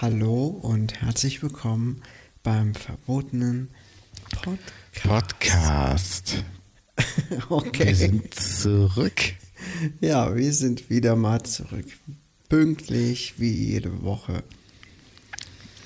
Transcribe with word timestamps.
Hallo 0.00 0.46
und 0.62 1.00
herzlich 1.00 1.40
willkommen 1.40 2.02
beim 2.42 2.74
verbotenen 2.74 3.70
Podcast. 4.42 5.04
Podcast. 5.04 6.44
Okay. 7.48 7.86
Wir 7.86 7.96
sind 7.96 8.34
zurück. 8.34 9.09
Ja, 10.00 10.34
wir 10.34 10.52
sind 10.52 10.90
wieder 10.90 11.16
mal 11.16 11.42
zurück. 11.42 11.86
Pünktlich 12.48 13.34
wie 13.38 13.52
jede 13.52 14.02
Woche. 14.02 14.42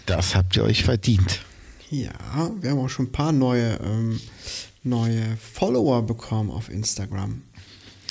Das 0.07 0.35
habt 0.35 0.57
ihr 0.57 0.65
euch 0.65 0.85
verdient. 0.85 1.41
Ja, 1.91 2.51
wir 2.61 2.71
haben 2.71 2.79
auch 2.79 2.89
schon 2.89 3.07
ein 3.07 3.13
paar 3.13 3.33
neue, 3.33 3.79
ähm, 3.83 4.21
neue 4.83 5.37
Follower 5.37 6.03
bekommen 6.03 6.51
auf 6.51 6.69
Instagram. 6.69 7.43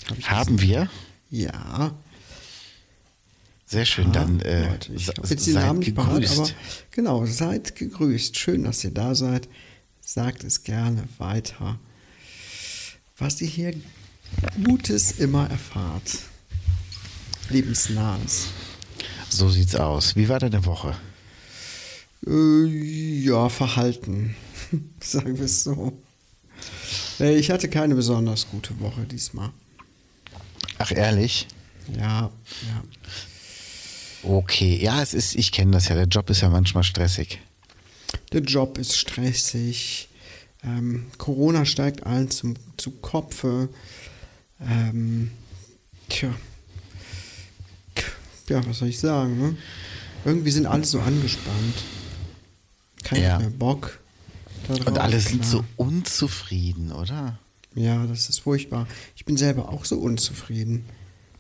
Hab 0.10 0.30
Haben 0.30 0.62
wir? 0.62 0.90
Ja. 1.30 1.94
Sehr 3.66 3.86
schön, 3.86 4.12
dann 4.12 4.40
äh, 4.42 4.70
Leute, 4.70 4.94
ich 4.94 5.08
habe 5.08 5.28
jetzt 5.28 5.48
den 5.48 5.56
Namen 5.56 5.80
nicht 5.80 5.96
gegrüßt. 5.96 6.40
aber 6.40 6.50
genau, 6.92 7.26
seid 7.26 7.76
gegrüßt. 7.76 8.38
Schön, 8.38 8.64
dass 8.64 8.84
ihr 8.84 8.92
da 8.92 9.16
seid. 9.16 9.50
Sagt 10.00 10.44
es 10.44 10.64
gerne 10.64 11.06
weiter. 11.18 11.80
Was 13.18 13.42
ihr 13.42 13.48
hier 13.48 13.74
Gutes 14.64 15.14
immer 15.20 15.50
erfahrt. 15.50 16.20
Lebensnahes. 17.50 18.48
so 19.30 19.50
sieht's 19.50 19.76
aus. 19.76 20.16
Wie 20.16 20.30
war 20.30 20.40
deine 20.40 20.66
Woche? 20.66 20.96
Äh, 22.26 22.66
ja, 22.66 23.50
Verhalten. 23.50 24.36
Sagen 25.00 25.38
wir 25.38 25.46
es 25.46 25.64
so. 25.64 25.94
Ich 27.20 27.52
hatte 27.52 27.70
keine 27.70 27.96
besonders 27.96 28.48
gute 28.50 28.80
Woche 28.80 29.02
diesmal. 29.02 29.52
Ach 30.78 30.92
ehrlich? 30.92 31.48
Ja, 31.96 32.32
ja. 32.64 32.84
Okay, 34.24 34.80
ja, 34.82 35.02
es 35.02 35.14
ist, 35.14 35.36
ich 35.36 35.52
kenne 35.52 35.72
das 35.72 35.90
ja. 35.90 35.96
Der 35.96 36.06
Job 36.08 36.30
ist 36.30 36.42
ja 36.42 36.50
manchmal 36.50 36.84
stressig. 36.84 37.40
Der 38.32 38.42
Job 38.42 38.78
ist 38.78 38.96
stressig. 38.96 40.08
Ähm, 40.64 41.08
Corona 41.18 41.66
steigt 41.66 42.06
allen 42.06 42.32
zum, 42.32 42.56
zu 42.78 42.92
Kopfe. 42.92 43.70
Ähm, 44.68 45.32
tja. 46.10 46.30
Ja, 48.50 48.66
was 48.68 48.80
soll 48.80 48.90
ich 48.90 49.00
sagen? 49.00 49.40
Ne? 49.40 49.58
Irgendwie 50.26 50.52
sind 50.52 50.66
alle 50.66 50.84
so 50.84 51.00
angespannt. 51.00 51.76
Keiner 53.04 53.22
Ja. 53.22 53.40
mehr 53.40 53.50
Bock. 53.50 54.00
darauf, 54.68 54.88
Und 54.88 54.98
alle 54.98 55.20
sind 55.20 55.40
klar. 55.42 55.52
so 55.52 55.66
unzufrieden, 55.78 56.92
oder? 56.92 57.38
Ja, 57.76 58.06
das 58.06 58.30
ist 58.30 58.40
furchtbar. 58.40 58.88
Ich 59.16 59.26
bin 59.26 59.36
selber 59.38 59.70
auch 59.70 59.84
so 59.86 59.98
unzufrieden. 59.98 60.86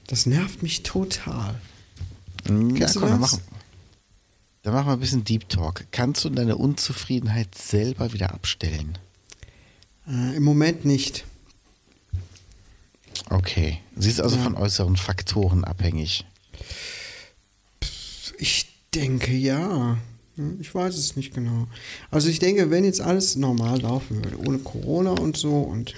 Das 0.07 0.25
nervt 0.25 0.63
mich 0.63 0.83
total. 0.83 1.55
Hm, 2.47 2.75
Ja, 2.75 2.89
komm, 2.91 3.01
dann 3.03 3.19
machen, 3.21 3.39
dann 4.63 4.73
machen 4.73 4.87
wir 4.87 4.93
ein 4.93 4.99
bisschen 4.99 5.23
Deep 5.23 5.47
Talk. 5.47 5.85
Kannst 5.91 6.25
du 6.25 6.29
deine 6.29 6.57
Unzufriedenheit 6.57 7.55
selber 7.55 8.11
wieder 8.13 8.33
abstellen? 8.33 8.97
Äh, 10.07 10.35
Im 10.35 10.43
Moment 10.43 10.83
nicht. 10.83 11.23
Okay. 13.29 13.79
Sie 13.95 14.09
ist 14.09 14.19
also 14.21 14.37
Ja. 14.37 14.43
von 14.43 14.55
äußeren 14.55 14.97
Faktoren 14.97 15.63
abhängig. 15.63 16.25
Ich 18.37 18.67
denke 18.93 19.33
ja. 19.33 19.97
Ich 20.59 20.73
weiß 20.73 20.97
es 20.97 21.15
nicht 21.15 21.33
genau. 21.35 21.67
Also 22.09 22.27
ich 22.27 22.39
denke, 22.39 22.71
wenn 22.71 22.83
jetzt 22.85 23.01
alles 23.01 23.35
normal 23.35 23.81
laufen 23.81 24.23
würde, 24.23 24.39
ohne 24.39 24.57
Corona 24.59 25.11
und 25.11 25.37
so, 25.37 25.59
und 25.59 25.93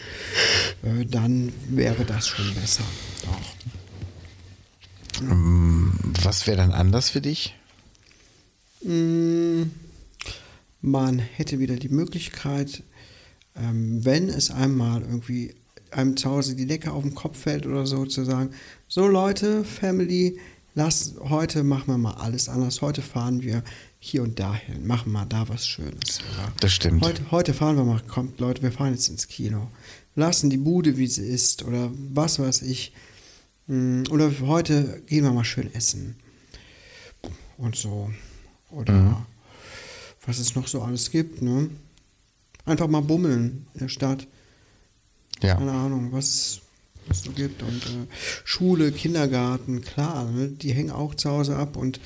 äh, 0.83 1.05
dann 1.05 1.53
wäre 1.69 2.03
das 2.03 2.27
schon 2.27 2.53
besser. 2.53 2.83
Doch. 3.23 3.41
Was 6.23 6.45
wäre 6.47 6.57
dann 6.57 6.73
anders 6.73 7.09
für 7.09 7.21
dich? 7.21 7.55
Mm, 8.83 9.63
Man 10.81 11.19
hätte 11.19 11.59
wieder 11.59 11.77
die 11.77 11.87
Möglichkeit, 11.89 12.83
ähm, 13.55 14.03
wenn 14.03 14.27
es 14.29 14.51
einmal 14.51 15.01
irgendwie 15.01 15.55
einem 15.91 16.17
zu 16.17 16.29
Hause 16.29 16.55
die 16.55 16.65
Decke 16.65 16.91
auf 16.91 17.03
den 17.03 17.15
Kopf 17.15 17.37
fällt 17.39 17.65
oder 17.65 17.85
so, 17.85 18.05
zu 18.05 18.23
sagen, 18.25 18.51
so 18.87 19.07
Leute, 19.07 19.63
Family, 19.63 20.39
lass, 20.73 21.15
heute 21.19 21.63
machen 21.63 21.87
wir 21.87 21.97
mal 21.97 22.13
alles 22.15 22.49
anders. 22.49 22.81
Heute 22.81 23.01
fahren 23.01 23.41
wir 23.41 23.63
hier 23.99 24.23
und 24.23 24.39
dahin, 24.39 24.85
machen 24.85 25.11
mal 25.11 25.25
da 25.25 25.47
was 25.49 25.67
Schönes. 25.67 26.19
Oder 26.33 26.51
Das 26.59 26.73
stimmt. 26.73 27.03
Heute, 27.03 27.31
heute 27.31 27.53
fahren 27.53 27.75
wir 27.77 27.83
mal, 27.83 28.01
kommt 28.07 28.39
Leute, 28.39 28.61
wir 28.61 28.71
fahren 28.71 28.93
jetzt 28.93 29.09
ins 29.09 29.27
Kino. 29.27 29.67
Lassen 30.15 30.49
die 30.49 30.57
Bude, 30.57 30.97
wie 30.97 31.07
sie 31.07 31.25
ist 31.25 31.63
oder 31.63 31.91
was 32.13 32.39
weiß 32.39 32.61
ich. 32.63 32.93
Mm, 33.67 34.03
Oder 34.11 34.31
heute 34.41 35.01
gehen 35.07 35.23
wir 35.23 35.31
mal 35.33 35.43
schön 35.43 35.73
essen. 35.73 36.15
Und 37.57 37.75
so. 37.75 38.11
Oder 38.69 38.93
Mhm. 38.93 39.15
was 40.25 40.37
es 40.39 40.55
noch 40.55 40.67
so 40.67 40.81
alles 40.81 41.09
gibt, 41.11 41.41
ne? 41.41 41.69
Einfach 42.65 42.87
mal 42.87 43.01
bummeln 43.01 43.67
in 43.73 43.79
der 43.79 43.87
Stadt. 43.89 44.27
Ja. 45.41 45.55
Keine 45.55 45.71
Ahnung, 45.71 46.11
was 46.11 46.61
es 47.09 47.23
so 47.23 47.31
gibt. 47.31 47.61
Und 47.61 47.83
äh, 47.85 48.07
Schule, 48.43 48.91
Kindergarten, 48.91 49.81
klar, 49.81 50.29
ne? 50.31 50.47
die 50.49 50.73
hängen 50.73 50.91
auch 50.91 51.15
zu 51.15 51.29
Hause 51.29 51.55
ab 51.55 51.77
und 51.77 51.99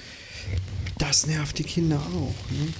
das 0.97 1.27
nervt 1.27 1.57
die 1.59 1.63
Kinder 1.63 1.99
auch. 1.99 2.51
Ne? 2.51 2.73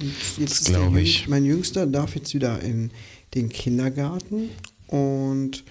Und 0.00 0.14
jetzt 0.38 0.52
Das 0.52 0.60
ist 0.60 0.68
der 0.68 0.78
glaub 0.80 0.92
Jüng- 0.94 0.98
ich. 1.02 1.28
mein 1.28 1.44
Jüngster 1.44 1.86
darf 1.86 2.14
jetzt 2.14 2.32
wieder 2.34 2.60
in 2.60 2.90
den 3.34 3.48
Kindergarten 3.48 4.48
und 4.86 5.64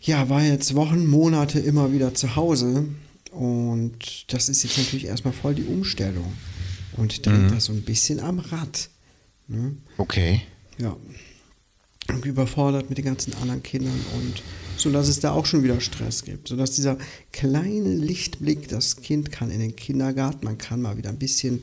ja, 0.00 0.28
war 0.28 0.42
jetzt 0.42 0.74
Wochen, 0.74 1.06
Monate 1.06 1.58
immer 1.60 1.92
wieder 1.92 2.14
zu 2.14 2.36
Hause 2.36 2.86
und 3.30 4.32
das 4.32 4.48
ist 4.48 4.62
jetzt 4.62 4.76
natürlich 4.78 5.06
erstmal 5.06 5.32
voll 5.32 5.54
die 5.54 5.64
Umstellung 5.64 6.32
und 6.96 7.24
dreht 7.24 7.34
Mhm. 7.42 7.50
das 7.50 7.64
so 7.66 7.72
ein 7.72 7.82
bisschen 7.82 8.20
am 8.20 8.38
Rad. 8.38 8.90
Ne? 9.48 9.76
Okay. 9.96 10.42
Ja. 10.78 10.96
Und 12.08 12.24
überfordert 12.24 12.88
mit 12.88 12.98
den 12.98 13.04
ganzen 13.04 13.34
anderen 13.34 13.62
Kindern 13.62 13.98
und 14.16 14.42
so 14.76 14.90
dass 14.90 15.08
es 15.08 15.20
da 15.20 15.32
auch 15.32 15.46
schon 15.46 15.62
wieder 15.62 15.80
Stress 15.80 16.24
gibt. 16.24 16.48
So 16.48 16.56
dass 16.56 16.72
dieser 16.72 16.98
kleine 17.32 17.94
Lichtblick, 17.94 18.68
das 18.68 18.96
Kind 18.96 19.30
kann 19.32 19.50
in 19.50 19.60
den 19.60 19.76
Kindergarten, 19.76 20.44
man 20.44 20.58
kann 20.58 20.82
mal 20.82 20.96
wieder 20.96 21.10
ein 21.10 21.18
bisschen, 21.18 21.62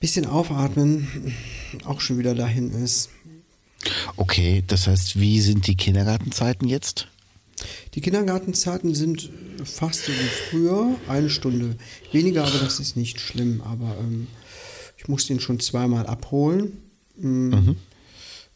bisschen 0.00 0.26
aufatmen, 0.26 1.34
auch 1.84 2.00
schon 2.00 2.18
wieder 2.18 2.34
dahin 2.34 2.70
ist. 2.70 3.10
Okay, 4.16 4.62
das 4.66 4.86
heißt, 4.86 5.18
wie 5.18 5.40
sind 5.40 5.66
die 5.66 5.76
Kindergartenzeiten 5.76 6.68
jetzt? 6.68 7.08
Die 7.94 8.00
Kindergartenzeiten 8.00 8.94
sind 8.94 9.30
fast 9.64 10.04
so 10.04 10.12
wie 10.12 10.50
früher, 10.50 10.96
eine 11.08 11.30
Stunde 11.30 11.76
weniger, 12.12 12.44
aber 12.44 12.58
das 12.58 12.80
ist 12.80 12.96
nicht 12.96 13.20
schlimm. 13.20 13.62
Aber 13.62 13.96
ähm, 13.98 14.26
ich 14.98 15.08
musste 15.08 15.32
ihn 15.32 15.40
schon 15.40 15.60
zweimal 15.60 16.06
abholen, 16.06 16.78
mh, 17.16 17.74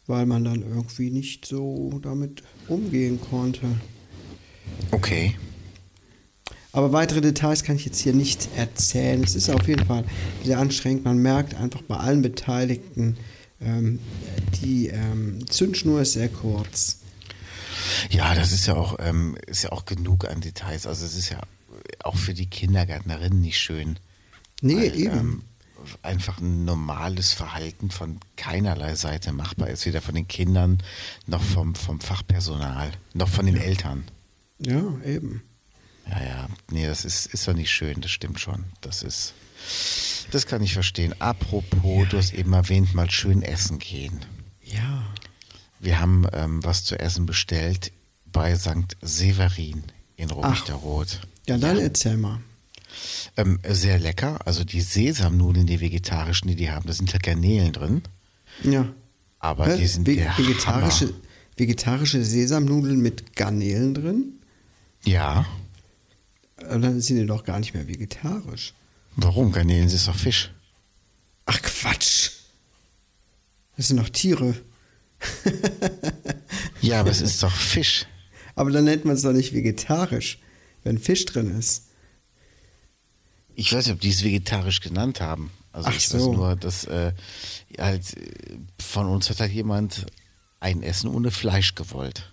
weil 0.07 0.25
man 0.25 0.43
dann 0.43 0.61
irgendwie 0.61 1.09
nicht 1.09 1.45
so 1.45 1.99
damit 2.01 2.43
umgehen 2.67 3.19
konnte. 3.21 3.67
Okay. 4.91 5.35
Aber 6.73 6.93
weitere 6.93 7.21
Details 7.21 7.63
kann 7.63 7.75
ich 7.75 7.85
jetzt 7.85 7.99
hier 7.99 8.13
nicht 8.13 8.49
erzählen. 8.55 9.23
Es 9.23 9.35
ist 9.35 9.49
auf 9.49 9.67
jeden 9.67 9.85
Fall 9.85 10.05
sehr 10.43 10.57
anstrengend. 10.57 11.03
Man 11.03 11.17
merkt 11.17 11.55
einfach 11.55 11.81
bei 11.81 11.97
allen 11.97 12.21
Beteiligten, 12.21 13.17
ähm, 13.59 13.99
die 14.61 14.87
ähm, 14.87 15.45
Zündschnur 15.49 16.01
ist 16.01 16.13
sehr 16.13 16.29
kurz. 16.29 16.99
Ja, 18.09 18.33
das 18.35 18.51
ist 18.51 18.67
ja 18.67 18.75
auch, 18.75 18.97
ähm, 18.99 19.37
ist 19.47 19.63
ja 19.63 19.71
auch 19.71 19.85
genug 19.85 20.29
an 20.29 20.39
Details. 20.39 20.87
Also 20.87 21.05
es 21.05 21.15
ist 21.15 21.29
ja 21.29 21.41
auch 22.03 22.15
für 22.15 22.33
die 22.33 22.47
Kindergärtnerinnen 22.47 23.41
nicht 23.41 23.59
schön. 23.59 23.99
Nee, 24.61 24.75
weil, 24.75 24.99
eben. 24.99 25.43
Einfach 26.01 26.39
ein 26.39 26.65
normales 26.65 27.33
Verhalten 27.33 27.91
von 27.91 28.19
keinerlei 28.35 28.95
Seite 28.95 29.31
machbar 29.31 29.69
ist, 29.69 29.85
weder 29.85 30.01
von 30.01 30.15
den 30.15 30.27
Kindern 30.27 30.79
noch 31.27 31.41
vom, 31.41 31.75
vom 31.75 31.99
Fachpersonal, 31.99 32.91
noch 33.13 33.29
von 33.29 33.45
den 33.45 33.57
Eltern. 33.57 34.05
Ja, 34.59 34.83
eben. 35.05 35.43
Ja, 36.09 36.23
ja, 36.23 36.47
nee, 36.69 36.87
das 36.87 37.05
ist, 37.05 37.27
ist 37.27 37.47
doch 37.47 37.53
nicht 37.53 37.71
schön, 37.71 38.01
das 38.01 38.11
stimmt 38.11 38.39
schon. 38.39 38.65
Das 38.81 39.03
ist, 39.03 39.33
das 40.31 40.47
kann 40.47 40.61
ich 40.61 40.73
verstehen. 40.73 41.13
Apropos, 41.19 42.07
du 42.09 42.17
hast 42.17 42.33
eben 42.33 42.53
erwähnt, 42.53 42.93
mal 42.93 43.09
schön 43.09 43.41
essen 43.41 43.79
gehen. 43.79 44.19
Ja. 44.63 45.03
Wir 45.79 45.99
haben 45.99 46.27
ähm, 46.33 46.63
was 46.63 46.83
zu 46.83 46.99
essen 46.99 47.25
bestellt 47.25 47.91
bei 48.25 48.55
St. 48.55 48.97
Severin 49.01 49.83
in 50.15 50.29
Robichterroth. 50.29 51.21
Ja, 51.47 51.57
dann 51.57 51.79
erzähl 51.79 52.17
mal. 52.17 52.39
Ähm, 53.37 53.59
sehr 53.67 53.99
lecker. 53.99 54.39
Also 54.45 54.63
die 54.63 54.81
Sesamnudeln, 54.81 55.65
die 55.67 55.79
vegetarischen, 55.79 56.47
die 56.47 56.55
die 56.55 56.71
haben, 56.71 56.85
da 56.87 56.93
sind 56.93 57.11
ja 57.13 57.19
Garnelen 57.19 57.71
drin. 57.73 58.01
Ja. 58.63 58.91
Aber 59.39 59.65
Hä? 59.67 59.77
die 59.77 59.87
sind 59.87 60.07
Ve- 60.07 60.27
vegetarische, 60.37 61.05
Hammer. 61.07 61.17
vegetarische 61.57 62.23
Sesamnudeln 62.23 63.01
mit 63.01 63.35
Garnelen 63.35 63.93
drin? 63.93 64.33
Ja. 65.05 65.45
Aber 66.57 66.79
dann 66.79 67.01
sind 67.01 67.17
die 67.17 67.25
doch 67.25 67.43
gar 67.43 67.59
nicht 67.59 67.73
mehr 67.73 67.87
vegetarisch. 67.87 68.73
Warum? 69.15 69.51
Garnelen 69.51 69.87
ist 69.87 70.07
doch 70.07 70.15
Fisch. 70.15 70.51
Ach 71.45 71.59
Quatsch. 71.61 72.29
Das 73.77 73.87
sind 73.87 73.97
doch 73.97 74.09
Tiere. 74.09 74.53
Ja, 76.81 76.99
aber 76.99 77.09
es 77.11 77.21
ist 77.21 77.41
doch 77.41 77.51
Fisch. 77.55 78.05
Aber 78.55 78.69
dann 78.71 78.83
nennt 78.83 79.05
man 79.05 79.15
es 79.15 79.21
doch 79.21 79.33
nicht 79.33 79.53
vegetarisch, 79.53 80.39
wenn 80.83 80.97
Fisch 80.97 81.25
drin 81.25 81.57
ist. 81.57 81.85
Ich 83.55 83.73
weiß 83.73 83.85
nicht, 83.85 83.93
ob 83.95 84.01
die 84.01 84.09
es 84.09 84.23
vegetarisch 84.23 84.79
genannt 84.81 85.21
haben. 85.21 85.51
Also 85.73 85.89
Ach 85.89 85.95
ich 85.95 86.07
so. 86.07 86.17
weiß 86.17 86.35
nur, 86.37 86.55
dass 86.55 86.85
äh, 86.85 87.13
halt, 87.79 88.17
äh, 88.17 88.57
von 88.81 89.07
uns 89.07 89.29
hat 89.29 89.39
halt 89.39 89.51
jemand 89.51 90.05
ein 90.59 90.83
Essen 90.83 91.09
ohne 91.09 91.31
Fleisch 91.31 91.75
gewollt. 91.75 92.31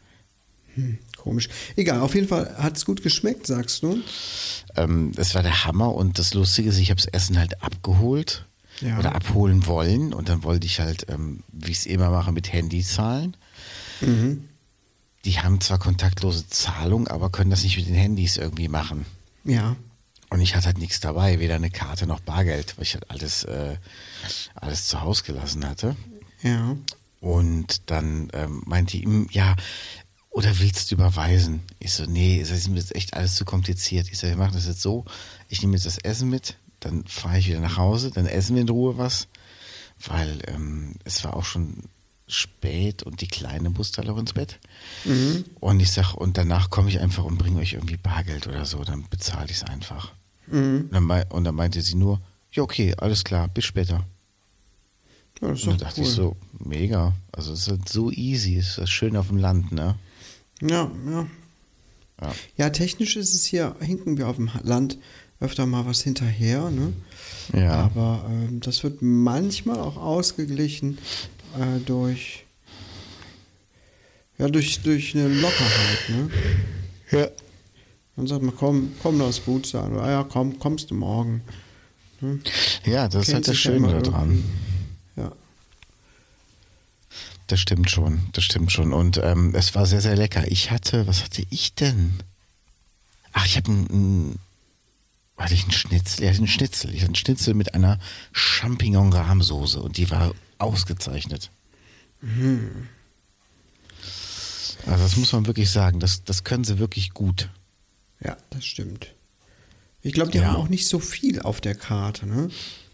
Komisch. 1.17 1.49
Egal, 1.77 2.01
auf 2.01 2.15
jeden 2.15 2.29
Fall 2.29 2.55
hat 2.59 2.77
es 2.77 2.85
gut 2.85 3.03
geschmeckt, 3.03 3.47
sagst 3.49 3.83
du. 3.83 3.99
Ähm, 4.77 5.13
das 5.15 5.35
war 5.35 5.43
der 5.43 5.65
Hammer 5.65 5.93
und 5.95 6.19
das 6.21 6.35
Lustige 6.35 6.69
ist, 6.69 6.79
ich 6.79 6.91
habe 6.91 7.01
das 7.01 7.07
Essen 7.13 7.37
halt 7.39 7.63
abgeholt 7.63 8.47
Ja. 8.81 8.99
oder 8.99 9.15
abholen 9.17 9.67
wollen 9.67 10.13
und 10.15 10.29
dann 10.29 10.45
wollte 10.45 10.67
ich 10.67 10.79
halt, 10.79 11.07
ähm, 11.11 11.43
wie 11.53 11.73
ich 11.73 11.79
es 11.79 11.87
immer 11.87 12.11
mache, 12.11 12.31
mit 12.31 12.53
Handy 12.53 12.85
zahlen. 12.85 13.37
Mhm. 14.01 14.45
Die 15.25 15.39
haben 15.41 15.61
zwar 15.61 15.81
kontaktlose 15.81 16.49
Zahlung, 16.49 17.09
aber 17.09 17.31
können 17.31 17.51
das 17.51 17.65
nicht 17.65 17.77
mit 17.77 17.89
den 17.89 17.97
Handys 17.97 18.37
irgendwie 18.37 18.69
machen. 18.69 19.05
Ja. 19.45 19.75
Und 20.31 20.41
ich 20.41 20.55
hatte 20.55 20.67
halt 20.67 20.79
nichts 20.79 21.01
dabei, 21.01 21.41
weder 21.41 21.55
eine 21.55 21.71
Karte 21.71 22.07
noch 22.07 22.21
Bargeld, 22.21 22.77
weil 22.77 22.83
ich 22.85 22.95
halt 22.95 23.11
alles, 23.11 23.45
äh, 23.45 23.77
alles 24.55 24.87
zu 24.87 25.01
Hause 25.01 25.25
gelassen 25.25 25.67
hatte. 25.67 25.97
Ja. 26.43 26.77
Und 27.21 27.91
dann 27.91 28.29
ähm, 28.33 28.63
meinte 28.67 28.97
die, 28.99 29.05
"Hm, 29.05 29.29
ja, 29.31 29.57
oder 30.31 30.59
willst 30.61 30.91
du 30.91 30.95
überweisen? 30.95 31.63
Ich 31.79 31.93
so, 31.95 32.05
nee, 32.05 32.41
das 32.41 32.51
ist 32.51 32.69
mir 32.69 32.79
jetzt 32.79 32.95
echt 32.95 33.15
alles 33.15 33.35
zu 33.35 33.45
kompliziert. 33.45 34.09
Ich 34.11 34.19
so, 34.19 34.27
wir 34.27 34.37
machen 34.37 34.55
das 34.55 34.67
jetzt 34.67 34.83
so, 34.83 35.05
ich 35.49 35.63
nehme 35.63 35.75
jetzt 35.75 35.87
das 35.87 35.99
Essen 35.99 36.29
mit, 36.29 36.57
dann 36.81 37.05
fahre 37.07 37.39
ich 37.39 37.49
wieder 37.49 37.61
nach 37.61 37.77
Hause, 37.77 38.11
dann 38.11 38.27
essen 38.27 38.55
wir 38.55 38.63
in 38.63 38.69
Ruhe 38.69 38.99
was, 38.99 39.27
weil 40.07 40.39
ähm, 40.47 40.95
es 41.05 41.25
war 41.25 41.35
auch 41.35 41.45
schon 41.45 41.85
spät 42.29 43.03
und 43.03 43.21
die 43.23 43.27
Kleine 43.27 43.71
musste 43.71 44.03
halt 44.03 44.11
auch 44.11 44.19
ins 44.19 44.35
Bett. 44.35 44.61
Und 45.61 45.81
ich 45.81 45.91
sag, 45.91 46.15
und 46.15 46.37
danach 46.37 46.69
komme 46.71 46.91
ich 46.91 47.01
einfach 47.01 47.25
und 47.25 47.39
bringe 47.39 47.59
euch 47.61 47.73
irgendwie 47.73 47.97
Bargeld 47.97 48.47
oder 48.47 48.65
so, 48.67 48.85
dann 48.85 49.09
bezahle 49.09 49.47
ich 49.47 49.57
es 49.57 49.65
einfach. 49.65 50.13
Und, 50.51 50.91
dann, 50.93 51.11
und 51.31 51.45
dann 51.45 51.55
meinte 51.55 51.81
sie 51.81 51.97
nur, 51.97 52.21
ja 52.53 52.63
okay, 52.63 52.95
alles 52.97 53.25
klar, 53.25 53.49
bis 53.49 53.65
später. 53.65 54.07
ja 55.41 55.49
das 55.49 55.61
ist 55.61 55.67
Und 55.67 55.75
doch 55.75 55.79
da 55.79 55.85
dachte 55.87 56.01
cool. 56.01 56.07
ich 56.07 56.13
so, 56.13 56.37
mega. 56.59 57.15
Also 57.33 57.53
es 57.53 57.61
ist 57.61 57.69
halt 57.69 57.89
so 57.89 58.11
easy, 58.11 58.57
es 58.57 58.79
ist 58.79 58.91
schön 58.91 59.17
auf 59.17 59.29
dem 59.29 59.37
Land, 59.39 59.73
ne? 59.73 59.97
Ja, 60.61 60.91
ja. 61.11 61.27
Ja. 62.21 62.35
Ja, 62.57 62.71
technisch 62.71 63.17
ist 63.17 63.33
es 63.35 63.45
hier, 63.45 63.77
hinken 63.81 64.19
wir 64.19 64.27
auf 64.29 64.37
dem 64.37 64.51
Land 64.65 64.99
öfter 65.41 65.67
mal 65.67 65.87
was 65.87 66.03
hinterher, 66.03 66.69
ne? 66.71 66.93
Ja. 67.53 67.73
Aber 67.85 68.27
ähm, 68.29 68.59
das 68.61 68.83
wird 68.83 69.03
manchmal 69.03 69.79
auch 69.79 69.97
ausgeglichen 69.97 70.99
äh, 71.57 71.79
durch, 71.87 72.45
ja, 74.37 74.49
durch, 74.49 74.81
durch 74.81 75.15
eine 75.15 75.29
Lockerheit, 75.29 76.09
ne? 76.09 76.31
Ja. 77.13 77.29
Dann 78.19 78.27
sagt 78.27 78.43
man, 78.43 78.57
komm, 78.57 78.93
komm 79.01 79.21
das 79.21 79.45
gut 79.45 79.65
sein. 79.65 79.93
Oder, 79.93 80.03
ah 80.03 80.11
ja, 80.11 80.25
komm, 80.25 80.59
kommst 80.59 80.91
du 80.91 80.97
morgen. 80.97 81.41
Ne? 82.21 82.41
Ja, 82.85 83.07
das 83.07 83.29
ist 83.29 83.35
halt 83.35 83.47
das 83.47 83.57
Schöne 83.57 84.03
daran. 84.03 84.43
Ja. 85.15 85.31
Das 87.47 87.61
stimmt 87.61 87.89
schon, 87.89 88.23
das 88.33 88.43
stimmt 88.43 88.73
schon. 88.73 88.93
Und 88.93 89.19
ähm, 89.23 89.55
es 89.55 89.77
war 89.77 89.87
sehr, 89.87 90.01
sehr 90.01 90.17
lecker. 90.17 90.51
Ich 90.51 90.73
hatte, 90.73 91.07
was 91.07 91.23
hatte 91.23 91.45
ich 91.49 91.77
denn? 91.77 92.15
Ach, 93.33 93.47
ich 93.47 93.57
habe 93.57 93.71
einen, 93.71 94.41
hatte 95.37 95.55
ich 95.55 95.63
einen 95.63 95.71
Schnitzel? 95.71 96.25
Ja, 96.25 96.33
einen 96.33 96.49
Schnitzel. 96.49 96.93
Ich 96.93 97.03
hatte 97.03 97.11
einen 97.11 97.15
Schnitzel 97.15 97.55
mit 97.55 97.75
einer 97.75 98.01
Champignon-Rahmsoße 98.33 99.79
und 99.79 99.97
die 99.97 100.11
war 100.11 100.35
ausgezeichnet. 100.59 101.53
Also 104.87 105.05
das 105.05 105.17
muss 105.17 105.33
man 105.33 105.47
wirklich 105.47 105.71
sagen. 105.71 106.01
Das, 106.01 106.25
das 106.25 106.43
können 106.43 106.65
sie 106.65 106.81
wirklich 106.81 107.15
gut. 107.15 107.49
Ja, 108.25 108.37
das 108.51 108.65
stimmt. 108.65 109.15
Ich 110.03 110.13
glaube, 110.13 110.31
die 110.31 110.39
Ja. 110.39 110.47
haben 110.47 110.57
auch 110.57 110.69
nicht 110.69 110.87
so 110.87 110.99
viel 111.01 111.41
auf 111.43 111.61
der 111.61 111.75
Karte, 111.75 112.27
ne? 112.27 112.51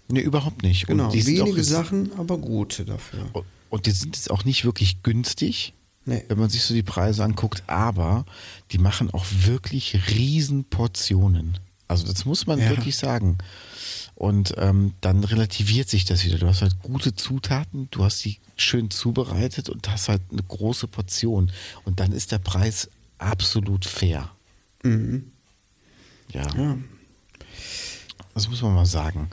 Nee, 0.09 0.21
überhaupt 0.21 0.63
nicht. 0.63 0.87
Genau, 0.87 1.13
wenige 1.13 1.57
jetzt- 1.57 1.69
Sachen, 1.69 2.13
aber 2.19 2.39
gute 2.39 2.85
dafür. 2.85 3.31
Und 3.71 3.87
die 3.87 3.91
sind 3.91 4.17
jetzt 4.17 4.31
auch 4.31 4.45
nicht 4.45 4.65
wirklich 4.65 5.03
günstig, 5.03 5.73
Nee. 6.07 6.25
wenn 6.29 6.39
man 6.39 6.51
sich 6.51 6.63
so 6.63 6.75
die 6.75 6.83
Preise 6.83 7.25
anguckt, 7.25 7.63
aber 7.67 8.25
die 8.71 8.79
machen 8.79 9.11
auch 9.13 9.25
wirklich 9.45 10.09
riesen 10.11 10.65
Portionen. 10.65 11.59
Also 11.89 12.07
das 12.07 12.25
muss 12.25 12.47
man 12.47 12.59
Ja. 12.61 12.71
wirklich 12.71 12.97
sagen. 12.97 13.39
Und 14.15 14.55
ähm, 14.59 14.95
dann 15.01 15.25
relativiert 15.25 15.89
sich 15.89 16.05
das 16.05 16.25
wieder. 16.25 16.39
Du 16.39 16.47
hast 16.47 16.63
halt 16.63 16.81
gute 16.83 17.15
Zutaten, 17.15 17.89
du 17.91 18.05
hast 18.05 18.25
die 18.25 18.39
schön 18.57 18.91
zubereitet 18.91 19.69
und 19.69 19.89
hast 19.89 20.09
halt 20.09 20.23
eine 20.31 20.43
große 20.43 20.87
Portion. 20.87 21.51
Und 21.85 21.99
dann 22.01 22.13
ist 22.13 22.31
der 22.33 22.39
Preis 22.39 22.89
absolut 23.19 23.85
fair. 23.85 24.31
Ja. 26.33 26.57
Ja. 26.57 26.79
Das 28.35 28.49
muss 28.49 28.63
man 28.63 28.75
mal 28.75 28.87
sagen. 28.87 29.29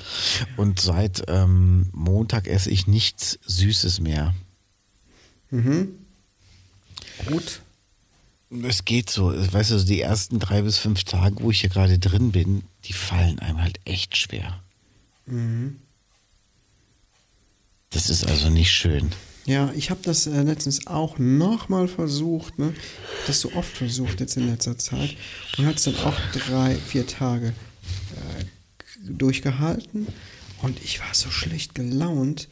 Und 0.57 0.79
seit 0.79 1.23
ähm, 1.27 1.89
Montag 1.91 2.47
esse 2.47 2.69
ich 2.69 2.85
nichts 2.87 3.39
Süßes 3.45 3.99
mehr. 3.99 4.35
Gut. 7.25 7.61
Es 8.63 8.85
geht 8.85 9.09
so, 9.09 9.31
weißt 9.33 9.71
du, 9.71 9.83
die 9.85 10.01
ersten 10.01 10.39
drei 10.39 10.61
bis 10.61 10.77
fünf 10.77 11.03
Tage, 11.03 11.37
wo 11.39 11.51
ich 11.51 11.61
hier 11.61 11.69
gerade 11.69 11.97
drin 11.97 12.31
bin, 12.31 12.63
die 12.85 12.93
fallen 12.93 13.39
einem 13.39 13.61
halt 13.61 13.79
echt 13.85 14.17
schwer. 14.17 14.61
Das 17.89 18.09
ist 18.09 18.25
also 18.25 18.49
nicht 18.49 18.71
schön. 18.71 19.11
Ja, 19.45 19.71
ich 19.75 19.89
habe 19.89 20.01
das 20.03 20.27
äh, 20.27 20.41
letztens 20.43 20.87
auch 20.87 21.17
nochmal 21.17 21.87
versucht, 21.87 22.59
ne? 22.59 22.73
Das 23.27 23.41
so 23.41 23.51
oft 23.53 23.75
versucht 23.75 24.19
jetzt 24.19 24.37
in 24.37 24.47
letzter 24.47 24.77
Zeit. 24.77 25.15
Und 25.57 25.65
hat 25.65 25.77
es 25.77 25.83
dann 25.83 25.95
auch 25.97 26.17
drei, 26.31 26.75
vier 26.75 27.07
Tage 27.07 27.47
äh, 27.47 28.43
durchgehalten. 29.03 30.07
Und 30.61 30.83
ich 30.83 30.99
war 30.99 31.13
so 31.13 31.31
schlecht 31.31 31.73
gelaunt. 31.73 32.49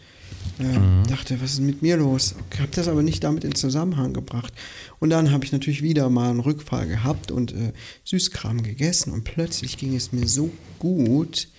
Äh, 0.58 1.08
Dachte, 1.08 1.40
was 1.42 1.54
ist 1.54 1.60
mit 1.60 1.82
mir 1.82 1.98
los? 1.98 2.36
Habe 2.58 2.72
das 2.72 2.88
aber 2.88 3.04
nicht 3.04 3.24
damit 3.24 3.44
in 3.44 3.56
Zusammenhang 3.56 4.14
gebracht. 4.14 4.54
Und 5.00 5.12
dann 5.12 5.32
habe 5.32 5.46
ich 5.46 5.52
natürlich 5.52 5.84
wieder 5.84 6.10
mal 6.10 6.32
einen 6.32 6.40
Rückfall 6.40 6.88
gehabt 6.88 7.32
und 7.32 7.52
äh, 7.52 7.72
Süßkram 8.04 8.64
gegessen. 8.64 9.14
Und 9.14 9.26
plötzlich 9.26 9.78
ging 9.78 9.96
es 9.96 10.12
mir 10.12 10.28
so 10.28 10.52
gut. 10.80 11.50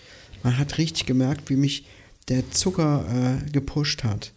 Man 0.43 0.59
hat 0.59 0.79
richtig 0.79 1.07
gemerkt, 1.07 1.51
wie 1.51 1.57
mich 1.57 1.87
der 2.29 2.51
Zucker 2.51 3.39
äh, 3.47 3.51
gepusht 3.51 4.03
hat. 4.03 4.33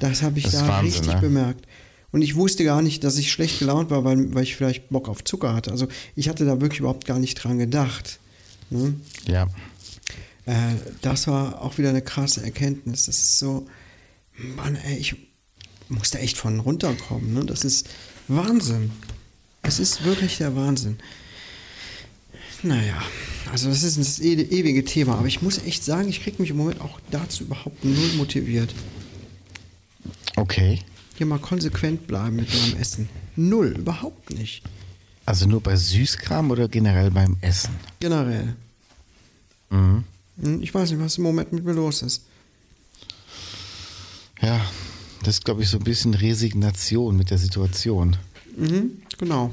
Das 0.00 0.22
habe 0.22 0.38
ich 0.38 0.44
Das 0.44 0.54
da 0.54 0.68
Wahnsinn, 0.68 0.98
richtig 1.00 1.14
ne? 1.14 1.20
bemerkt. 1.20 1.66
Und 2.10 2.22
ich 2.22 2.36
wusste 2.36 2.64
gar 2.64 2.80
nicht, 2.80 3.04
dass 3.04 3.18
ich 3.18 3.30
schlecht 3.30 3.58
gelaunt 3.58 3.90
war, 3.90 4.04
weil, 4.04 4.34
weil 4.34 4.42
ich 4.42 4.56
vielleicht 4.56 4.88
Bock 4.88 5.08
auf 5.08 5.24
Zucker 5.24 5.54
hatte. 5.54 5.70
Also 5.70 5.88
ich 6.16 6.28
hatte 6.28 6.44
da 6.46 6.60
wirklich 6.60 6.80
überhaupt 6.80 7.04
gar 7.06 7.18
nicht 7.18 7.34
dran 7.34 7.58
gedacht. 7.58 8.18
Ne? 8.70 8.94
Ja. 9.26 9.46
Äh, 10.46 10.74
das 11.02 11.26
war 11.26 11.60
auch 11.60 11.76
wieder 11.76 11.90
eine 11.90 12.00
krasse 12.02 12.42
Erkenntnis. 12.42 13.06
Das 13.06 13.18
ist 13.18 13.38
so, 13.38 13.66
Mann, 14.56 14.76
ey, 14.76 14.96
ich 14.96 15.16
musste 15.90 16.18
echt 16.18 16.38
von 16.38 16.60
runterkommen. 16.60 17.34
Ne? 17.34 17.44
Das 17.44 17.64
ist 17.64 17.88
Wahnsinn. 18.28 18.90
Es 19.62 19.78
ist 19.78 20.04
wirklich 20.04 20.38
der 20.38 20.56
Wahnsinn. 20.56 20.98
Naja, 22.62 23.00
also 23.52 23.68
das 23.68 23.82
ist 23.82 23.98
das 23.98 24.18
e- 24.18 24.32
ewige 24.34 24.84
Thema. 24.84 25.16
Aber 25.18 25.26
ich 25.26 25.42
muss 25.42 25.58
echt 25.58 25.84
sagen, 25.84 26.08
ich 26.08 26.22
kriege 26.22 26.40
mich 26.40 26.50
im 26.50 26.56
Moment 26.56 26.80
auch 26.80 26.98
dazu 27.10 27.44
überhaupt 27.44 27.84
null 27.84 28.12
motiviert. 28.16 28.74
Okay. 30.38 30.80
Hier 31.16 31.26
mal 31.26 31.38
konsequent 31.38 32.06
bleiben 32.06 32.36
mit 32.36 32.48
meinem 32.54 32.80
Essen. 32.80 33.08
Null, 33.36 33.74
überhaupt 33.78 34.30
nicht. 34.30 34.62
Also 35.26 35.46
nur 35.46 35.60
bei 35.60 35.76
Süßkram 35.76 36.50
oder 36.50 36.68
generell 36.68 37.10
beim 37.10 37.36
Essen? 37.40 37.74
Generell. 38.00 38.54
Mhm. 39.70 40.04
Hm, 40.40 40.62
Ich 40.62 40.72
weiß 40.72 40.90
nicht, 40.90 41.00
was 41.00 41.18
im 41.18 41.24
Moment 41.24 41.52
mit 41.52 41.64
mir 41.64 41.72
los 41.72 42.02
ist. 42.02 42.22
Ja, 44.40 44.60
das 45.24 45.36
ist, 45.36 45.44
glaube 45.44 45.62
ich, 45.62 45.68
so 45.68 45.78
ein 45.78 45.84
bisschen 45.84 46.14
Resignation 46.14 47.16
mit 47.16 47.30
der 47.30 47.38
Situation. 47.38 48.16
Mhm, 48.56 49.02
genau. 49.18 49.52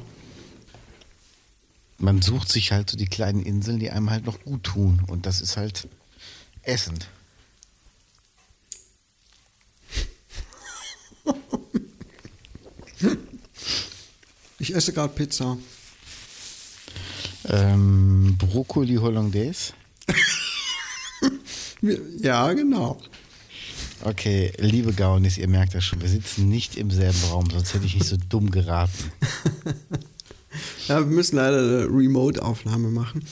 Man 1.97 2.21
sucht 2.21 2.49
sich 2.51 2.71
halt 2.71 2.89
so 2.89 2.97
die 2.97 3.07
kleinen 3.07 3.41
Inseln, 3.41 3.79
die 3.79 3.89
einem 3.89 4.11
halt 4.11 4.25
noch 4.25 4.41
gut 4.41 4.63
tun. 4.63 5.01
Und 5.07 5.25
das 5.25 5.41
ist 5.41 5.57
halt 5.57 5.87
Essen. 6.61 6.99
Ich 14.67 14.73
esse 14.73 14.93
gerade 14.93 15.13
Pizza. 15.13 15.59
Ähm, 17.47 18.35
Brokkoli 18.39 18.95
Hollandaise. 18.95 19.73
Ja, 22.19 22.51
genau. 22.53 22.99
Okay, 24.01 24.51
liebe 24.57 24.91
Gaunis, 24.91 25.37
ihr 25.37 25.47
merkt 25.47 25.75
das 25.75 25.83
schon, 25.83 26.01
wir 26.01 26.09
sitzen 26.09 26.49
nicht 26.49 26.77
im 26.77 26.89
selben 26.89 27.21
Raum, 27.29 27.47
sonst 27.51 27.75
hätte 27.75 27.85
ich 27.85 27.93
nicht 27.93 28.07
so 28.07 28.17
dumm 28.17 28.49
geraten. 28.49 29.11
Ja, 30.87 30.99
wir 30.99 31.15
müssen 31.15 31.35
leider 31.35 31.59
eine 31.59 31.83
Remote-Aufnahme 31.85 32.89
machen. 32.89 33.25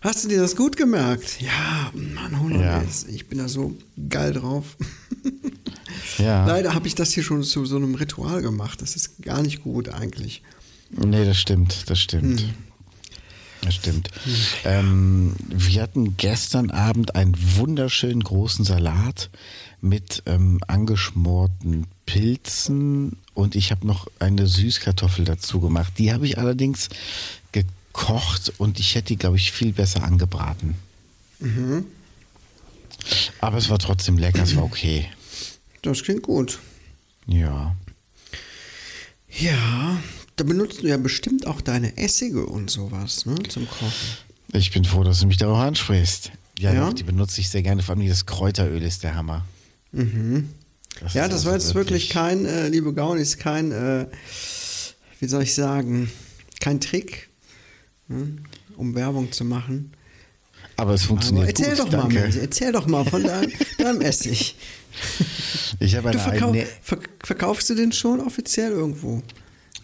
Hast 0.00 0.24
du 0.24 0.28
dir 0.28 0.40
das 0.40 0.54
gut 0.56 0.76
gemerkt? 0.76 1.40
Ja, 1.40 1.90
Mann, 1.92 2.40
Hollandaise. 2.40 3.08
Ja. 3.08 3.14
Ich 3.14 3.28
bin 3.28 3.38
da 3.38 3.48
so 3.48 3.76
geil 4.08 4.32
drauf. 4.32 4.76
Ja. 6.18 6.46
Leider 6.46 6.74
habe 6.74 6.86
ich 6.86 6.94
das 6.94 7.12
hier 7.12 7.24
schon 7.24 7.42
zu 7.42 7.66
so 7.66 7.76
einem 7.76 7.94
Ritual 7.96 8.42
gemacht. 8.42 8.80
Das 8.80 8.94
ist 8.94 9.22
gar 9.22 9.42
nicht 9.42 9.62
gut 9.62 9.88
eigentlich. 9.88 10.42
Nee, 10.92 11.24
das 11.24 11.38
stimmt, 11.38 11.90
das 11.90 12.00
stimmt. 12.00 12.40
Hm. 12.40 12.54
Das 13.62 13.76
stimmt. 13.76 14.10
Hm. 14.24 14.34
Ähm, 14.64 15.36
wir 15.48 15.82
hatten 15.82 16.16
gestern 16.16 16.70
Abend 16.70 17.14
einen 17.14 17.34
wunderschönen 17.56 18.22
großen 18.22 18.64
Salat 18.64 19.30
mit 19.80 20.22
ähm, 20.26 20.60
angeschmorten 20.66 21.86
Pilzen 22.06 23.16
und 23.34 23.54
ich 23.54 23.70
habe 23.70 23.86
noch 23.86 24.08
eine 24.18 24.46
Süßkartoffel 24.46 25.24
dazu 25.24 25.60
gemacht. 25.60 25.94
Die 25.98 26.12
habe 26.12 26.26
ich 26.26 26.38
allerdings 26.38 26.88
gekocht 27.52 28.52
und 28.58 28.80
ich 28.80 28.94
hätte 28.94 29.08
die, 29.08 29.16
glaube 29.16 29.36
ich, 29.36 29.52
viel 29.52 29.72
besser 29.72 30.02
angebraten. 30.02 30.74
Mhm. 31.38 31.86
Aber 33.40 33.58
es 33.58 33.70
war 33.70 33.78
trotzdem 33.78 34.18
lecker, 34.18 34.42
es 34.42 34.56
war 34.56 34.64
okay. 34.64 35.08
Das 35.82 36.02
klingt 36.02 36.22
gut. 36.22 36.58
Ja. 37.26 37.74
Ja, 39.28 39.98
da 40.36 40.44
benutzt 40.44 40.82
du 40.82 40.86
ja 40.86 40.96
bestimmt 40.96 41.46
auch 41.46 41.60
deine 41.60 41.96
Essige 41.96 42.46
und 42.46 42.70
sowas, 42.70 43.26
ne, 43.26 43.34
zum 43.48 43.68
Kochen. 43.68 43.92
Ich 44.52 44.70
bin 44.70 44.84
froh, 44.84 45.02
dass 45.04 45.20
du 45.20 45.26
mich 45.26 45.36
darauf 45.36 45.58
ansprichst. 45.58 46.32
Ja, 46.58 46.72
ja? 46.72 46.86
Doch, 46.86 46.92
die 46.92 47.02
benutze 47.02 47.40
ich 47.40 47.48
sehr 47.48 47.62
gerne, 47.62 47.82
vor 47.82 47.96
allem 47.96 48.06
das 48.06 48.26
Kräuteröl 48.26 48.82
ist 48.82 49.02
der 49.02 49.14
Hammer. 49.14 49.44
Mhm. 49.92 50.48
Das 51.00 51.14
ja, 51.14 51.26
das 51.26 51.44
war 51.46 51.54
jetzt 51.54 51.74
wirklich, 51.74 52.02
wirklich 52.04 52.10
kein, 52.10 52.46
äh, 52.46 52.68
liebe 52.68 52.92
Gaunis, 52.92 53.38
kein, 53.38 53.72
äh, 53.72 54.06
wie 55.20 55.26
soll 55.26 55.42
ich 55.42 55.54
sagen, 55.54 56.10
kein 56.60 56.80
Trick, 56.80 57.30
ne, 58.08 58.36
um 58.76 58.94
Werbung 58.94 59.32
zu 59.32 59.44
machen. 59.44 59.92
Aber 60.76 60.94
es 60.94 61.04
funktioniert 61.04 61.48
Aber 61.48 61.58
erzähl 61.58 61.76
gut, 61.76 61.78
doch 61.78 62.00
danke. 62.00 62.20
mal, 62.20 62.36
erzähl 62.36 62.72
doch 62.72 62.86
mal 62.86 63.04
von 63.04 63.22
deinem, 63.22 63.52
deinem 63.78 64.00
Essig. 64.00 64.56
Ich 65.80 65.96
habe 65.96 66.10
eine, 66.10 66.18
du 66.18 66.22
verkau 66.24 66.48
eine 66.48 66.66
verkaufst 67.22 67.70
du 67.70 67.74
den 67.74 67.92
schon 67.92 68.20
offiziell 68.20 68.72
irgendwo? 68.72 69.22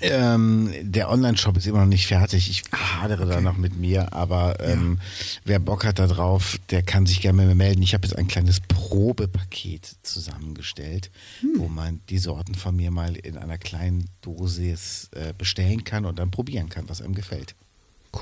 Ähm, 0.01 0.73
der 0.83 1.11
Online-Shop 1.11 1.57
ist 1.57 1.67
immer 1.67 1.81
noch 1.81 1.87
nicht 1.87 2.07
fertig. 2.07 2.49
Ich 2.51 2.63
ah, 2.71 3.03
hadere 3.03 3.25
okay. 3.25 3.35
da 3.35 3.41
noch 3.41 3.57
mit 3.57 3.77
mir, 3.77 4.13
aber 4.13 4.61
ähm, 4.61 4.99
ja. 4.99 5.41
wer 5.45 5.59
Bock 5.59 5.85
hat 5.85 5.99
da 5.99 6.07
drauf, 6.07 6.59
der 6.71 6.83
kann 6.83 7.07
sich 7.07 7.21
gerne 7.21 7.39
mit 7.39 7.49
mir 7.49 7.55
melden. 7.55 7.83
Ich 7.83 7.95
habe 7.95 8.07
jetzt 8.07 8.17
ein 8.17 8.29
kleines 8.29 8.61
Probepaket 8.61 9.97
zusammengestellt, 10.03 11.11
hm. 11.41 11.55
wo 11.57 11.69
man 11.69 12.01
die 12.09 12.19
Sorten 12.19 12.55
von 12.55 12.77
mir 12.77 12.91
mal 12.91 13.17
in 13.17 13.37
einer 13.37 13.59
kleinen 13.59 14.09
Dosis 14.21 15.11
äh, 15.13 15.33
bestellen 15.37 15.85
kann 15.85 16.05
und 16.05 16.19
dann 16.19 16.31
probieren 16.31 16.69
kann, 16.69 16.89
was 16.89 17.03
einem 17.03 17.15
gefällt. 17.15 17.55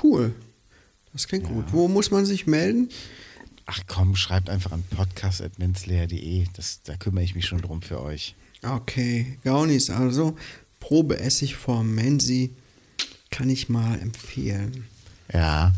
Cool. 0.03 0.33
Das 1.13 1.27
klingt 1.27 1.45
ja. 1.45 1.53
gut. 1.53 1.65
Wo 1.71 1.87
muss 1.87 2.11
man 2.11 2.25
sich 2.25 2.47
melden? 2.47 2.89
Ach 3.65 3.81
komm, 3.85 4.15
schreibt 4.15 4.49
einfach 4.49 4.71
an 4.71 4.83
podcast.menzleer.de. 4.95 6.45
Da 6.85 6.95
kümmere 6.95 7.23
ich 7.23 7.35
mich 7.35 7.45
schon 7.45 7.61
drum 7.61 7.81
für 7.81 8.01
euch. 8.01 8.35
Okay, 8.63 9.37
Gaunis, 9.43 9.89
also 9.89 10.35
Probeessig 10.87 11.57
vom 11.57 11.93
Menzi 11.95 12.51
kann 13.29 13.49
ich 13.49 13.67
mal 13.67 13.99
empfehlen. 13.99 14.85
Ja, 15.33 15.73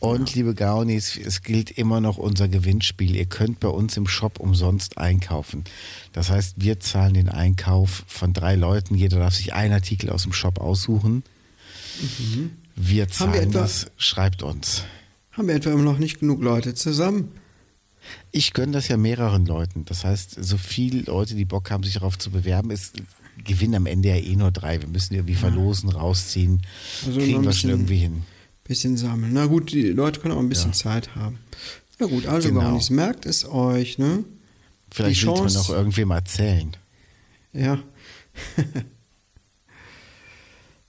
und 0.00 0.28
ja. 0.28 0.34
liebe 0.36 0.54
Gaunis, 0.54 1.16
es 1.16 1.40
gilt 1.40 1.70
immer 1.70 2.02
noch 2.02 2.18
unser 2.18 2.46
Gewinnspiel. 2.46 3.16
Ihr 3.16 3.24
könnt 3.24 3.60
bei 3.60 3.68
uns 3.68 3.96
im 3.96 4.06
Shop 4.06 4.38
umsonst 4.38 4.98
einkaufen. 4.98 5.64
Das 6.12 6.28
heißt, 6.28 6.56
wir 6.58 6.78
zahlen 6.78 7.14
den 7.14 7.30
Einkauf 7.30 8.04
von 8.06 8.34
drei 8.34 8.54
Leuten. 8.54 8.96
Jeder 8.96 9.20
darf 9.20 9.34
sich 9.34 9.54
einen 9.54 9.72
Artikel 9.72 10.10
aus 10.10 10.24
dem 10.24 10.34
Shop 10.34 10.60
aussuchen. 10.60 11.22
Mhm. 12.18 12.50
Wir 12.76 13.08
zahlen 13.08 13.32
wir 13.32 13.40
etwa, 13.40 13.60
das. 13.60 13.90
Schreibt 13.96 14.42
uns. 14.42 14.84
Haben 15.32 15.48
wir 15.48 15.54
etwa 15.54 15.70
immer 15.70 15.84
noch 15.84 15.98
nicht 15.98 16.20
genug 16.20 16.42
Leute 16.42 16.74
zusammen? 16.74 17.32
Ich 18.30 18.52
gönne 18.52 18.72
das 18.72 18.88
ja 18.88 18.98
mehreren 18.98 19.46
Leuten. 19.46 19.86
Das 19.86 20.04
heißt, 20.04 20.36
so 20.38 20.58
viele 20.58 21.00
Leute, 21.00 21.34
die 21.34 21.46
Bock 21.46 21.70
haben, 21.70 21.82
sich 21.82 21.94
darauf 21.94 22.18
zu 22.18 22.30
bewerben, 22.30 22.70
ist 22.70 22.98
gewinnen 23.44 23.74
am 23.74 23.86
Ende 23.86 24.10
ja 24.10 24.16
eh 24.16 24.36
nur 24.36 24.50
drei. 24.50 24.80
Wir 24.80 24.88
müssen 24.88 25.14
irgendwie 25.14 25.34
verlosen, 25.34 25.90
rausziehen. 25.90 26.62
Also 27.06 27.20
Kriegen 27.20 27.44
wir 27.44 27.52
schon 27.52 27.70
irgendwie 27.70 27.98
hin. 27.98 28.22
Bisschen 28.64 28.96
sammeln. 28.96 29.32
Na 29.32 29.46
gut, 29.46 29.72
die 29.72 29.88
Leute 29.88 30.20
können 30.20 30.34
auch 30.34 30.40
ein 30.40 30.48
bisschen 30.48 30.70
ja. 30.70 30.76
Zeit 30.76 31.14
haben. 31.16 31.38
Na 31.98 32.06
gut, 32.06 32.26
also 32.26 32.48
genau. 32.48 32.60
gar 32.60 32.72
nichts. 32.72 32.90
Merkt 32.90 33.26
es 33.26 33.48
euch, 33.48 33.98
ne? 33.98 34.24
Vielleicht 34.90 35.22
will 35.22 35.34
man 35.34 35.52
noch 35.52 35.70
irgendwem 35.70 36.10
erzählen. 36.10 36.76
Ja. 37.52 37.78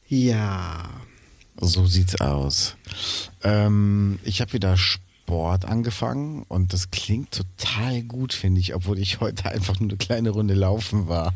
ja. 0.08 0.90
So 1.60 1.86
sieht's 1.86 2.20
aus. 2.20 2.76
Ähm, 3.44 4.20
ich 4.24 4.42
habe 4.42 4.54
wieder 4.54 4.78
Sport 4.78 5.66
angefangen 5.66 6.44
und 6.48 6.74
das 6.74 6.92
klingt 6.92 7.32
total 7.32 8.02
gut, 8.04 8.34
finde 8.34 8.62
ich, 8.62 8.74
obwohl 8.74 9.00
ich 9.00 9.20
heute 9.20 9.46
einfach 9.52 9.80
nur 9.80 9.90
eine 9.90 9.98
kleine 9.98 10.32
Runde 10.32 10.54
laufen 10.54 11.08
war. 11.08 11.34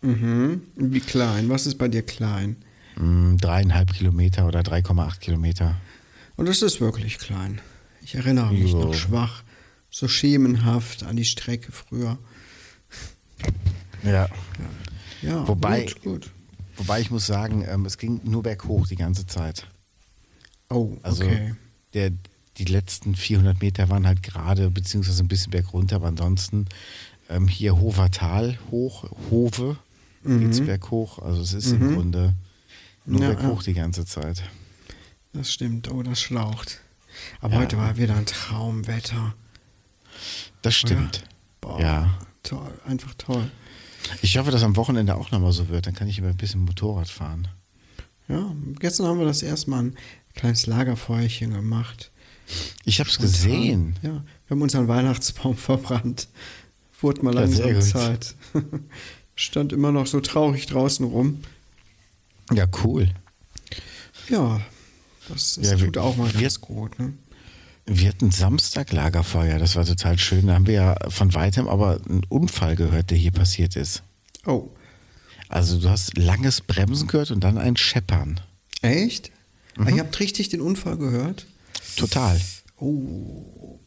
Mhm. 0.00 0.62
Wie 0.76 1.00
klein? 1.00 1.48
Was 1.48 1.66
ist 1.66 1.76
bei 1.76 1.88
dir 1.88 2.02
klein? 2.02 2.56
Mm, 2.96 3.36
dreieinhalb 3.36 3.92
Kilometer 3.92 4.46
oder 4.46 4.60
3,8 4.60 5.18
Kilometer. 5.18 5.76
Und 6.36 6.48
das 6.48 6.62
ist 6.62 6.80
wirklich 6.80 7.18
klein. 7.18 7.60
Ich 8.02 8.14
erinnere 8.14 8.52
mich 8.52 8.72
jo. 8.72 8.84
noch 8.84 8.94
schwach, 8.94 9.42
so 9.90 10.08
schemenhaft 10.08 11.02
an 11.02 11.16
die 11.16 11.24
Strecke 11.24 11.72
früher. 11.72 12.18
Ja. 14.04 14.12
Ja, 14.12 14.30
ja 15.22 15.48
wobei, 15.48 15.82
gut, 15.84 16.02
gut. 16.02 16.30
Wobei 16.76 17.00
ich 17.00 17.10
muss 17.10 17.26
sagen, 17.26 17.64
ähm, 17.68 17.84
es 17.84 17.98
ging 17.98 18.20
nur 18.24 18.42
berghoch 18.42 18.86
die 18.86 18.96
ganze 18.96 19.26
Zeit. 19.26 19.66
Oh, 20.70 20.96
also 21.02 21.24
okay. 21.24 21.54
Der, 21.94 22.12
die 22.58 22.64
letzten 22.64 23.14
400 23.16 23.60
Meter 23.60 23.88
waren 23.88 24.06
halt 24.06 24.22
gerade, 24.22 24.70
beziehungsweise 24.70 25.22
ein 25.24 25.28
bisschen 25.28 25.50
bergunter, 25.50 25.96
aber 25.96 26.08
ansonsten 26.08 26.66
ähm, 27.28 27.48
hier 27.48 27.80
Hofer 27.80 28.10
Tal 28.10 28.58
hoch, 28.70 29.04
Hove, 29.30 29.76
mhm. 30.28 30.40
geht's 30.40 30.60
berghoch. 30.60 31.18
Also 31.18 31.42
es 31.42 31.52
ist 31.52 31.72
mhm. 31.72 31.82
im 31.82 31.94
Grunde 31.94 32.34
nur 33.04 33.20
ja, 33.20 33.28
berghoch 33.28 33.62
ja. 33.62 33.64
die 33.64 33.74
ganze 33.74 34.04
Zeit. 34.04 34.42
Das 35.32 35.52
stimmt, 35.52 35.90
oh, 35.90 36.02
das 36.02 36.20
schlaucht. 36.20 36.80
Aber 37.40 37.54
ja. 37.54 37.60
heute 37.60 37.76
war 37.76 37.96
wieder 37.96 38.16
ein 38.16 38.26
Traumwetter. 38.26 39.34
Das 40.62 40.74
stimmt. 40.74 41.24
Boah, 41.60 41.80
ja. 41.80 42.18
Toll, 42.42 42.72
einfach 42.86 43.14
toll. 43.14 43.50
Ich 44.22 44.38
hoffe, 44.38 44.50
dass 44.50 44.62
am 44.62 44.76
Wochenende 44.76 45.14
auch 45.16 45.30
nochmal 45.30 45.52
so 45.52 45.68
wird. 45.68 45.86
Dann 45.86 45.94
kann 45.94 46.08
ich 46.08 46.18
immer 46.18 46.28
ein 46.28 46.36
bisschen 46.36 46.60
Motorrad 46.64 47.08
fahren. 47.08 47.48
Ja, 48.28 48.54
gestern 48.78 49.06
haben 49.06 49.18
wir 49.18 49.26
das 49.26 49.42
erstmal 49.42 49.84
ein 49.84 49.96
kleines 50.34 50.66
Lagerfeuerchen 50.66 51.52
gemacht. 51.52 52.10
Ich 52.84 53.00
habe 53.00 53.10
es 53.10 53.18
gesehen. 53.18 53.96
Ja, 54.02 54.10
wir 54.10 54.50
haben 54.50 54.62
unseren 54.62 54.88
Weihnachtsbaum 54.88 55.56
verbrannt. 55.56 56.28
Wurde 57.00 57.22
mal 57.22 57.34
langsam 57.34 57.80
Zeit. 57.80 58.34
Stand 59.38 59.72
immer 59.72 59.92
noch 59.92 60.08
so 60.08 60.20
traurig 60.20 60.66
draußen 60.66 61.06
rum. 61.06 61.44
Ja, 62.52 62.66
cool. 62.82 63.08
Ja, 64.28 64.60
das, 65.28 65.54
das 65.54 65.70
ja, 65.70 65.76
tut 65.76 65.94
wir, 65.94 66.02
auch 66.02 66.16
mal 66.16 66.34
wir, 66.34 66.40
ganz 66.40 66.60
gut. 66.60 66.98
Ne? 66.98 67.12
Wir 67.86 68.08
hatten 68.08 68.32
Samstag 68.32 68.90
Lagerfeuer, 68.90 69.60
das 69.60 69.76
war 69.76 69.84
total 69.84 70.18
schön. 70.18 70.48
Da 70.48 70.54
haben 70.54 70.66
wir 70.66 70.74
ja 70.74 70.96
von 71.08 71.34
weitem 71.34 71.68
aber 71.68 72.00
einen 72.08 72.24
Unfall 72.28 72.74
gehört, 72.74 73.12
der 73.12 73.18
hier 73.18 73.30
passiert 73.30 73.76
ist. 73.76 74.02
Oh. 74.44 74.70
Also 75.48 75.78
du 75.78 75.88
hast 75.88 76.18
langes 76.18 76.60
Bremsen 76.60 77.06
gehört 77.06 77.30
und 77.30 77.44
dann 77.44 77.58
ein 77.58 77.76
Scheppern. 77.76 78.40
Echt? 78.82 79.30
Mhm. 79.76 79.86
Ah, 79.86 79.90
ihr 79.90 80.00
habt 80.00 80.18
richtig 80.18 80.48
den 80.48 80.60
Unfall 80.60 80.96
gehört? 80.96 81.46
Total. 81.94 82.40
Oh, 82.80 83.77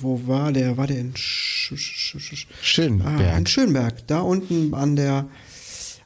wo 0.00 0.26
war 0.26 0.52
der? 0.52 0.76
War 0.76 0.86
der 0.86 0.98
in 0.98 1.16
Sch 1.16 1.72
Sch 1.76 2.16
Sch 2.18 2.46
Schönberg? 2.62 3.20
Ah, 3.20 3.36
in 3.36 3.46
Schönberg, 3.46 4.06
da 4.06 4.20
unten 4.20 4.74
an 4.74 4.96
der, 4.96 5.28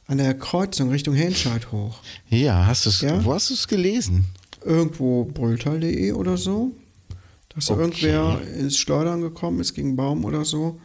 an 0.07 0.17
der 0.17 0.33
Kreuzung 0.33 0.89
Richtung 0.89 1.13
Henscheid 1.13 1.71
hoch. 1.71 1.99
Ja, 2.29 2.65
hast 2.65 2.85
du's, 2.85 3.01
ja? 3.01 3.23
wo 3.23 3.33
hast 3.33 3.49
du 3.49 3.53
es 3.53 3.67
gelesen? 3.67 4.25
Irgendwo 4.63 5.25
brülltal.de 5.25 6.11
oder 6.13 6.37
so. 6.37 6.71
Dass 7.49 7.69
okay. 7.69 7.81
irgendwer 7.81 8.41
ins 8.55 8.77
Schleudern 8.77 9.21
gekommen 9.21 9.61
ist 9.61 9.73
gegen 9.73 9.95
Baum 9.95 10.25
oder 10.25 10.43
so. 10.43 10.79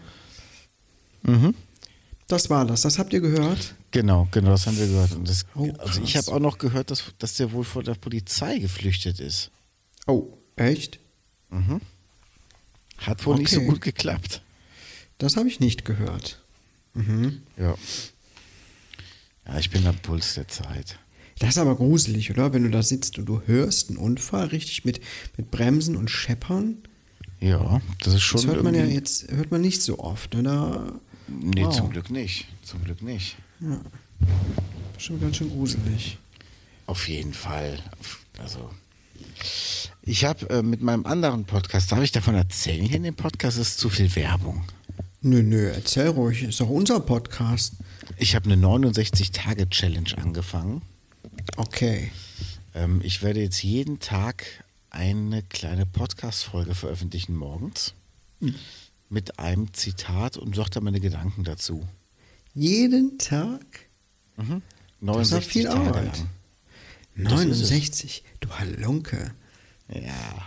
Mhm. 1.22 1.54
Das 2.28 2.48
war 2.48 2.64
das. 2.64 2.82
Das 2.82 2.98
habt 2.98 3.12
ihr 3.12 3.20
gehört? 3.20 3.74
Genau, 3.90 4.28
genau, 4.30 4.50
das 4.50 4.66
haben 4.66 4.78
wir 4.78 4.86
gehört. 4.86 5.16
Das, 5.24 5.44
oh, 5.56 5.68
also 5.78 6.00
ich 6.02 6.16
habe 6.16 6.30
auch 6.32 6.38
noch 6.38 6.58
gehört, 6.58 6.92
dass, 6.92 7.04
dass 7.18 7.34
der 7.34 7.50
wohl 7.50 7.64
vor 7.64 7.82
der 7.82 7.94
Polizei 7.94 8.58
geflüchtet 8.58 9.18
ist. 9.18 9.50
Oh, 10.06 10.28
echt? 10.54 11.00
Mhm. 11.50 11.80
Hat 13.00 13.26
wohl 13.26 13.34
okay. 13.34 13.42
nicht 13.42 13.52
so 13.52 13.60
gut 13.62 13.80
geklappt. 13.80 14.42
Das 15.18 15.36
habe 15.36 15.48
ich 15.48 15.60
nicht 15.60 15.84
gehört. 15.84 16.42
Mhm. 16.94 17.42
Ja. 17.56 17.74
Ja, 19.46 19.58
ich 19.58 19.70
bin 19.70 19.86
am 19.86 19.96
Puls 19.98 20.34
der 20.34 20.48
Zeit. 20.48 20.98
Das 21.38 21.50
ist 21.50 21.58
aber 21.58 21.76
gruselig, 21.76 22.30
oder? 22.30 22.52
Wenn 22.52 22.64
du 22.64 22.70
da 22.70 22.82
sitzt 22.82 23.18
und 23.18 23.26
du 23.26 23.40
hörst 23.46 23.88
einen 23.88 23.98
Unfall 23.98 24.48
richtig 24.48 24.84
mit, 24.84 25.00
mit 25.36 25.50
Bremsen 25.50 25.96
und 25.96 26.10
Scheppern. 26.10 26.76
Ja, 27.40 27.80
das 28.00 28.14
ist 28.14 28.22
schon. 28.22 28.42
Das 28.42 28.50
hört 28.50 28.62
man 28.62 28.74
ja 28.74 28.84
jetzt 28.84 29.32
hört 29.32 29.50
man 29.50 29.62
nicht 29.62 29.80
so 29.80 29.98
oft, 29.98 30.34
oder? 30.34 31.00
Nee, 31.26 31.64
wow. 31.64 31.74
zum 31.74 31.90
Glück 31.90 32.10
nicht. 32.10 32.46
Zum 32.62 32.84
Glück 32.84 33.02
nicht. 33.02 33.36
Ja. 33.60 33.80
Schon 34.98 35.20
ganz 35.20 35.36
schön 35.36 35.48
gruselig. 35.48 36.18
Auf 36.86 37.08
jeden 37.08 37.32
Fall. 37.32 37.78
Also, 38.38 38.70
ich 40.10 40.24
habe 40.24 40.50
äh, 40.50 40.62
mit 40.62 40.82
meinem 40.82 41.06
anderen 41.06 41.44
Podcast, 41.44 41.92
darf 41.92 42.02
ich 42.02 42.10
davon 42.10 42.34
erzählen? 42.34 42.84
Hier 42.84 42.96
in 42.96 43.04
dem 43.04 43.14
Podcast 43.14 43.58
ist 43.58 43.78
zu 43.78 43.88
viel 43.88 44.14
Werbung. 44.16 44.64
Nö, 45.22 45.40
nö, 45.40 45.68
erzähl 45.68 46.08
ruhig, 46.08 46.42
ist 46.42 46.60
doch 46.60 46.68
unser 46.68 46.98
Podcast. 46.98 47.74
Ich 48.16 48.34
habe 48.34 48.50
eine 48.50 48.60
69-Tage-Challenge 48.60 50.18
angefangen. 50.18 50.82
Okay. 51.56 52.10
Ähm, 52.74 53.00
ich 53.04 53.22
werde 53.22 53.40
jetzt 53.40 53.62
jeden 53.62 54.00
Tag 54.00 54.64
eine 54.90 55.44
kleine 55.44 55.86
Podcast-Folge 55.86 56.74
veröffentlichen 56.74 57.36
morgens 57.36 57.94
mit 59.08 59.38
einem 59.38 59.72
Zitat 59.72 60.36
und 60.36 60.56
sage 60.56 60.70
dann 60.70 60.84
meine 60.84 60.98
Gedanken 60.98 61.44
dazu. 61.44 61.86
Jeden 62.52 63.16
Tag? 63.18 63.64
Mhm. 64.36 64.62
Das 65.00 65.30
ist 65.30 65.32
doch 65.32 65.40
69 65.40 65.52
viel 65.52 65.64
Tage 65.66 65.78
Arbeit. 65.78 66.18
lang. 67.14 67.32
69, 67.38 68.24
du 68.40 68.50
Halunke. 68.50 69.34
Ja. 69.92 70.46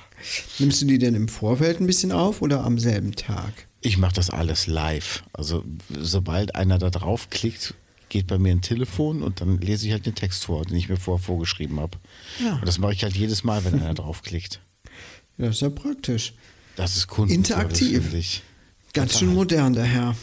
Nimmst 0.60 0.82
du 0.82 0.86
die 0.86 0.98
denn 0.98 1.16
im 1.16 1.28
Vorfeld 1.28 1.80
ein 1.80 1.88
bisschen 1.88 2.12
auf 2.12 2.42
oder 2.42 2.64
am 2.64 2.80
selben 2.80 3.16
Tag? 3.16 3.68
Ich 3.82 3.98
mache 3.98 4.14
das 4.14 4.30
alles 4.30 4.68
live. 4.68 5.24
Also 5.34 5.64
sobald 5.90 6.56
einer 6.56 6.80
da 6.80 6.90
draufklickt, 6.90 7.74
geht 8.08 8.28
bei 8.28 8.38
mir 8.38 8.52
ein 8.52 8.62
Telefon 8.62 9.22
und 9.22 9.42
dann 9.42 9.60
lese 9.60 9.88
ich 9.88 9.92
halt 9.92 10.06
den 10.06 10.16
Text 10.16 10.46
vor, 10.46 10.64
den 10.64 10.78
ich 10.78 10.88
mir 10.88 10.98
vorher 10.98 11.24
vorgeschrieben 11.24 11.80
habe. 11.80 11.98
Ja. 12.42 12.56
Und 12.56 12.68
das 12.68 12.78
mache 12.78 12.94
ich 12.94 13.04
halt 13.04 13.18
jedes 13.18 13.44
Mal, 13.44 13.66
wenn 13.66 13.82
einer 13.82 13.94
draufklickt. 13.94 14.62
Ja, 15.38 15.48
das 15.48 15.56
ist 15.56 15.62
ja 15.62 15.70
praktisch. 15.70 16.34
Das 16.76 16.96
ist 16.96 17.08
Kundenservice, 17.08 17.82
Interaktiv. 17.82 18.42
Ganz 18.94 19.20
schön 19.20 19.34
modern, 19.34 19.74
der 19.74 19.86
Herr. 19.86 20.16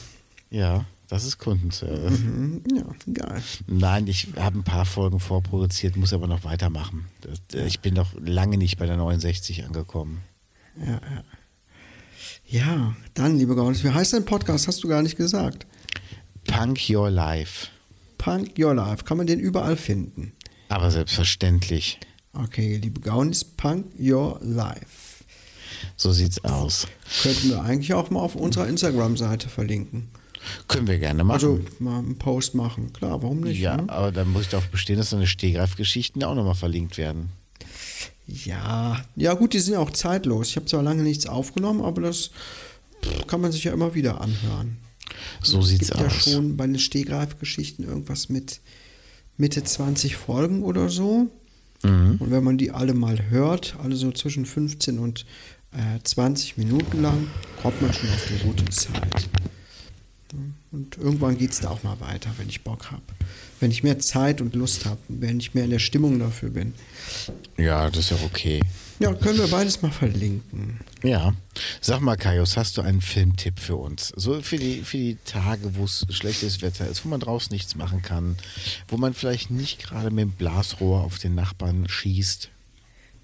Ja, 0.50 0.84
das 1.10 1.24
ist 1.24 1.38
Kundenservice. 1.38 2.20
Mhm, 2.20 2.62
ja, 2.72 2.84
geil. 3.12 3.42
Nein, 3.66 4.06
ich 4.06 4.28
habe 4.36 4.60
ein 4.60 4.62
paar 4.62 4.86
Folgen 4.86 5.18
vorproduziert, 5.18 5.96
muss 5.96 6.12
aber 6.12 6.28
noch 6.28 6.44
weitermachen. 6.44 7.06
Äh, 7.52 7.66
ich 7.66 7.80
bin 7.80 7.94
noch 7.94 8.14
lange 8.20 8.56
nicht 8.56 8.78
bei 8.78 8.86
der 8.86 8.96
69 8.96 9.64
angekommen. 9.64 10.22
Ja, 10.78 10.92
ja. 10.92 11.24
Ja, 12.46 12.96
dann, 13.14 13.38
liebe 13.38 13.56
Gaunis, 13.56 13.82
wie 13.82 13.90
heißt 13.90 14.12
dein 14.12 14.24
Podcast? 14.24 14.68
Hast 14.68 14.84
du 14.84 14.88
gar 14.88 15.02
nicht 15.02 15.16
gesagt. 15.16 15.66
Punk 16.46 16.88
Your 16.88 17.10
Life. 17.10 17.66
Punk 18.16 18.56
Your 18.56 18.74
Life. 18.74 19.04
Kann 19.04 19.16
man 19.16 19.26
den 19.26 19.40
überall 19.40 19.76
finden? 19.76 20.32
Aber 20.68 20.92
selbstverständlich. 20.92 21.98
Okay, 22.32 22.76
liebe 22.76 23.00
Gaunis, 23.00 23.44
Punk 23.44 23.86
Your 23.98 24.38
Life. 24.42 25.24
So 25.96 26.12
sieht's 26.12 26.44
aus. 26.44 26.86
Könnten 27.22 27.50
wir 27.50 27.62
eigentlich 27.62 27.94
auch 27.94 28.10
mal 28.10 28.20
auf 28.20 28.36
unserer 28.36 28.68
Instagram-Seite 28.68 29.48
verlinken. 29.48 30.08
Können 30.68 30.86
wir 30.86 30.98
gerne 30.98 31.24
machen. 31.24 31.34
Also 31.34 31.60
mal 31.78 31.98
einen 31.98 32.16
Post 32.16 32.54
machen. 32.54 32.92
Klar, 32.92 33.22
warum 33.22 33.40
nicht? 33.40 33.60
ja, 33.60 33.76
ne? 33.76 33.88
aber 33.88 34.12
dann 34.12 34.30
muss 34.30 34.42
ich 34.42 34.48
darauf 34.48 34.68
bestehen, 34.68 34.96
dass 34.96 35.10
deine 35.10 35.26
Stehgreifgeschichten 35.26 36.22
auch 36.24 36.34
nochmal 36.34 36.54
verlinkt 36.54 36.98
werden. 36.98 37.30
Ja, 38.26 39.04
ja 39.16 39.34
gut, 39.34 39.54
die 39.54 39.58
sind 39.58 39.74
ja 39.74 39.80
auch 39.80 39.90
zeitlos. 39.90 40.50
Ich 40.50 40.56
habe 40.56 40.66
zwar 40.66 40.82
lange 40.82 41.02
nichts 41.02 41.26
aufgenommen, 41.26 41.82
aber 41.82 42.02
das 42.02 42.30
kann 43.26 43.40
man 43.40 43.52
sich 43.52 43.64
ja 43.64 43.72
immer 43.72 43.94
wieder 43.94 44.20
anhören. 44.20 44.78
So 45.42 45.60
es 45.60 45.68
sieht's 45.68 45.88
gibt 45.88 46.00
ja 46.00 46.06
aus. 46.06 46.30
schon 46.30 46.56
bei 46.56 46.66
den 46.66 46.78
Stehgreifgeschichten 46.78 47.84
irgendwas 47.84 48.28
mit 48.28 48.60
Mitte 49.36 49.64
20 49.64 50.16
Folgen 50.16 50.62
oder 50.62 50.88
so. 50.88 51.28
Mhm. 51.82 52.16
Und 52.18 52.30
wenn 52.30 52.44
man 52.44 52.58
die 52.58 52.70
alle 52.70 52.94
mal 52.94 53.30
hört, 53.30 53.76
alle 53.82 53.96
so 53.96 54.12
zwischen 54.12 54.46
15 54.46 54.98
und 54.98 55.26
äh, 55.72 55.98
20 56.02 56.56
Minuten 56.58 57.02
lang, 57.02 57.26
kommt 57.62 57.80
man 57.80 57.92
schon 57.92 58.10
auf 58.10 58.28
eine 58.28 58.38
gute 58.40 58.64
Zeit. 58.66 59.28
Und 60.72 60.96
irgendwann 60.98 61.36
geht 61.36 61.50
es 61.50 61.60
da 61.60 61.70
auch 61.70 61.82
mal 61.82 61.98
weiter, 62.00 62.30
wenn 62.36 62.48
ich 62.48 62.62
Bock 62.62 62.92
habe. 62.92 63.02
Wenn 63.58 63.72
ich 63.72 63.82
mehr 63.82 63.98
Zeit 63.98 64.40
und 64.40 64.54
Lust 64.54 64.86
habe, 64.86 65.00
wenn 65.08 65.40
ich 65.40 65.52
mehr 65.52 65.64
in 65.64 65.70
der 65.70 65.80
Stimmung 65.80 66.18
dafür 66.18 66.50
bin. 66.50 66.74
Ja, 67.56 67.90
das 67.90 67.98
ist 67.98 68.10
ja 68.10 68.16
okay. 68.24 68.60
Ja, 69.00 69.12
können 69.14 69.38
wir 69.38 69.48
beides 69.48 69.82
mal 69.82 69.90
verlinken. 69.90 70.78
Ja. 71.02 71.34
Sag 71.80 72.00
mal, 72.00 72.16
Kaius, 72.16 72.56
hast 72.56 72.76
du 72.76 72.82
einen 72.82 73.00
Filmtipp 73.00 73.58
für 73.58 73.76
uns? 73.76 74.12
So 74.14 74.40
für 74.42 74.58
die, 74.58 74.82
für 74.82 74.98
die 74.98 75.18
Tage, 75.24 75.74
wo 75.74 75.84
es 75.84 76.06
schlechtes 76.10 76.62
Wetter 76.62 76.86
ist, 76.86 77.04
wo 77.04 77.08
man 77.08 77.20
draußen 77.20 77.52
nichts 77.52 77.74
machen 77.74 78.02
kann, 78.02 78.36
wo 78.88 78.96
man 78.96 79.14
vielleicht 79.14 79.50
nicht 79.50 79.82
gerade 79.82 80.10
mit 80.10 80.22
dem 80.22 80.32
Blasrohr 80.32 81.02
auf 81.02 81.18
den 81.18 81.34
Nachbarn 81.34 81.88
schießt. 81.88 82.50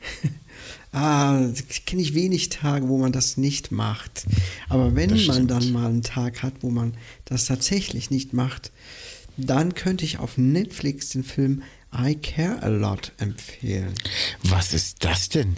Ah, 0.99 1.53
kenne 1.85 2.01
ich 2.01 2.15
wenig 2.15 2.49
Tage, 2.49 2.89
wo 2.89 2.97
man 2.97 3.13
das 3.13 3.37
nicht 3.37 3.71
macht. 3.71 4.25
Aber 4.71 4.97
wenn 4.97 5.27
man 5.27 5.47
dann 5.47 5.71
mal 5.71 5.91
einen 5.91 6.03
Tag 6.03 6.43
hat, 6.43 6.55
wo 6.63 6.71
man 6.71 6.95
das 7.27 7.45
tatsächlich 7.45 8.11
nicht 8.11 8.33
macht, 8.33 8.73
dann 9.37 9.75
könnte 9.75 10.07
ich 10.07 10.21
auf 10.21 10.39
Netflix 10.39 11.11
den 11.11 11.23
Film 11.23 11.63
I 11.95 12.15
Care 12.15 12.63
a 12.63 12.69
Lot 12.69 13.13
empfehlen. 13.19 13.93
Was 14.45 14.73
ist 14.73 15.05
das 15.05 15.29
denn? 15.29 15.57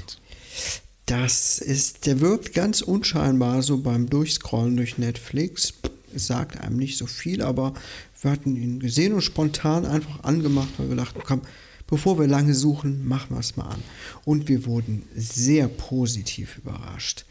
Das 1.07 1.61
ist, 1.61 2.07
der 2.07 2.19
wirkt 2.19 2.53
ganz 2.53 2.81
unscheinbar 2.81 3.63
so 3.63 3.79
beim 3.79 4.11
Durchscrollen 4.11 4.77
durch 4.77 4.99
Netflix. 4.99 5.73
Es 6.13 6.27
sagt 6.27 6.61
einem 6.61 6.79
nicht 6.79 6.99
so 6.99 7.07
viel, 7.07 7.43
aber 7.43 7.75
wir 8.23 8.33
hatten 8.33 8.57
ihn 8.57 8.81
gesehen 8.81 9.13
und 9.13 9.23
spontan 9.23 9.87
einfach 9.87 10.25
angemacht, 10.25 10.71
weil 10.79 10.89
wir 10.89 10.97
dachten, 10.97 11.21
komm, 11.25 11.43
bevor 11.89 12.19
wir 12.19 12.29
lange 12.29 12.55
suchen, 12.55 13.07
machen 13.09 13.35
wir 13.35 13.41
es 13.41 13.57
mal 13.57 13.67
an. 13.69 13.83
Und 14.25 14.49
wir 14.49 14.65
wurden 14.67 15.03
sehr 15.17 15.67
positiv 15.67 16.59
überrascht. 16.59 17.25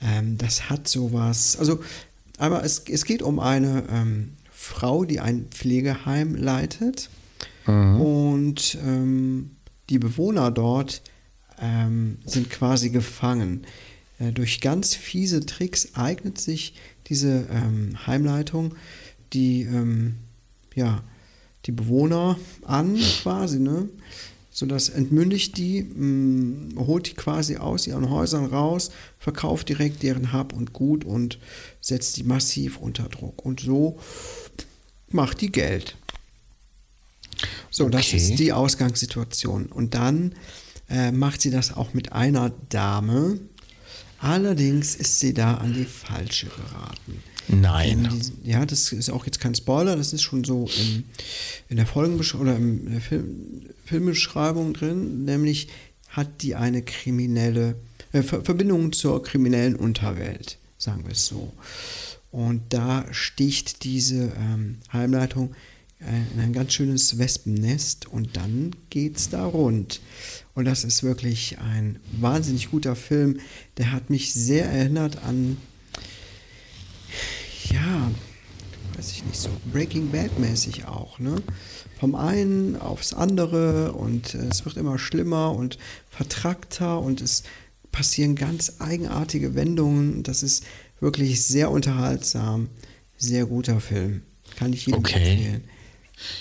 Ähm, 0.00 0.36
das 0.38 0.68
hat 0.68 0.88
sowas, 0.88 1.56
also, 1.56 1.80
aber 2.38 2.64
es, 2.64 2.80
es 2.88 3.04
geht 3.04 3.22
um 3.22 3.38
eine 3.38 3.84
ähm, 3.88 4.32
Frau, 4.50 5.04
die 5.04 5.20
ein 5.20 5.46
Pflegeheim 5.50 6.34
leitet. 6.34 7.08
Und 8.00 8.76
ähm, 8.84 9.52
die 9.88 9.98
Bewohner 9.98 10.50
dort 10.50 11.02
ähm, 11.60 12.18
sind 12.24 12.50
quasi 12.50 12.90
gefangen. 12.90 13.66
Äh, 14.18 14.32
durch 14.32 14.60
ganz 14.60 14.94
fiese 14.94 15.46
Tricks 15.46 15.94
eignet 15.94 16.40
sich 16.40 16.74
diese 17.06 17.46
ähm, 17.50 18.06
Heimleitung 18.06 18.74
die, 19.32 19.62
ähm, 19.62 20.16
ja, 20.74 21.02
die 21.66 21.72
Bewohner 21.72 22.38
an, 22.64 22.96
quasi, 23.22 23.58
ne? 23.58 23.88
Sodass 24.54 24.90
entmündigt 24.90 25.56
die, 25.56 25.82
mh, 25.82 26.76
holt 26.86 27.06
die 27.08 27.14
quasi 27.14 27.56
aus 27.56 27.86
ihren 27.86 28.10
Häusern 28.10 28.44
raus, 28.44 28.90
verkauft 29.18 29.70
direkt 29.70 30.02
deren 30.02 30.32
Hab 30.32 30.52
und 30.52 30.74
Gut 30.74 31.04
und 31.06 31.38
setzt 31.80 32.18
die 32.18 32.22
massiv 32.24 32.76
unter 32.76 33.04
Druck. 33.08 33.44
Und 33.46 33.60
so 33.60 33.98
macht 35.08 35.40
die 35.40 35.50
Geld. 35.50 35.96
So, 37.70 37.88
das 37.88 38.06
Okay. 38.08 38.16
ist 38.18 38.38
die 38.38 38.52
Ausgangssituation. 38.52 39.66
Und 39.66 39.94
dann 39.94 40.34
äh, 40.90 41.12
macht 41.12 41.40
sie 41.40 41.50
das 41.50 41.74
auch 41.74 41.94
mit 41.94 42.12
einer 42.12 42.52
Dame. 42.68 43.40
Allerdings 44.18 44.94
ist 44.94 45.18
sie 45.20 45.32
da 45.32 45.54
an 45.54 45.72
die 45.72 45.86
falsche 45.86 46.46
geraten. 46.46 47.22
Nein. 47.48 48.04
In 48.04 48.10
diesen- 48.10 48.44
ja, 48.44 48.64
das 48.64 48.92
ist 48.92 49.10
auch 49.10 49.26
jetzt 49.26 49.40
kein 49.40 49.54
Spoiler, 49.54 49.96
das 49.96 50.12
ist 50.12 50.22
schon 50.22 50.44
so 50.44 50.68
in, 50.78 51.04
in 51.68 51.76
der 51.76 51.86
Folgenbeschreibung 51.86 52.46
oder 52.46 52.56
in 52.56 52.90
der 52.92 53.00
Film, 53.00 53.62
Filmbeschreibung 53.84 54.74
drin, 54.74 55.24
nämlich 55.24 55.68
hat 56.08 56.42
die 56.42 56.54
eine 56.54 56.82
kriminelle 56.82 57.76
äh, 58.12 58.22
Ver 58.22 58.42
Verbindung 58.44 58.92
zur 58.92 59.22
kriminellen 59.22 59.76
Unterwelt, 59.76 60.58
sagen 60.78 61.04
wir 61.04 61.12
es 61.12 61.26
so. 61.26 61.52
Und 62.30 62.62
da 62.70 63.04
sticht 63.12 63.84
diese 63.84 64.32
ähm, 64.38 64.78
Heimleitung 64.92 65.54
äh, 66.00 66.34
in 66.34 66.40
ein 66.40 66.52
ganz 66.52 66.72
schönes 66.74 67.18
Wespennest 67.18 68.06
und 68.06 68.36
dann 68.36 68.74
geht's 68.90 69.28
da 69.28 69.44
rund. 69.44 70.00
Und 70.54 70.64
das 70.66 70.84
ist 70.84 71.02
wirklich 71.02 71.58
ein 71.58 71.98
wahnsinnig 72.20 72.70
guter 72.70 72.94
Film. 72.96 73.38
Der 73.78 73.92
hat 73.92 74.10
mich 74.10 74.32
sehr 74.34 74.66
erinnert 74.66 75.22
an 75.24 75.56
ja, 77.70 78.10
weiß 78.96 79.12
ich 79.12 79.24
nicht, 79.24 79.38
so 79.40 79.48
Breaking 79.72 80.10
Bad 80.10 80.38
mäßig 80.38 80.86
auch, 80.86 81.18
ne? 81.18 81.42
Vom 81.98 82.14
einen 82.14 82.76
aufs 82.76 83.12
andere 83.14 83.92
und 83.92 84.34
äh, 84.34 84.38
es 84.50 84.64
wird 84.64 84.76
immer 84.76 84.98
schlimmer 84.98 85.52
und 85.54 85.78
vertrackter 86.10 87.00
und 87.00 87.20
es 87.20 87.44
passieren 87.92 88.34
ganz 88.34 88.74
eigenartige 88.80 89.54
Wendungen. 89.54 90.22
Das 90.24 90.42
ist 90.42 90.64
wirklich 91.00 91.44
sehr 91.44 91.70
unterhaltsam, 91.70 92.68
sehr 93.16 93.46
guter 93.46 93.80
Film. 93.80 94.22
Kann 94.56 94.72
ich 94.72 94.86
jedem 94.86 94.98
Okay. 95.00 95.14
empfehlen. 95.32 95.64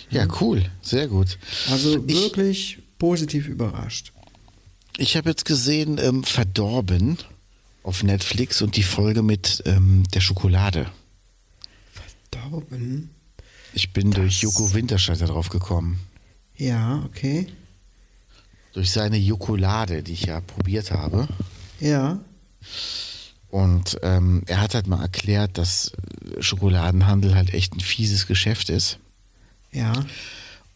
Ja, 0.10 0.28
cool. 0.42 0.66
Sehr 0.82 1.08
gut. 1.08 1.38
Also 1.70 2.04
Ich- 2.08 2.16
wirklich 2.16 2.80
positiv 3.00 3.48
überrascht. 3.48 4.12
Ich 4.98 5.16
habe 5.16 5.30
jetzt 5.30 5.46
gesehen, 5.46 5.98
ähm, 6.02 6.24
Verdorben 6.24 7.18
auf 7.84 8.04
Netflix 8.04 8.62
und 8.62 8.76
die 8.76 8.84
Folge 8.84 9.24
mit 9.24 9.64
ähm, 9.66 10.04
der 10.14 10.20
Schokolade. 10.22 10.92
Verdorben. 12.52 13.10
Ich 13.74 13.94
bin 13.94 14.12
durch 14.12 14.42
Joko 14.42 14.74
Winterscheid 14.74 15.22
darauf 15.22 15.50
gekommen. 15.50 16.00
Ja, 16.58 17.04
okay. 17.06 17.48
Durch 18.74 18.92
seine 18.92 19.18
Jokolade, 19.18 20.04
die 20.04 20.14
ich 20.14 20.26
ja 20.26 20.42
probiert 20.42 20.92
habe. 20.92 21.28
Ja. 21.80 22.20
Und 23.50 23.98
ähm, 24.04 24.44
er 24.48 24.62
hat 24.62 24.76
halt 24.76 24.88
mal 24.88 25.02
erklärt, 25.02 25.58
dass 25.58 25.94
Schokoladenhandel 26.40 27.36
halt 27.36 27.54
echt 27.54 27.74
ein 27.74 27.80
fieses 27.80 28.28
Geschäft 28.28 28.70
ist. 28.70 29.00
Ja. 29.72 29.94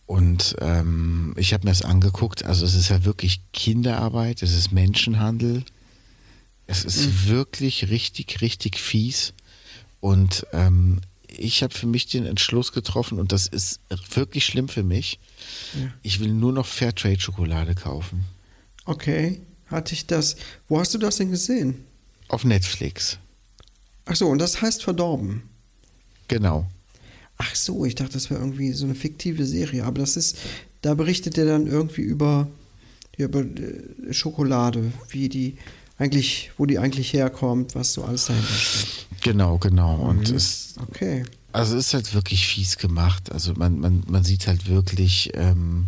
Und 0.05 0.55
ähm, 0.61 1.33
ich 1.37 1.53
habe 1.53 1.65
mir 1.65 1.71
das 1.71 1.81
angeguckt. 1.81 2.45
Also 2.45 2.65
es 2.65 2.75
ist 2.75 2.89
ja 2.89 3.03
wirklich 3.05 3.41
Kinderarbeit, 3.53 4.41
es 4.43 4.53
ist 4.55 4.71
Menschenhandel. 4.71 5.63
Es 6.67 6.83
ist 6.85 7.05
Mhm. 7.07 7.27
wirklich 7.29 7.89
richtig, 7.89 8.41
richtig 8.41 8.79
fies. 8.79 9.33
Und 9.99 10.45
ähm, 10.53 10.99
ich 11.29 11.63
habe 11.63 11.73
für 11.73 11.87
mich 11.87 12.07
den 12.07 12.25
Entschluss 12.25 12.71
getroffen, 12.71 13.19
und 13.19 13.31
das 13.31 13.47
ist 13.47 13.79
wirklich 14.13 14.45
schlimm 14.45 14.67
für 14.67 14.83
mich. 14.83 15.19
Ja. 15.79 15.93
Ich 16.01 16.19
will 16.19 16.33
nur 16.33 16.53
noch 16.53 16.65
Fairtrade-Schokolade 16.65 17.75
kaufen. 17.75 18.25
Okay. 18.85 19.41
Hatte 19.67 19.93
ich 19.93 20.05
das. 20.05 20.35
Wo 20.67 20.79
hast 20.79 20.93
du 20.93 20.97
das 20.97 21.17
denn 21.17 21.31
gesehen? 21.31 21.85
Auf 22.27 22.43
Netflix. 22.43 23.17
Ach 24.05 24.15
so, 24.15 24.27
und 24.27 24.37
das 24.37 24.61
heißt 24.61 24.83
verdorben. 24.83 25.43
Genau. 26.27 26.67
Ach 27.37 27.55
so, 27.55 27.85
ich 27.85 27.95
dachte, 27.95 28.13
das 28.13 28.29
wäre 28.29 28.39
irgendwie 28.39 28.71
so 28.71 28.85
eine 28.85 28.95
fiktive 28.95 29.45
Serie, 29.45 29.83
aber 29.83 29.99
das 29.99 30.15
ist, 30.15 30.37
da 30.81 30.93
berichtet 30.93 31.37
er 31.37 31.45
dann 31.45 31.67
irgendwie 31.67 32.01
über, 32.01 32.47
über 33.17 33.41
äh, 33.41 34.13
Schokolade, 34.13 34.93
wie 35.09 35.27
die 35.29 35.57
eigentlich, 35.97 36.51
wo 36.57 36.65
die 36.65 36.77
eigentlich 36.79 37.13
herkommt, 37.13 37.75
was 37.75 37.93
so 37.93 38.03
alles 38.03 38.25
dahinter 38.25 38.53
steckt. 38.53 39.07
Genau, 39.21 39.57
genau. 39.57 39.95
Und 39.95 40.29
Mhm. 40.29 40.35
es, 40.35 40.75
Okay. 40.89 41.23
also 41.53 41.77
es 41.77 41.87
ist 41.87 41.93
halt 41.93 42.13
wirklich 42.13 42.45
fies 42.47 42.77
gemacht. 42.77 43.31
Also 43.31 43.53
man, 43.55 43.79
man, 43.79 44.03
man 44.07 44.23
sieht 44.23 44.45
halt 44.47 44.67
wirklich 44.67 45.31
ähm, 45.35 45.87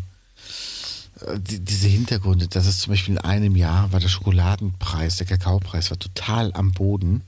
äh, 1.26 1.38
die, 1.40 1.60
diese 1.60 1.88
Hintergründe. 1.90 2.48
Das 2.48 2.66
ist 2.68 2.80
zum 2.82 2.92
Beispiel 2.94 3.16
in 3.16 3.20
einem 3.22 3.56
Jahr 3.58 3.92
war 3.92 4.00
der 4.00 4.08
Schokoladenpreis, 4.08 5.18
der 5.18 5.28
Kakaopreis 5.28 5.90
war 5.92 6.00
total 6.00 6.54
am 6.54 6.72
Boden. 6.72 7.22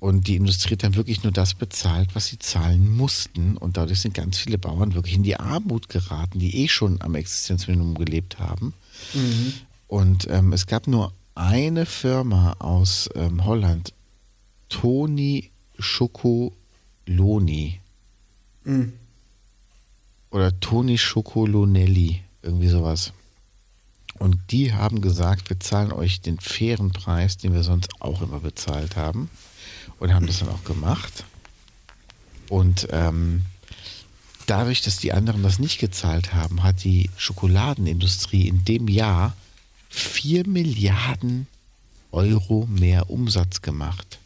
Und 0.00 0.26
die 0.26 0.36
Industrie 0.36 0.72
hat 0.74 0.82
dann 0.82 0.96
wirklich 0.96 1.22
nur 1.22 1.32
das 1.32 1.54
bezahlt, 1.54 2.14
was 2.14 2.26
sie 2.26 2.38
zahlen 2.38 2.94
mussten. 2.94 3.56
Und 3.56 3.78
dadurch 3.78 4.00
sind 4.00 4.12
ganz 4.14 4.36
viele 4.38 4.58
Bauern 4.58 4.94
wirklich 4.94 5.14
in 5.14 5.22
die 5.22 5.36
Armut 5.40 5.88
geraten, 5.88 6.38
die 6.38 6.62
eh 6.62 6.68
schon 6.68 7.00
am 7.00 7.14
Existenzminimum 7.14 7.94
gelebt 7.94 8.38
haben. 8.38 8.74
Und 9.88 10.28
ähm, 10.30 10.52
es 10.52 10.66
gab 10.66 10.86
nur 10.86 11.12
eine 11.34 11.86
Firma 11.86 12.54
aus 12.58 13.08
ähm, 13.14 13.44
Holland, 13.44 13.92
Toni 14.68 15.50
Chocoloni 15.80 17.80
Mhm. 18.64 18.92
oder 20.30 20.58
Toni 20.60 20.98
Chocolonelli, 20.98 22.20
irgendwie 22.42 22.68
sowas. 22.68 23.12
Und 24.18 24.36
die 24.50 24.74
haben 24.74 25.00
gesagt, 25.00 25.48
wir 25.48 25.58
zahlen 25.60 25.92
euch 25.92 26.20
den 26.20 26.38
fairen 26.38 26.90
Preis, 26.90 27.38
den 27.38 27.54
wir 27.54 27.62
sonst 27.62 27.88
auch 28.00 28.20
immer 28.20 28.40
bezahlt 28.40 28.96
haben. 28.96 29.30
Und 29.98 30.12
haben 30.12 30.26
das 30.26 30.40
dann 30.40 30.50
auch 30.50 30.64
gemacht. 30.64 31.24
Und 32.50 32.88
ähm, 32.90 33.44
dadurch, 34.46 34.82
dass 34.82 34.98
die 34.98 35.14
anderen 35.14 35.42
das 35.42 35.58
nicht 35.58 35.78
gezahlt 35.78 36.34
haben, 36.34 36.62
hat 36.62 36.84
die 36.84 37.08
Schokoladenindustrie 37.16 38.46
in 38.46 38.64
dem 38.64 38.88
Jahr 38.88 39.34
4 39.90 40.46
Milliarden 40.46 41.46
Euro 42.12 42.66
mehr 42.66 43.10
Umsatz 43.10 43.60
gemacht. 43.60 44.18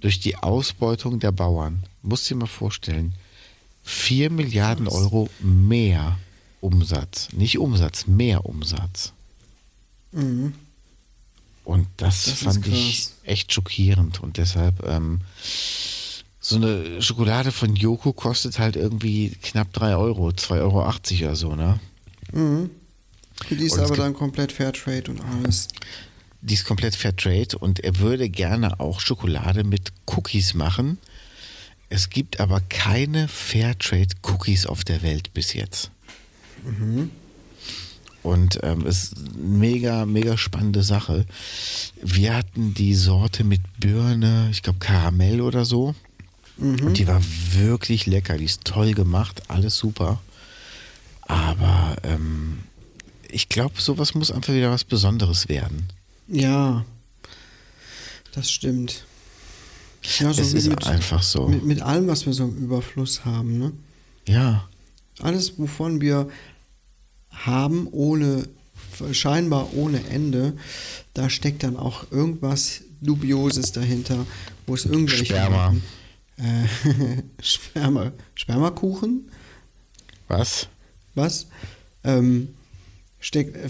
Durch 0.00 0.20
die 0.20 0.36
Ausbeutung 0.36 1.18
der 1.18 1.32
Bauern. 1.32 1.82
Musst 2.02 2.30
dir 2.30 2.36
mal 2.36 2.46
vorstellen. 2.46 3.14
4 3.82 4.30
Milliarden 4.30 4.88
Euro 4.88 5.28
mehr 5.40 6.18
Umsatz. 6.60 7.28
Nicht 7.32 7.58
Umsatz, 7.58 8.06
mehr 8.06 8.46
Umsatz. 8.46 9.12
Mhm. 10.12 10.54
Und 11.64 11.88
das, 11.96 12.24
Das 12.24 12.42
fand 12.42 12.66
ich 12.66 13.08
echt 13.24 13.52
schockierend. 13.52 14.22
Und 14.22 14.36
deshalb, 14.36 14.86
ähm, 14.86 15.20
so 16.40 16.56
eine 16.56 17.02
Schokolade 17.02 17.52
von 17.52 17.74
Joko 17.74 18.12
kostet 18.12 18.58
halt 18.58 18.76
irgendwie 18.76 19.30
knapp 19.42 19.72
3 19.72 19.96
Euro, 19.96 20.28
2,80 20.28 20.60
Euro 20.60 20.84
oder 21.26 21.36
so, 21.36 21.56
ne? 21.56 21.80
Mhm. 22.32 22.70
Die 23.50 23.64
ist 23.64 23.78
aber 23.78 23.96
dann 23.96 24.14
komplett 24.14 24.52
Fairtrade 24.52 25.10
und 25.10 25.20
alles. 25.20 25.68
Die 26.40 26.54
ist 26.54 26.64
komplett 26.64 26.94
Fairtrade 26.94 27.58
und 27.58 27.80
er 27.80 27.98
würde 27.98 28.28
gerne 28.28 28.80
auch 28.80 29.00
Schokolade 29.00 29.64
mit 29.64 29.92
Cookies 30.06 30.54
machen. 30.54 30.98
Es 31.88 32.10
gibt 32.10 32.40
aber 32.40 32.60
keine 32.60 33.28
Fairtrade 33.28 34.14
Cookies 34.22 34.66
auf 34.66 34.84
der 34.84 35.02
Welt 35.02 35.32
bis 35.32 35.54
jetzt. 35.54 35.90
Und 38.22 38.58
ähm, 38.62 38.86
es 38.86 39.04
ist 39.04 39.16
eine 39.18 39.38
mega, 39.38 40.06
mega 40.06 40.36
spannende 40.36 40.82
Sache. 40.82 41.26
Wir 42.02 42.34
hatten 42.34 42.74
die 42.74 42.94
Sorte 42.94 43.44
mit 43.44 43.60
Birne, 43.78 44.48
ich 44.50 44.62
glaube 44.62 44.78
Karamell 44.78 45.40
oder 45.40 45.64
so. 45.64 45.94
Und 46.56 46.98
die 46.98 47.06
war 47.06 47.22
wirklich 47.52 48.06
lecker. 48.06 48.38
Die 48.38 48.44
ist 48.44 48.64
toll 48.64 48.94
gemacht, 48.94 49.42
alles 49.48 49.76
super. 49.76 50.20
Aber 51.22 51.96
ähm, 52.02 52.63
ich 53.34 53.48
glaube, 53.48 53.80
sowas 53.80 54.14
muss 54.14 54.30
einfach 54.30 54.52
wieder 54.54 54.70
was 54.70 54.84
Besonderes 54.84 55.48
werden. 55.48 55.88
Ja, 56.28 56.84
das 58.32 58.50
stimmt. 58.50 59.04
Ja, 60.18 60.32
so 60.32 60.42
es 60.42 60.52
ist 60.52 60.68
mit, 60.68 60.86
einfach 60.86 61.22
so. 61.22 61.48
mit, 61.48 61.64
mit 61.64 61.80
allem, 61.82 62.06
was 62.08 62.26
wir 62.26 62.32
so 62.32 62.44
im 62.44 62.56
Überfluss 62.58 63.24
haben, 63.24 63.58
ne? 63.58 63.72
Ja, 64.28 64.68
Alles, 65.20 65.58
wovon 65.58 66.00
wir 66.00 66.28
haben, 67.30 67.88
ohne 67.90 68.48
scheinbar 69.12 69.74
ohne 69.74 70.06
Ende, 70.08 70.54
da 71.14 71.28
steckt 71.28 71.62
dann 71.62 71.76
auch 71.76 72.10
irgendwas 72.10 72.82
Dubioses 73.00 73.72
dahinter, 73.72 74.26
wo 74.66 74.74
es 74.74 74.84
irgendwelche 74.86 75.26
Sperma. 75.26 75.74
Äh, 76.36 77.22
Sperma, 77.42 78.12
Spermakuchen? 78.34 79.30
was? 80.28 80.68
Was? 81.14 81.46
Ähm, 82.02 82.48
steckt, 83.24 83.56
äh, 83.56 83.68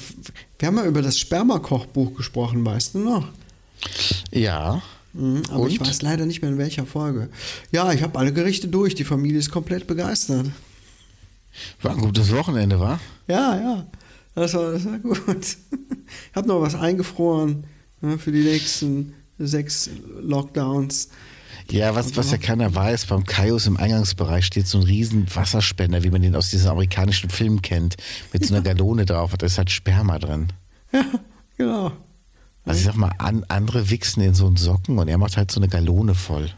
wir 0.59 0.69
haben 0.69 0.77
ja 0.77 0.85
über 0.85 1.01
das 1.01 1.19
Spermakochbuch 1.19 2.15
gesprochen, 2.15 2.65
weißt 2.65 2.95
du 2.95 2.99
noch? 2.99 3.29
Ja. 4.33 4.83
Mhm, 5.13 5.43
aber 5.51 5.69
ich 5.69 5.79
Und? 5.79 5.89
weiß 5.89 6.03
leider 6.03 6.27
nicht 6.27 6.43
mehr 6.43 6.51
in 6.51 6.59
welcher 6.59 6.87
Folge. 6.87 7.29
Ja, 7.71 7.93
ich 7.93 8.03
habe 8.03 8.19
alle 8.19 8.33
Gerichte 8.33 8.67
durch. 8.67 8.95
Die 8.95 9.05
Familie 9.05 9.39
ist 9.39 9.51
komplett 9.51 9.87
begeistert. 9.87 10.51
War 11.83 11.93
ein 11.93 12.01
gutes 12.01 12.33
Wochenende, 12.33 12.81
war? 12.81 13.01
Ja, 13.29 13.57
ja. 13.57 13.87
Das 14.35 14.55
war, 14.55 14.73
das 14.73 14.85
war 14.85 14.99
gut. 14.99 15.17
Ich 16.31 16.37
habe 16.37 16.47
noch 16.47 16.61
was 16.61 16.75
eingefroren 16.75 17.65
ne, 18.03 18.19
für 18.19 18.31
die 18.31 18.43
nächsten 18.43 19.15
sechs 19.39 19.89
Lockdowns. 20.21 21.09
Ja, 21.71 21.95
was, 21.95 22.17
was 22.17 22.31
ja 22.31 22.39
keiner 22.39 22.75
weiß, 22.75 23.07
beim 23.07 23.25
Kaios 23.25 23.67
im 23.67 23.77
Eingangsbereich 23.77 24.45
steht 24.47 24.67
so 24.67 24.79
ein 24.79 24.85
riesen 24.85 25.27
Wasserspender, 25.35 26.03
wie 26.03 26.11
man 26.11 26.23
den 26.23 26.37
aus 26.37 26.51
diesen 26.51 26.69
amerikanischen 26.69 27.31
Filmen 27.31 27.63
kennt, 27.63 27.97
mit 28.33 28.45
so 28.45 28.55
einer 28.55 28.63
Galone 28.75 29.07
drauf. 29.07 29.35
Da 29.37 29.47
ist 29.47 29.59
halt 29.59 29.71
Sperma 29.71 30.19
drin. 30.19 30.49
Ja, 30.93 31.05
genau. 31.57 31.93
Also 32.65 32.79
ich 32.79 32.87
sag 32.87 32.97
mal, 32.97 33.13
an, 33.19 33.45
andere 33.49 33.91
wichsen 33.91 34.23
in 34.23 34.35
so 34.35 34.47
einen 34.47 34.57
Socken 34.57 34.99
und 34.99 35.09
er 35.09 35.19
macht 35.19 35.37
halt 35.37 35.51
so 35.51 35.61
eine 35.61 35.69
Galone 35.69 36.15
voll. 36.15 36.51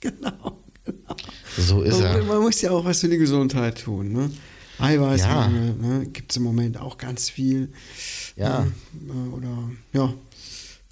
Genau. 0.00 0.58
genau. 0.84 1.16
So 1.58 1.82
ist 1.82 2.00
man, 2.00 2.06
er. 2.16 2.22
man 2.24 2.38
muss 2.40 2.60
ja 2.60 2.70
auch 2.70 2.84
was 2.84 3.00
für 3.00 3.08
die 3.08 3.18
Gesundheit 3.18 3.82
tun. 3.82 4.12
Ne? 4.12 4.30
Eiweißmangel 4.78 5.76
Ja. 5.80 5.88
ne? 5.88 6.06
gibt 6.06 6.32
es 6.32 6.36
im 6.38 6.42
Moment 6.42 6.78
auch 6.78 6.96
ganz 6.96 7.28
viel. 7.28 7.72
Ja. 8.36 8.66
Ne? 8.92 9.30
Oder 9.32 9.70
ja. 9.92 10.14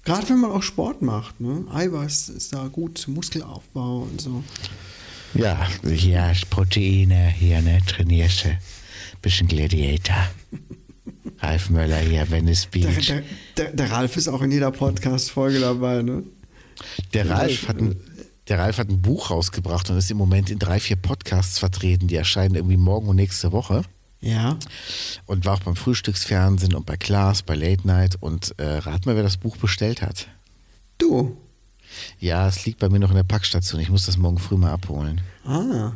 Gerade 0.05 0.29
wenn 0.29 0.39
man 0.39 0.51
auch 0.51 0.63
Sport 0.63 1.01
macht. 1.01 1.39
Ne? 1.41 1.65
Eiweiß 1.71 2.29
ist 2.29 2.53
da 2.53 2.67
gut 2.67 3.05
Muskelaufbau 3.07 4.03
und 4.03 4.21
so. 4.21 4.43
Ja, 5.33 5.67
hier 5.87 6.33
Proteine, 6.49 7.29
hier, 7.29 7.61
ne, 7.61 7.79
trainierst 7.85 8.45
du. 8.45 8.57
Bisschen 9.21 9.47
Gladiator. 9.47 10.27
Ralf 11.39 11.69
Möller 11.69 11.99
hier, 11.99 12.29
Venice 12.29 12.67
Der, 12.73 12.79
Beach. 12.79 13.07
der, 13.07 13.23
der, 13.57 13.73
der 13.73 13.91
Ralf 13.91 14.17
ist 14.17 14.27
auch 14.27 14.41
in 14.41 14.51
jeder 14.51 14.71
Podcast-Folge 14.71 15.59
dabei. 15.59 16.01
Ne? 16.01 16.23
Der 17.13 17.29
Ralf, 17.29 17.67
hat 17.67 17.77
ein, 17.77 17.95
der 18.47 18.59
Ralf 18.59 18.77
hat 18.77 18.89
ein 18.89 19.01
Buch 19.01 19.29
rausgebracht 19.29 19.89
und 19.89 19.97
ist 19.97 20.11
im 20.11 20.17
Moment 20.17 20.49
in 20.49 20.59
drei, 20.59 20.79
vier 20.79 20.95
Podcasts 20.95 21.59
vertreten. 21.59 22.07
Die 22.07 22.15
erscheinen 22.15 22.55
irgendwie 22.55 22.77
morgen 22.77 23.07
und 23.07 23.15
nächste 23.15 23.51
Woche. 23.51 23.83
Ja. 24.21 24.57
Und 25.25 25.45
war 25.45 25.53
auch 25.55 25.59
beim 25.61 25.75
Frühstücksfernsehen 25.75 26.73
und 26.73 26.85
bei 26.85 26.97
Klaas, 26.97 27.41
bei 27.41 27.55
Late 27.55 27.87
Night. 27.87 28.17
Und 28.19 28.53
äh, 28.59 28.77
rat 28.79 29.05
mal, 29.05 29.15
wer 29.15 29.23
das 29.23 29.37
Buch 29.37 29.55
bestellt 29.57 30.01
hat. 30.01 30.27
Du. 30.97 31.37
Ja, 32.19 32.47
es 32.47 32.65
liegt 32.65 32.79
bei 32.79 32.89
mir 32.89 32.99
noch 32.99 33.09
in 33.09 33.15
der 33.15 33.23
Packstation. 33.23 33.79
Ich 33.81 33.89
muss 33.89 34.05
das 34.05 34.17
morgen 34.17 34.37
früh 34.37 34.57
mal 34.57 34.71
abholen. 34.71 35.21
Ah. 35.45 35.93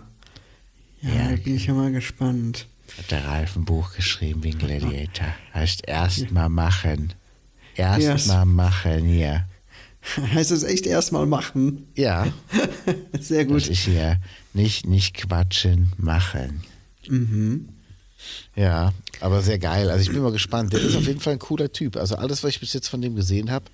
Ja, 1.02 1.10
Ja. 1.14 1.30
da 1.32 1.36
bin 1.36 1.56
ich 1.56 1.66
ja 1.68 1.74
mal 1.74 1.92
gespannt. 1.92 2.68
Hat 2.98 3.12
der 3.12 3.26
Ralf 3.26 3.56
ein 3.56 3.66
Buch 3.66 3.94
geschrieben 3.96 4.44
wegen 4.44 4.60
Gladiator. 4.60 5.28
Heißt 5.54 5.82
erst 5.88 6.32
mal 6.32 6.50
machen. 6.50 7.14
Erst 7.76 8.02
Erst- 8.06 8.28
mal 8.28 8.46
machen 8.46 9.06
hier. 9.06 9.46
Heißt 10.34 10.52
das 10.52 10.64
echt 10.64 10.86
erstmal 10.86 11.26
machen? 11.26 11.88
Ja, 11.96 12.28
Sehr 13.20 13.46
das 13.46 13.48
gut. 13.64 13.68
ist 13.70 13.80
hier 13.86 14.20
nicht, 14.54 14.86
nicht 14.86 15.16
quatschen, 15.16 15.92
machen. 15.98 16.62
Mhm. 17.08 17.70
Ja, 18.56 18.94
aber 19.20 19.42
sehr 19.42 19.60
geil. 19.60 19.90
Also 19.90 20.02
ich 20.04 20.12
bin 20.12 20.22
mal 20.22 20.32
gespannt. 20.32 20.74
Der 20.74 20.82
ist 20.82 20.96
auf 20.96 21.08
jeden 21.08 21.20
Fall 21.20 21.34
ein 21.34 21.40
cooler 21.40 21.72
Typ. 21.72 21.98
Also 21.98 22.16
alles, 22.16 22.44
was 22.44 22.52
ich 22.52 22.60
bis 22.60 22.74
jetzt 22.74 22.88
von 22.88 23.02
dem 23.02 23.16
gesehen 23.16 23.52
habe, 23.52 23.66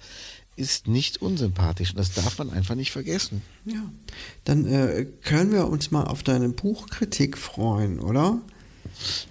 ist 0.56 0.88
nicht 0.88 1.22
unsympathisch. 1.22 1.92
Und 1.92 1.98
das 1.98 2.14
darf 2.14 2.38
man 2.38 2.52
einfach 2.52 2.76
nicht 2.76 2.92
vergessen. 2.92 3.42
Ja. 3.66 3.82
Dann 4.44 4.66
äh, 4.66 5.06
können 5.24 5.52
wir 5.52 5.68
uns 5.68 5.92
mal 5.92 6.04
auf 6.04 6.24
deine 6.24 6.50
Buchkritik 6.50 7.38
freuen, 7.38 8.00
oder? 8.00 8.40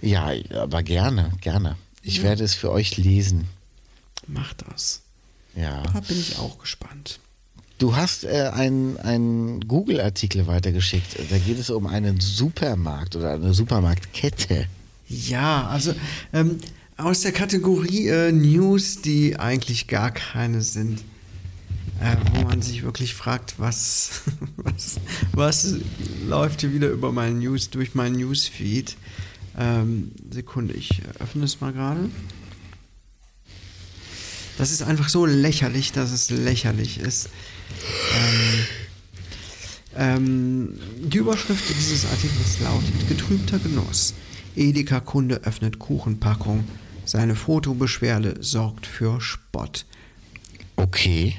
Ja, 0.01 0.31
aber 0.55 0.83
gerne, 0.83 1.31
gerne. 1.41 1.75
Ich 2.01 2.17
ja. 2.17 2.23
werde 2.23 2.43
es 2.43 2.55
für 2.55 2.71
euch 2.71 2.97
lesen. 2.97 3.47
Mach 4.27 4.53
das. 4.53 5.01
Ja. 5.55 5.83
Da 5.83 5.99
bin 5.99 6.19
ich 6.19 6.37
auch 6.37 6.59
gespannt. 6.59 7.19
Du 7.77 7.95
hast 7.95 8.25
äh, 8.25 8.51
einen 8.53 9.61
Google-Artikel 9.67 10.47
weitergeschickt. 10.47 11.17
Da 11.29 11.37
geht 11.37 11.59
es 11.59 11.69
um 11.69 11.87
einen 11.87 12.19
Supermarkt 12.19 13.15
oder 13.15 13.31
eine 13.31 13.53
Supermarktkette. 13.53 14.65
Ja, 15.09 15.67
also 15.67 15.95
ähm, 16.33 16.59
aus 16.97 17.21
der 17.21 17.31
Kategorie 17.31 18.07
äh, 18.07 18.31
News, 18.31 19.01
die 19.01 19.37
eigentlich 19.37 19.87
gar 19.87 20.11
keine 20.11 20.61
sind. 20.61 21.03
Äh, 22.01 22.15
wo 22.33 22.43
man 22.43 22.61
sich 22.61 22.83
wirklich 22.83 23.13
fragt, 23.13 23.55
was, 23.57 24.21
was, 24.55 25.01
was 25.33 25.75
läuft 26.25 26.61
hier 26.61 26.73
wieder 26.73 26.89
über 26.89 27.11
meinen 27.11 27.39
News, 27.39 27.71
durch 27.71 27.93
meinen 27.93 28.15
Newsfeed. 28.15 28.95
Ähm, 29.57 30.11
Sekunde, 30.31 30.75
ich 30.75 31.01
öffne 31.19 31.43
es 31.43 31.59
mal 31.59 31.73
gerade. 31.73 32.09
Das 34.57 34.71
ist 34.71 34.81
einfach 34.81 35.09
so 35.09 35.25
lächerlich, 35.25 35.91
dass 35.91 36.11
es 36.11 36.29
lächerlich 36.29 36.99
ist. 36.99 37.29
Ähm, 38.15 38.65
ähm, 39.97 40.79
die 41.03 41.17
Überschrift 41.17 41.63
dieses 41.69 42.05
Artikels 42.05 42.59
lautet 42.61 43.09
Getrübter 43.09 43.59
Genuss. 43.59 44.13
Edeka-Kunde 44.59 45.43
öffnet 45.43 45.79
Kuchenpackung. 45.79 46.65
Seine 47.05 47.35
Fotobeschwerde 47.35 48.35
sorgt 48.41 48.85
für 48.85 49.19
Spott. 49.21 49.85
Okay. 50.75 51.35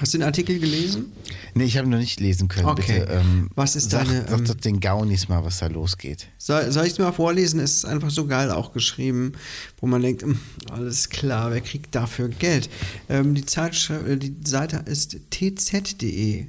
Hast 0.00 0.12
du 0.12 0.18
den 0.18 0.24
Artikel 0.24 0.58
gelesen? 0.58 1.12
Nee, 1.54 1.64
ich 1.64 1.78
habe 1.78 1.88
noch 1.88 1.98
nicht 1.98 2.18
lesen 2.18 2.48
können. 2.48 2.66
Okay. 2.66 3.00
Bitte, 3.00 3.12
ähm, 3.12 3.48
was 3.54 3.76
ist 3.76 3.90
sag, 3.90 4.06
deine. 4.06 4.26
Sag 4.26 4.40
ähm, 4.40 4.44
doch 4.44 4.54
den 4.54 4.80
Gaunis 4.80 5.28
mal, 5.28 5.44
was 5.44 5.58
da 5.58 5.68
losgeht. 5.68 6.26
Soll, 6.36 6.72
soll 6.72 6.86
ich 6.86 6.94
es 6.94 6.98
mal 6.98 7.12
vorlesen? 7.12 7.60
Es 7.60 7.76
ist 7.76 7.84
einfach 7.84 8.10
so 8.10 8.26
geil 8.26 8.50
auch 8.50 8.72
geschrieben, 8.72 9.34
wo 9.80 9.86
man 9.86 10.02
denkt, 10.02 10.22
hm, 10.22 10.40
alles 10.72 11.10
klar, 11.10 11.52
wer 11.52 11.60
kriegt 11.60 11.94
dafür 11.94 12.28
Geld? 12.28 12.68
Ähm, 13.08 13.36
die, 13.36 13.46
Zeitschrift, 13.46 14.22
die 14.22 14.34
Seite 14.44 14.82
ist 14.86 15.16
tz.de. 15.30 16.46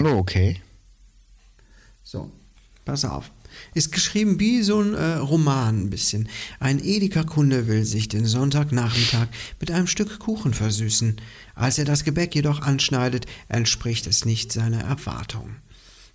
Oh, 0.00 0.04
okay. 0.04 0.60
So, 2.04 2.30
pass 2.84 3.04
auf. 3.04 3.32
Ist 3.76 3.92
geschrieben 3.92 4.40
wie 4.40 4.62
so 4.62 4.80
ein 4.80 4.94
äh, 4.94 5.16
Roman 5.16 5.82
ein 5.82 5.90
bisschen. 5.90 6.30
Ein 6.60 6.82
Edeka-Kunde 6.82 7.66
will 7.66 7.84
sich 7.84 8.08
den 8.08 8.24
Sonntagnachmittag 8.24 9.26
mit 9.60 9.70
einem 9.70 9.86
Stück 9.86 10.18
Kuchen 10.18 10.54
versüßen. 10.54 11.16
Als 11.54 11.76
er 11.76 11.84
das 11.84 12.02
Gebäck 12.02 12.34
jedoch 12.34 12.62
anschneidet, 12.62 13.26
entspricht 13.50 14.06
es 14.06 14.24
nicht 14.24 14.50
seiner 14.50 14.80
Erwartung. 14.80 15.56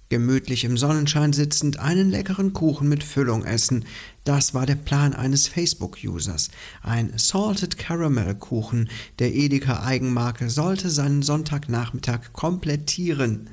Gemütlich 0.10 0.64
im 0.64 0.76
Sonnenschein 0.76 1.34
sitzend 1.34 1.78
einen 1.78 2.10
leckeren 2.10 2.52
Kuchen 2.52 2.90
mit 2.90 3.04
Füllung 3.04 3.46
essen, 3.46 3.86
das 4.24 4.56
war 4.56 4.66
der 4.66 4.76
Plan 4.76 5.14
eines 5.14 5.48
Facebook-Users. 5.48 6.50
Ein 6.82 7.14
Salted 7.16 7.78
Caramel 7.78 8.34
Kuchen 8.34 8.90
der 9.20 9.36
Edeka 9.36 9.84
Eigenmarke 9.84 10.50
sollte 10.50 10.90
seinen 10.90 11.22
Sonntagnachmittag 11.22 12.34
komplettieren. 12.34 13.52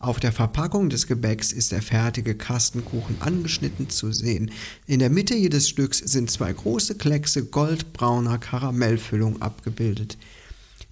Auf 0.00 0.20
der 0.20 0.30
Verpackung 0.30 0.90
des 0.90 1.08
Gebäcks 1.08 1.52
ist 1.52 1.72
der 1.72 1.82
fertige 1.82 2.36
Kastenkuchen 2.36 3.16
angeschnitten 3.20 3.90
zu 3.90 4.12
sehen. 4.12 4.52
In 4.86 5.00
der 5.00 5.10
Mitte 5.10 5.34
jedes 5.34 5.68
Stücks 5.68 5.98
sind 5.98 6.30
zwei 6.30 6.52
große 6.52 6.94
Kleckse 6.94 7.44
goldbrauner 7.46 8.38
Karamellfüllung 8.38 9.42
abgebildet. 9.42 10.16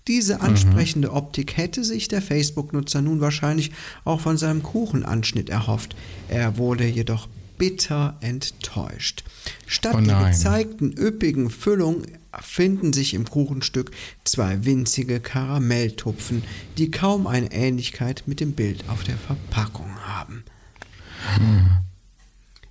Diese 0.09 0.41
ansprechende 0.41 1.13
Optik 1.13 1.57
hätte 1.57 1.85
sich 1.85 2.09
der 2.09 2.23
Facebook-Nutzer 2.23 3.03
nun 3.03 3.21
wahrscheinlich 3.21 3.73
auch 4.05 4.21
von 4.21 4.39
seinem 4.39 4.63
Kuchenanschnitt 4.63 5.51
erhofft. 5.51 5.97
Er 6.29 6.59
wurde 6.59 6.87
jedoch 6.87 7.29
bitter 7.59 8.17
enttäuscht. 8.21 9.25
Statt 9.67 9.97
Oh 9.97 10.01
der 10.01 10.31
gezeigten 10.31 10.93
üppigen 10.93 11.51
Füllung 11.51 12.03
finden 12.43 12.93
sich 12.93 13.15
im 13.15 13.25
Kuchenstück 13.25 13.91
zwei 14.25 14.65
winzige 14.65 15.21
Karamelltupfen, 15.21 16.43
die 16.79 16.91
kaum 16.91 17.27
eine 17.27 17.53
Ähnlichkeit 17.53 18.25
mit 18.27 18.41
dem 18.41 18.53
Bild 18.53 18.89
auf 18.89 19.05
der 19.05 19.17
Verpackung 19.17 19.91
haben. 20.05 20.45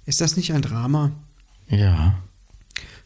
Ist 0.05 0.21
das 0.21 0.37
nicht 0.37 0.53
ein 0.53 0.61
Drama? 0.61 1.11
Ja. 1.67 2.17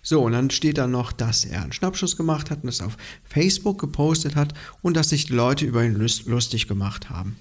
So, 0.01 0.23
und 0.23 0.31
dann 0.31 0.49
steht 0.49 0.77
da 0.77 0.87
noch, 0.87 1.11
dass 1.11 1.45
er 1.45 1.61
einen 1.61 1.73
Schnappschuss 1.73 2.15
gemacht 2.15 2.49
hat 2.51 2.63
und 2.63 2.69
es 2.69 2.81
auf 2.81 2.97
Facebook 3.25 3.79
gepostet 3.79 4.35
hat 4.35 4.53
und 4.81 4.95
dass 4.95 5.09
sich 5.09 5.25
die 5.25 5.33
Leute 5.33 5.65
über 5.65 5.83
ihn 5.83 5.93
lust 5.93 6.25
lustig 6.25 6.67
gemacht 6.67 7.09
haben. 7.09 7.37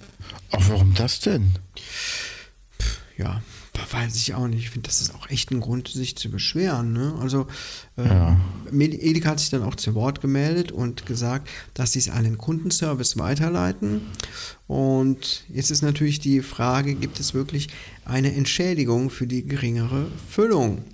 Ach, 0.53 0.69
warum 0.69 0.95
das 0.95 1.21
denn? 1.21 1.53
Ja, 3.17 3.43
weiß 3.91 4.17
ich 4.17 4.35
auch 4.35 4.47
nicht. 4.47 4.61
Ich 4.61 4.71
finde, 4.71 4.89
das 4.89 5.01
ist 5.01 5.15
auch 5.15 5.29
echt 5.31 5.51
ein 5.51 5.61
Grund, 5.61 5.89
sich 5.89 6.17
zu 6.17 6.31
beschweren. 6.31 6.93
Ne? 6.93 7.15
Also, 7.21 7.47
äh, 7.97 8.07
Ja. 8.07 8.41
Edeka 8.73 9.31
hat 9.31 9.41
sich 9.41 9.51
dann 9.51 9.63
auch 9.63 9.75
zu 9.75 9.95
Wort 9.95 10.21
gemeldet 10.21 10.73
und 10.73 11.07
gesagt, 11.07 11.49
dass 11.75 11.93
sie 11.93 11.99
es 11.99 12.09
an 12.09 12.25
den 12.25 12.39
Kundenservice 12.39 13.19
weiterleiten. 13.19 14.03
Und 14.67 15.45
jetzt 15.49 15.71
ist 15.71 15.83
natürlich 15.83 16.21
die 16.21 16.43
Frage, 16.43 16.95
gibt 16.95 17.21
es 17.21 17.35
wirklich 17.35 17.69
eine 18.05 18.35
Entschädigung 18.35 19.11
für 19.11 19.27
die 19.27 19.45
geringere 19.45 20.07
Füllung? 20.29 20.85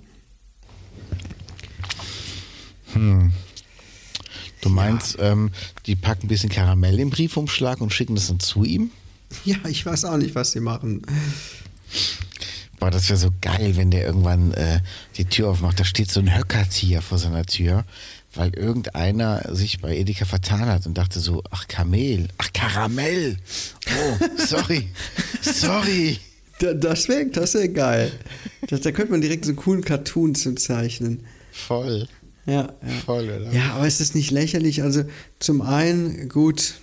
Du 4.61 4.69
meinst, 4.69 5.17
ähm, 5.19 5.51
die 5.85 5.95
packen 5.95 6.25
ein 6.25 6.29
bisschen 6.29 6.49
Karamell 6.49 6.99
im 6.99 7.09
Briefumschlag 7.09 7.81
und 7.81 7.93
schicken 7.93 8.15
das 8.15 8.27
dann 8.27 8.39
zu 8.39 8.63
ihm? 8.63 8.91
Ja, 9.43 9.57
ich 9.67 9.85
weiß 9.85 10.05
auch 10.05 10.15
nicht, 10.17 10.33
was 10.35 10.51
sie 10.51 10.61
machen. 10.61 11.01
Boah, 12.85 12.91
das 12.91 13.09
wäre 13.09 13.17
so 13.17 13.31
geil, 13.41 13.77
wenn 13.77 13.89
der 13.89 14.05
irgendwann 14.05 14.53
äh, 14.53 14.79
die 15.17 15.25
Tür 15.25 15.49
aufmacht. 15.49 15.79
Da 15.79 15.83
steht 15.83 16.11
so 16.11 16.19
ein 16.19 16.37
Höckerzieher 16.37 17.01
vor 17.01 17.17
seiner 17.17 17.43
Tür, 17.43 17.83
weil 18.35 18.53
irgendeiner 18.53 19.55
sich 19.55 19.79
bei 19.81 19.97
Edeka 19.97 20.25
vertan 20.25 20.67
hat 20.67 20.85
und 20.85 20.95
dachte 20.95 21.19
so, 21.19 21.41
ach 21.49 21.67
Kamel, 21.67 22.27
ach 22.37 22.53
Karamell. 22.53 23.37
Oh, 23.89 24.25
sorry, 24.37 24.89
sorry. 25.41 26.19
Da, 26.59 26.75
das 26.75 27.09
wäre 27.09 27.25
das 27.25 27.55
wär 27.55 27.69
geil. 27.69 28.11
Das, 28.67 28.81
da 28.81 28.91
könnte 28.91 29.13
man 29.13 29.21
direkt 29.21 29.45
so 29.45 29.49
einen 29.49 29.57
coolen 29.57 29.83
Cartoon 29.83 30.35
zu 30.35 30.53
zeichnen. 30.53 31.21
Voll, 31.51 32.07
Ja, 32.45 32.53
ja. 32.53 32.71
voll, 33.03 33.23
oder? 33.23 33.51
Ja, 33.51 33.71
aber 33.77 33.87
ist 33.87 33.99
das 33.99 34.13
nicht 34.13 34.29
lächerlich? 34.29 34.83
Also 34.83 35.05
zum 35.39 35.63
einen, 35.63 36.29
gut, 36.29 36.75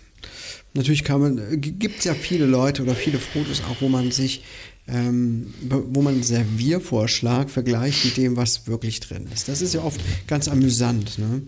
natürlich 0.75 1.05
kann 1.05 1.21
man, 1.21 1.61
gibt 1.61 2.01
es 2.01 2.07
ja 2.07 2.15
viele 2.15 2.47
Leute 2.47 2.83
oder 2.83 2.97
viele 2.97 3.21
Fotos 3.21 3.63
auch, 3.71 3.81
wo 3.81 3.89
man 3.89 4.11
sich, 4.11 4.43
ähm, 4.89 5.55
wo 5.69 6.03
man 6.03 6.23
Serviervorschlag 6.23 7.51
vergleicht 7.51 8.05
mit 8.05 8.17
dem, 8.17 8.37
was 8.37 8.67
wirklich 8.67 9.01
drin 9.01 9.27
ist. 9.33 9.49
Das 9.49 9.63
ist 9.63 9.75
ja 9.75 9.83
oft 9.83 10.01
ganz 10.27 10.49
amüsant. 10.49 11.19
Ne? 11.19 11.43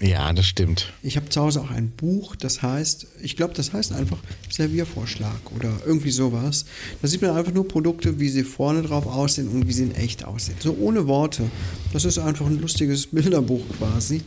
Ja, 0.00 0.32
das 0.32 0.46
stimmt. 0.46 0.92
Ich 1.02 1.16
habe 1.16 1.28
zu 1.28 1.40
Hause 1.40 1.60
auch 1.60 1.70
ein 1.70 1.90
Buch, 1.90 2.34
das 2.34 2.62
heißt, 2.62 3.06
ich 3.22 3.36
glaube, 3.36 3.54
das 3.54 3.72
heißt 3.72 3.92
einfach 3.92 4.18
Serviervorschlag 4.50 5.52
oder 5.54 5.72
irgendwie 5.86 6.10
sowas. 6.10 6.64
Da 7.00 7.08
sieht 7.08 7.22
man 7.22 7.36
einfach 7.36 7.52
nur 7.52 7.68
Produkte, 7.68 8.18
wie 8.18 8.28
sie 8.28 8.42
vorne 8.42 8.82
drauf 8.82 9.06
aussehen 9.06 9.48
und 9.48 9.68
wie 9.68 9.72
sie 9.72 9.84
in 9.84 9.94
echt 9.94 10.24
aussehen. 10.24 10.56
So 10.60 10.76
ohne 10.80 11.06
Worte. 11.06 11.44
Das 11.92 12.04
ist 12.04 12.18
einfach 12.18 12.46
ein 12.46 12.60
lustiges 12.60 13.06
Bilderbuch 13.12 13.64
quasi. 13.78 14.22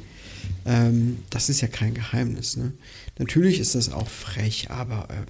Ähm, 0.65 1.19
das 1.29 1.49
ist 1.49 1.61
ja 1.61 1.67
kein 1.67 1.93
Geheimnis. 1.93 2.55
Ne? 2.55 2.71
Natürlich 3.19 3.59
ist 3.59 3.75
das 3.75 3.91
auch 3.91 4.07
frech, 4.07 4.69
aber 4.69 5.07
äh, 5.09 5.25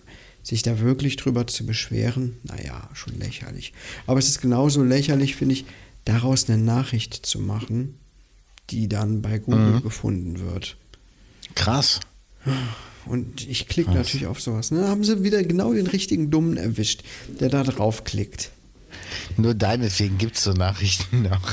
sich 0.45 0.61
da 0.61 0.79
wirklich 0.79 1.15
drüber 1.15 1.47
zu 1.47 1.65
beschweren, 1.65 2.37
naja, 2.43 2.87
schon 2.93 3.17
lächerlich. 3.17 3.73
Aber 4.05 4.19
es 4.19 4.29
ist 4.29 4.41
genauso 4.41 4.83
lächerlich, 4.83 5.35
finde 5.35 5.55
ich, 5.55 5.65
daraus 6.05 6.47
eine 6.47 6.61
Nachricht 6.61 7.25
zu 7.25 7.39
machen, 7.39 7.97
die 8.69 8.87
dann 8.87 9.23
bei 9.23 9.39
Google 9.39 9.81
gefunden 9.81 10.39
wird. 10.39 10.77
Krass. 11.55 11.99
Und 13.07 13.47
ich 13.47 13.67
klicke 13.67 13.91
natürlich 13.91 14.27
auf 14.27 14.39
sowas. 14.39 14.69
Ne? 14.69 14.87
Haben 14.87 15.03
sie 15.03 15.23
wieder 15.23 15.43
genau 15.43 15.73
den 15.73 15.87
richtigen 15.87 16.29
Dummen 16.29 16.57
erwischt, 16.57 17.03
der 17.39 17.49
da 17.49 17.63
draufklickt. 17.63 18.51
Nur 19.37 19.55
deinetwegen 19.55 20.19
gibt 20.19 20.37
es 20.37 20.43
so 20.43 20.53
Nachrichten 20.53 21.23
noch. 21.23 21.51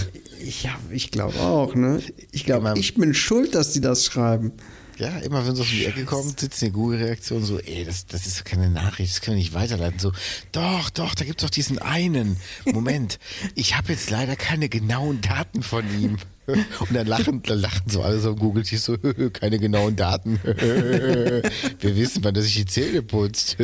Ja, 0.62 0.78
ich 0.90 1.10
glaube 1.10 1.40
auch. 1.40 1.74
Ne? 1.74 2.02
Ich 2.30 2.44
glaube, 2.44 2.74
ich 2.76 2.94
bin 2.94 3.14
schuld, 3.14 3.54
dass 3.54 3.72
die 3.72 3.80
das 3.80 4.04
schreiben. 4.04 4.52
Ja, 4.98 5.18
immer 5.18 5.46
wenn 5.46 5.56
so 5.56 5.62
um 5.62 5.68
die 5.68 5.86
Ecke 5.86 6.04
kommt, 6.04 6.38
sitzt 6.38 6.62
eine 6.62 6.70
Google-Reaktion 6.72 7.44
so, 7.44 7.58
ey, 7.58 7.84
das, 7.84 8.06
das 8.06 8.26
ist 8.26 8.40
doch 8.40 8.44
keine 8.44 8.68
Nachricht, 8.70 9.12
das 9.12 9.20
können 9.20 9.36
wir 9.36 9.42
nicht 9.42 9.54
weiterleiten. 9.54 9.98
So, 9.98 10.12
doch, 10.52 10.90
doch, 10.90 11.14
da 11.14 11.24
gibt's 11.24 11.42
doch 11.42 11.50
diesen 11.50 11.78
einen. 11.78 12.36
Moment, 12.66 13.18
ich 13.54 13.76
habe 13.76 13.92
jetzt 13.92 14.10
leider 14.10 14.36
keine 14.36 14.68
genauen 14.68 15.20
Daten 15.20 15.62
von 15.62 15.84
ihm. 16.00 16.18
Und 16.80 16.92
dann 16.92 17.06
lachen, 17.06 17.42
dann 17.42 17.60
lachen 17.60 17.88
so 17.88 18.02
alle 18.02 18.18
so 18.20 18.30
im 18.30 18.36
Google 18.38 18.64
sich 18.64 18.80
so, 18.80 18.96
keine 19.32 19.58
genauen 19.58 19.96
Daten. 19.96 20.40
Wir 20.44 21.96
wissen, 21.96 22.22
wann 22.24 22.34
er 22.34 22.42
sich 22.42 22.54
die 22.56 22.66
Zähne 22.66 23.02
putzt. 23.02 23.56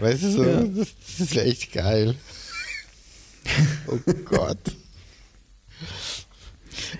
Weißt 0.00 0.22
du 0.24 0.32
so, 0.32 0.44
Ja. 0.44 0.62
das, 0.62 0.88
das 1.18 1.20
ist 1.20 1.36
echt 1.36 1.72
geil. 1.72 2.16
Oh 3.86 3.98
Gott. 4.24 4.58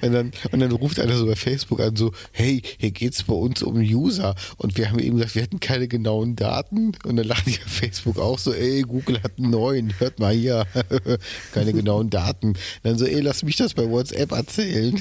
Und 0.02 0.12
dann, 0.12 0.32
und 0.50 0.60
dann 0.60 0.72
ruft 0.72 0.98
einer 1.00 1.16
so 1.16 1.26
bei 1.26 1.36
Facebook 1.36 1.80
an, 1.80 1.96
so, 1.96 2.12
hey, 2.32 2.62
hier 2.78 2.90
geht's 2.90 3.22
bei 3.22 3.34
uns 3.34 3.62
um 3.62 3.76
User. 3.76 4.34
Und 4.56 4.76
wir 4.76 4.90
haben 4.90 4.98
eben 4.98 5.16
gesagt, 5.16 5.34
wir 5.34 5.42
hätten 5.42 5.60
keine 5.60 5.88
genauen 5.88 6.36
Daten. 6.36 6.92
Und 7.04 7.16
dann 7.16 7.26
lachen 7.26 7.52
die 7.52 7.58
bei 7.58 7.68
Facebook 7.68 8.18
auch 8.18 8.38
so, 8.38 8.52
ey, 8.52 8.82
Google 8.82 9.22
hat 9.22 9.38
einen 9.38 9.50
neuen, 9.50 9.98
hört 10.00 10.18
mal 10.18 10.34
hier, 10.34 10.66
keine 11.52 11.72
genauen 11.72 12.10
Daten. 12.10 12.48
Und 12.48 12.58
dann 12.82 12.98
so, 12.98 13.04
ey, 13.06 13.20
lass 13.20 13.42
mich 13.42 13.56
das 13.56 13.74
bei 13.74 13.88
WhatsApp 13.88 14.32
erzählen. 14.32 15.00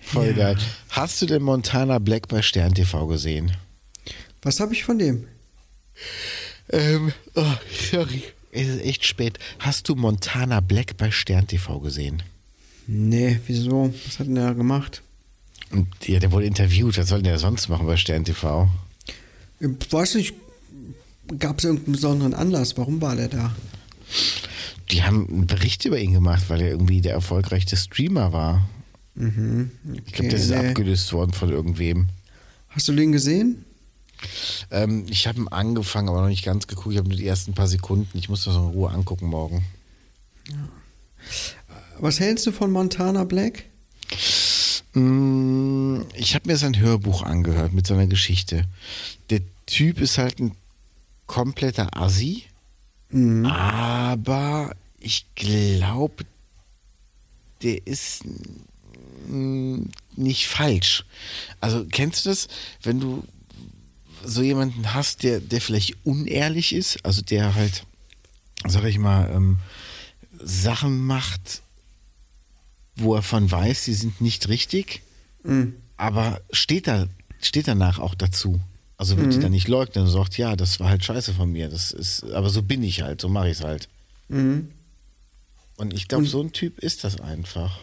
Voll 0.03 0.27
Ja. 0.29 0.33
geil. 0.33 0.59
Hast 0.91 1.21
du 1.23 1.27
denn 1.27 1.43
Montana 1.43 1.99
Black 1.99 2.29
bei 2.29 2.43
Stern 2.43 2.75
TV 2.75 3.07
gesehen? 3.07 3.57
Was 4.43 4.61
habe 4.61 4.75
ich 4.75 4.85
von 4.85 4.99
dem? 4.99 5.27
Ähm, 6.71 7.13
oh, 7.35 7.53
sorry. 7.91 8.23
Es 8.55 8.69
ist 8.69 8.85
echt 8.85 9.05
spät. 9.05 9.41
Hast 9.59 9.89
du 9.89 9.97
Montana 9.97 10.61
Black 10.61 10.97
bei 10.97 11.11
Stern 11.11 11.49
TV 11.49 11.81
gesehen? 11.81 12.23
Nee, 12.87 13.41
wieso? 13.49 13.93
Was 14.07 14.21
hat 14.21 14.29
denn 14.29 14.37
der 14.37 14.55
gemacht? 14.55 15.03
Und 15.71 15.89
ja, 16.07 16.21
der 16.21 16.31
wurde 16.31 16.47
interviewt. 16.47 16.97
Was 16.97 17.09
soll 17.09 17.19
denn 17.19 17.33
der 17.33 17.39
sonst 17.41 17.69
machen 17.69 17.87
bei 17.87 17.97
Stern 17.97 18.25
TV? 18.25 18.69
Ich 19.59 19.93
weiß 19.93 20.15
nicht, 20.15 20.35
gab 21.41 21.59
es 21.59 21.65
irgendeinen 21.65 21.93
besonderen 21.95 22.35
Anlass? 22.35 22.77
Warum 22.77 23.01
war 23.01 23.17
der 23.17 23.29
da? 23.29 23.57
Die 24.93 25.03
haben 25.03 25.27
einen 25.29 25.47
Bericht 25.49 25.85
über 25.85 25.99
ihn 25.99 26.13
gemacht, 26.13 26.45
weil 26.47 26.61
er 26.61 26.69
irgendwie 26.69 27.01
der 27.01 27.15
erfolgreichste 27.15 27.77
Streamer 27.77 28.33
war. 28.33 28.69
Mhm. 29.17 29.73
Ich 30.07 30.13
glaube, 30.13 30.29
der 30.29 30.39
ist 30.39 30.51
nee. 30.51 30.57
abgelöst 30.57 31.13
worden 31.13 31.33
von 31.33 31.51
irgendwem. 31.51 32.09
Hast 32.69 32.87
du 32.87 32.93
den 32.93 33.11
gesehen? 33.11 33.64
Ähm, 34.71 35.07
ich 35.09 35.27
habe 35.27 35.39
ihn 35.41 35.49
angefangen, 35.49 36.09
aber 36.09 36.23
noch 36.23 36.29
nicht 36.29 36.45
ganz 36.45 36.67
geguckt. 36.67 36.93
Ich 36.93 36.99
habe 36.99 37.09
nur 37.09 37.19
die 37.19 37.27
ersten 37.27 37.55
paar 37.55 37.67
Sekunden. 37.69 38.17
Ich 38.19 38.29
muss 38.29 38.45
das 38.45 38.55
in 38.57 38.63
Ruhe 38.63 38.91
angucken 38.91 39.27
morgen. 39.27 39.65
Was 41.99 42.21
hältst 42.21 42.47
du 42.47 42.53
von 42.53 42.71
Montana 42.71 43.25
Black? 43.25 43.65
Mm, 44.93 46.03
Ich 46.15 46.35
habe 46.35 46.49
mir 46.49 46.57
sein 46.57 46.79
Hörbuch 46.79 47.23
angehört 47.23 47.73
mit 47.73 47.87
seiner 47.87 48.07
Geschichte. 48.07 48.65
Der 49.31 49.41
Typ 49.67 50.01
ist 50.01 50.19
halt 50.19 50.39
ein 50.41 50.57
kompletter 51.27 51.97
Assi, 51.97 52.45
aber 53.45 54.75
ich 55.01 55.25
glaube, 55.35 56.25
der 57.63 57.87
ist 57.87 58.23
nicht 60.17 60.47
falsch. 60.49 61.05
Also 61.61 61.87
kennst 61.91 62.25
du 62.27 62.31
das, 62.31 62.49
wenn 62.83 63.01
du 63.01 63.25
so 64.27 64.43
jemanden 64.43 64.95
hast, 64.95 65.23
der, 65.23 65.41
der 65.41 65.61
vielleicht 65.61 65.97
unehrlich 66.05 66.75
ist, 66.75 67.05
also 67.05 67.23
der 67.23 67.55
halt, 67.55 67.85
sag 68.67 68.85
ich 68.85 68.99
mal, 68.99 69.31
ähm, 69.31 69.59
Sachen 70.39 71.05
macht, 71.05 71.63
wo 72.97 73.15
er 73.15 73.23
von 73.23 73.51
weiß, 73.51 73.85
sie 73.85 73.95
sind 73.95 74.21
nicht 74.21 74.49
richtig, 74.49 75.03
aber 75.97 76.41
steht 76.51 76.87
da, 76.87 77.07
steht 77.41 77.69
danach 77.69 77.99
auch 77.99 78.15
dazu. 78.15 78.61
Also 78.97 79.17
wird 79.17 79.35
die 79.35 79.41
dann 79.41 79.51
nicht 79.51 79.69
leugnen 79.69 80.05
und 80.05 80.11
sagt, 80.11 80.39
ja, 80.39 80.55
das 80.55 80.79
war 80.79 80.89
halt 80.89 81.05
scheiße 81.05 81.35
von 81.35 81.51
mir. 81.51 81.69
Das 81.69 81.91
ist, 81.91 82.25
aber 82.33 82.49
so 82.49 82.63
bin 82.63 82.83
ich 82.83 83.03
halt, 83.03 83.21
so 83.21 83.29
mache 83.29 83.51
ich 83.51 83.59
es 83.59 83.65
halt. 83.65 83.89
Mhm. 84.29 84.71
Und 85.77 85.93
ich 85.93 86.07
glaube, 86.07 86.27
so 86.27 86.41
ein 86.41 86.53
Typ 86.53 86.79
ist 86.79 87.03
das 87.03 87.21
einfach. 87.21 87.81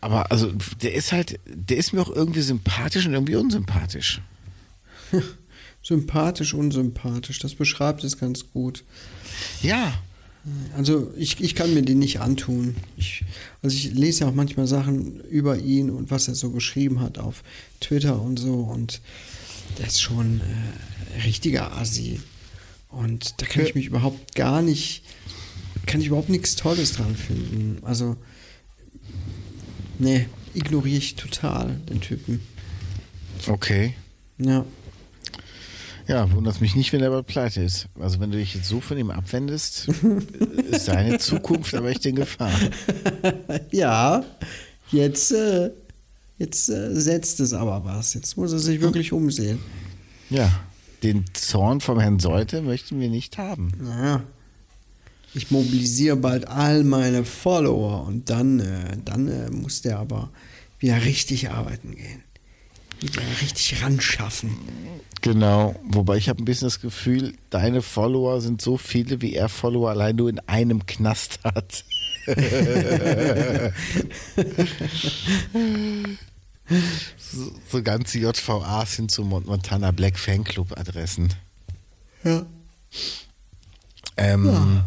Aber 0.00 0.30
also, 0.30 0.52
der 0.82 0.94
ist 0.94 1.12
halt, 1.12 1.40
der 1.46 1.76
ist 1.76 1.92
mir 1.92 2.00
auch 2.02 2.10
irgendwie 2.10 2.42
sympathisch 2.42 3.06
und 3.06 3.14
irgendwie 3.14 3.36
unsympathisch. 3.36 4.20
Sympathisch, 5.82 6.52
unsympathisch. 6.54 7.38
Das 7.38 7.54
beschreibt 7.54 8.02
es 8.04 8.18
ganz 8.18 8.44
gut. 8.52 8.84
Ja, 9.62 9.94
Also 10.76 11.12
ich, 11.16 11.40
ich 11.40 11.54
kann 11.54 11.74
mir 11.74 11.82
den 11.82 11.98
nicht 11.98 12.20
antun. 12.20 12.76
Ich, 12.96 13.24
also 13.62 13.76
ich 13.76 13.92
lese 13.94 14.20
ja 14.20 14.28
auch 14.28 14.34
manchmal 14.34 14.66
Sachen 14.66 15.20
über 15.24 15.58
ihn 15.58 15.90
und 15.90 16.10
was 16.10 16.28
er 16.28 16.34
so 16.34 16.50
geschrieben 16.50 17.00
hat 17.00 17.18
auf 17.18 17.42
Twitter 17.80 18.20
und 18.20 18.38
so 18.38 18.54
und 18.54 19.00
der 19.78 19.86
ist 19.88 20.00
schon 20.00 20.40
äh, 20.40 21.22
richtiger 21.22 21.76
Assi. 21.76 22.20
Und 22.88 23.40
da 23.40 23.46
kann 23.46 23.64
ich 23.64 23.74
mich 23.74 23.86
überhaupt 23.86 24.34
gar 24.34 24.62
nicht, 24.62 25.02
kann 25.86 26.00
ich 26.00 26.06
überhaupt 26.06 26.28
nichts 26.28 26.56
Tolles 26.56 26.92
dran 26.92 27.16
finden. 27.16 27.78
Also, 27.82 28.16
nee, 29.98 30.26
ignoriere 30.54 30.98
ich 30.98 31.16
total 31.16 31.76
den 31.88 32.00
Typen. 32.00 32.40
okay. 33.48 33.94
Ja. 34.38 34.64
Ja, 36.08 36.30
wundert 36.32 36.60
mich 36.60 36.76
nicht, 36.76 36.92
wenn 36.92 37.00
er 37.00 37.08
aber 37.08 37.24
pleite 37.24 37.62
ist. 37.62 37.88
Also 37.98 38.20
wenn 38.20 38.30
du 38.30 38.38
dich 38.38 38.54
jetzt 38.54 38.68
so 38.68 38.80
von 38.80 38.96
ihm 38.96 39.10
abwendest, 39.10 39.88
ist 40.70 40.84
seine 40.84 41.18
Zukunft 41.18 41.74
aber 41.74 41.88
echt 41.88 42.06
in 42.06 42.14
Gefahr. 42.16 42.52
Ja, 43.72 44.24
jetzt, 44.92 45.32
äh, 45.32 45.70
jetzt 46.38 46.68
äh, 46.68 46.94
setzt 46.94 47.40
es 47.40 47.52
aber 47.52 47.84
was. 47.84 48.14
Jetzt 48.14 48.36
muss 48.36 48.52
er 48.52 48.58
sich 48.58 48.80
wirklich 48.80 49.12
umsehen. 49.12 49.58
Ja, 50.30 50.50
den 51.02 51.24
Zorn 51.32 51.80
vom 51.80 51.98
Herrn 51.98 52.20
Seute 52.20 52.62
möchten 52.62 53.00
wir 53.00 53.08
nicht 53.08 53.38
haben. 53.38 53.72
Naja. 53.80 54.22
Ich 55.36 55.50
mobilisiere 55.50 56.16
bald 56.16 56.48
all 56.48 56.82
meine 56.82 57.24
Follower 57.24 58.06
und 58.06 58.30
dann, 58.30 58.58
äh, 58.60 58.96
dann 59.04 59.28
äh, 59.28 59.50
muss 59.50 59.82
der 59.82 59.98
aber 59.98 60.30
wieder 60.78 61.04
richtig 61.04 61.50
arbeiten 61.50 61.94
gehen. 61.94 62.22
Wieder 63.00 63.20
richtig 63.42 63.82
ran 63.82 64.00
schaffen. 64.00 64.56
Genau, 65.20 65.74
wobei 65.84 66.16
ich 66.16 66.30
habe 66.30 66.42
ein 66.42 66.46
bisschen 66.46 66.66
das 66.68 66.80
Gefühl, 66.80 67.34
deine 67.50 67.82
Follower 67.82 68.40
sind 68.40 68.62
so 68.62 68.78
viele, 68.78 69.20
wie 69.20 69.34
er 69.34 69.50
Follower 69.50 69.90
allein 69.90 70.16
nur 70.16 70.30
in 70.30 70.38
einem 70.40 70.86
Knast 70.86 71.40
hat. 71.44 71.84
so, 77.18 77.52
so 77.70 77.82
ganze 77.82 78.18
JVAs 78.18 78.96
sind 78.96 79.10
zu 79.10 79.22
Mont- 79.22 79.46
Montana 79.46 79.90
Black 79.90 80.18
Fanclub 80.18 80.76
Adressen. 80.78 81.32
Ja. 82.24 82.44
Ähm, 84.16 84.46
Ja. 84.46 84.86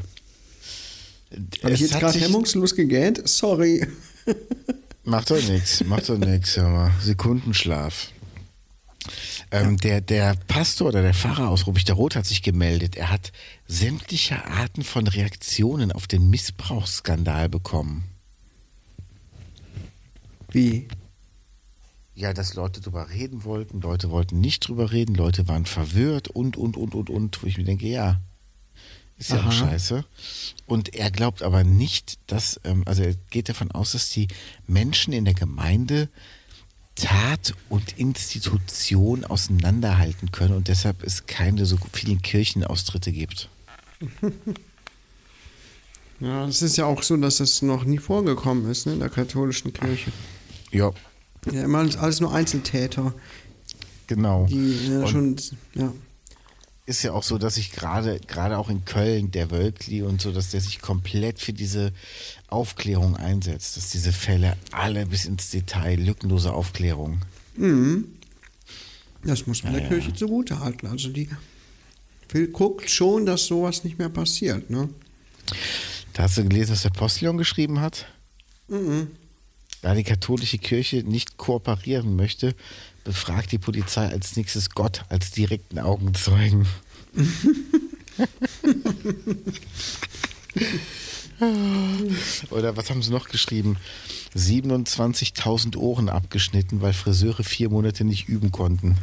Habe 1.64 1.74
ich 1.74 1.82
jetzt 1.82 2.00
gerade 2.00 2.20
hemmungslos 2.20 2.76
gegähnt? 2.76 3.22
Sorry. 3.28 3.88
Macht 5.04 5.32
doch 5.32 5.42
nichts, 5.42 5.84
macht 5.86 6.08
doch 6.10 6.20
nichts, 6.20 6.56
hör 6.58 6.70
mal. 6.70 6.92
Sekundenschlaf. 7.02 8.12
Ähm, 9.50 9.78
der, 9.78 10.02
der 10.02 10.36
Pastor 10.48 10.90
oder 10.90 11.02
der 11.02 11.16
Pfarrer 11.16 11.50
aus 11.50 11.66
Rot 11.66 12.16
hat 12.16 12.26
sich 12.28 12.44
gemeldet. 12.44 12.96
Er 12.96 13.10
hat 13.10 13.32
sämtliche 13.68 14.46
Arten 14.46 14.84
von 14.84 15.08
Reaktionen 15.08 15.92
auf 15.92 16.06
den 16.06 16.30
Missbrauchsskandal 16.30 17.50
bekommen. 17.50 18.04
Wie? 20.52 20.88
Ja, 22.14 22.34
dass 22.34 22.54
Leute 22.54 22.82
drüber 22.82 23.10
reden 23.10 23.46
wollten, 23.46 23.82
Leute 23.82 24.12
wollten 24.12 24.42
nicht 24.42 24.68
drüber 24.68 24.92
reden, 24.92 25.16
Leute 25.16 25.48
waren 25.48 25.66
verwirrt 25.66 26.28
und, 26.28 26.58
und, 26.58 26.76
und, 26.76 26.94
und, 26.94 27.10
und, 27.10 27.42
wo 27.42 27.48
ich 27.48 27.58
mir 27.58 27.64
denke, 27.64 27.88
ja, 27.88 28.20
ist 29.20 29.30
ja 29.32 29.38
auch 29.42 29.44
Aha. 29.46 29.52
scheiße. 29.52 30.04
Und 30.66 30.96
er 30.96 31.12
glaubt 31.12 31.44
aber 31.44 31.64
nicht, 31.64 32.18
dass, 32.28 32.60
ähm, 32.64 32.84
also 32.88 33.04
er 33.04 33.14
geht 33.30 33.50
davon 33.50 33.70
aus, 33.72 33.92
dass 33.92 34.10
die 34.10 34.28
Menschen 34.66 35.14
in 35.14 35.26
der 35.26 35.34
Gemeinde 35.36 36.10
Tat 36.96 37.54
und 37.70 37.98
Institution 37.98 39.24
auseinanderhalten 39.24 40.32
können 40.32 40.54
und 40.56 40.68
deshalb 40.68 41.04
es 41.04 41.28
keine 41.28 41.66
so 41.66 41.78
vielen 41.94 42.22
Kirchenaustritte 42.22 43.12
gibt. 43.12 43.50
Ja, 46.20 46.46
es 46.48 46.62
ist 46.62 46.76
ja 46.78 46.86
auch 46.86 47.02
so, 47.02 47.16
dass 47.16 47.38
das 47.38 47.62
noch 47.62 47.86
nie 47.86 47.98
vorgekommen 47.98 48.70
ist 48.70 48.86
ne, 48.86 48.94
in 48.94 49.00
der 49.00 49.10
katholischen 49.10 49.72
Kirche. 49.72 50.12
Ja, 50.72 50.92
Ja, 51.50 51.64
immer 51.64 51.80
alles- 51.80 52.20
nur 52.20 52.34
Einzeltäter, 52.34 53.14
genau. 54.08 54.46
die 54.50 54.90
Und- 54.92 55.10
schon, 55.10 55.36
ja. 55.76 55.94
Ist 56.90 57.04
ja 57.04 57.14
auch 57.14 57.24
so, 57.24 57.38
dass 57.38 57.58
ich 57.58 57.72
gerade, 57.72 58.20
gerade 58.28 58.58
auch 58.58 58.70
in 58.70 58.84
Köln, 58.84 59.32
der 59.32 59.52
Wölkli 59.52 60.02
und 60.02 60.22
so, 60.22 60.32
dass 60.32 60.50
der 60.50 60.60
sich 60.60 60.82
komplett 60.82 61.40
für 61.40 61.54
diese 61.54 61.94
Aufklärung 62.48 63.16
einsetzt, 63.16 63.78
dass 63.78 63.92
diese 63.92 64.12
Fälle 64.12 64.58
alle 64.72 65.06
bis 65.06 65.26
ins 65.26 65.52
Detail, 65.52 66.00
lückenlose 66.00 66.52
Aufklärung. 66.52 67.22
Das 69.24 69.46
muss 69.46 69.64
man 69.64 69.74
Ja, 69.74 69.80
der 69.80 69.90
ja. 69.90 69.96
Kirche 69.96 70.14
zugute 70.14 70.60
halten. 70.60 70.88
Also 70.88 71.10
die 71.10 71.30
will, 72.30 72.48
guckt 72.48 72.90
schon, 72.90 73.26
dass 73.26 73.46
sowas 73.46 73.84
nicht 73.84 74.00
mehr 74.00 74.10
passiert. 74.10 74.70
Ne? 74.70 74.90
Da 76.14 76.24
hast 76.24 76.38
du 76.38 76.44
gelesen, 76.44 76.72
was 76.72 76.82
der 76.82 76.90
Postillon 76.90 77.38
geschrieben 77.38 77.82
hat? 77.82 78.08
Da 79.82 79.96
die 79.96 80.04
katholische 80.04 80.58
Kirche 80.58 81.04
nicht 81.04 81.38
kooperieren 81.38 82.16
möchte, 82.16 82.56
befragt 83.04 83.52
die 83.52 83.58
Polizei 83.58 84.08
als 84.08 84.36
nächstes 84.36 84.70
Gott 84.72 85.06
als 85.10 85.32
direkten 85.32 85.80
Augenzeugen. 85.80 86.68
Oder 92.50 92.76
was 92.76 92.90
haben 92.90 93.02
sie 93.02 93.12
noch 93.12 93.30
geschrieben? 93.30 93.78
27.000 94.36 95.78
Ohren 95.78 96.10
abgeschnitten, 96.10 96.82
weil 96.82 96.92
Friseure 96.92 97.46
vier 97.46 97.70
Monate 97.70 98.04
nicht 98.04 98.28
üben 98.28 98.52
konnten. 98.52 98.98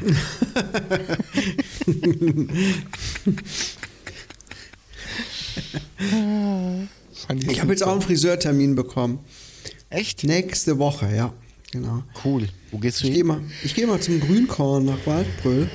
Ich 7.49 7.61
habe 7.61 7.73
jetzt 7.73 7.83
auch 7.83 7.93
einen 7.93 8.03
Friseurtermin 8.03 8.75
bekommen. 8.75 9.21
Echt? 9.91 10.25
Nächste 10.25 10.79
Woche, 10.79 11.15
ja. 11.15 11.33
Genau. 11.73 12.03
Cool. 12.25 12.49
Wo 12.71 12.79
gehst 12.79 13.03
du 13.03 13.07
Ich 13.07 13.11
gehe 13.13 13.19
hin? 13.19 13.27
mal, 13.27 13.41
ich 13.65 13.75
geh 13.75 13.87
mal 13.87 14.01
zum 14.01 14.21
Grünkorn 14.21 14.85
nach 14.85 15.07
Waldbröl. 15.07 15.69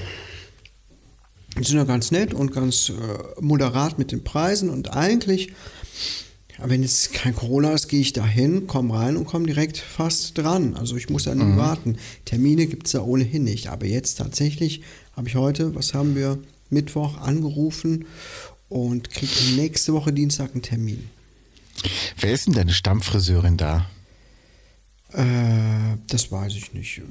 Die 1.57 1.63
sind 1.63 1.77
ja 1.77 1.83
ganz 1.83 2.11
nett 2.11 2.33
und 2.33 2.51
ganz 2.53 2.89
äh, 2.89 2.93
moderat 3.41 3.99
mit 3.99 4.11
den 4.11 4.23
Preisen 4.23 4.69
und 4.69 4.93
eigentlich, 4.93 5.49
ja, 6.57 6.69
wenn 6.69 6.81
jetzt 6.81 7.13
kein 7.13 7.35
Corona 7.35 7.71
ist, 7.73 7.89
gehe 7.89 7.99
ich 7.99 8.13
da 8.13 8.25
hin, 8.25 8.67
komme 8.67 8.93
rein 8.93 9.17
und 9.17 9.25
komme 9.25 9.47
direkt 9.47 9.77
fast 9.77 10.37
dran. 10.37 10.75
Also 10.75 10.95
ich 10.95 11.09
muss 11.09 11.25
da 11.25 11.35
nie 11.35 11.57
warten. 11.57 11.97
Termine 12.23 12.67
gibt 12.67 12.87
es 12.87 12.93
da 12.93 13.01
ohnehin 13.01 13.43
nicht. 13.43 13.67
Aber 13.67 13.85
jetzt 13.85 14.15
tatsächlich 14.15 14.81
habe 15.15 15.27
ich 15.27 15.35
heute, 15.35 15.75
was 15.75 15.93
haben 15.93 16.15
wir, 16.15 16.39
Mittwoch 16.69 17.17
angerufen 17.17 18.05
und 18.69 19.09
kriege 19.09 19.33
nächste 19.57 19.91
Woche 19.93 20.13
Dienstag 20.13 20.53
einen 20.53 20.61
Termin. 20.61 21.09
Wer 22.17 22.31
ist 22.31 22.47
denn 22.47 22.53
deine 22.53 22.71
Stammfriseurin 22.73 23.57
da? 23.57 23.89
Äh, 25.13 25.97
das 26.07 26.31
weiß 26.31 26.53
ich 26.55 26.73
nicht. 26.73 27.01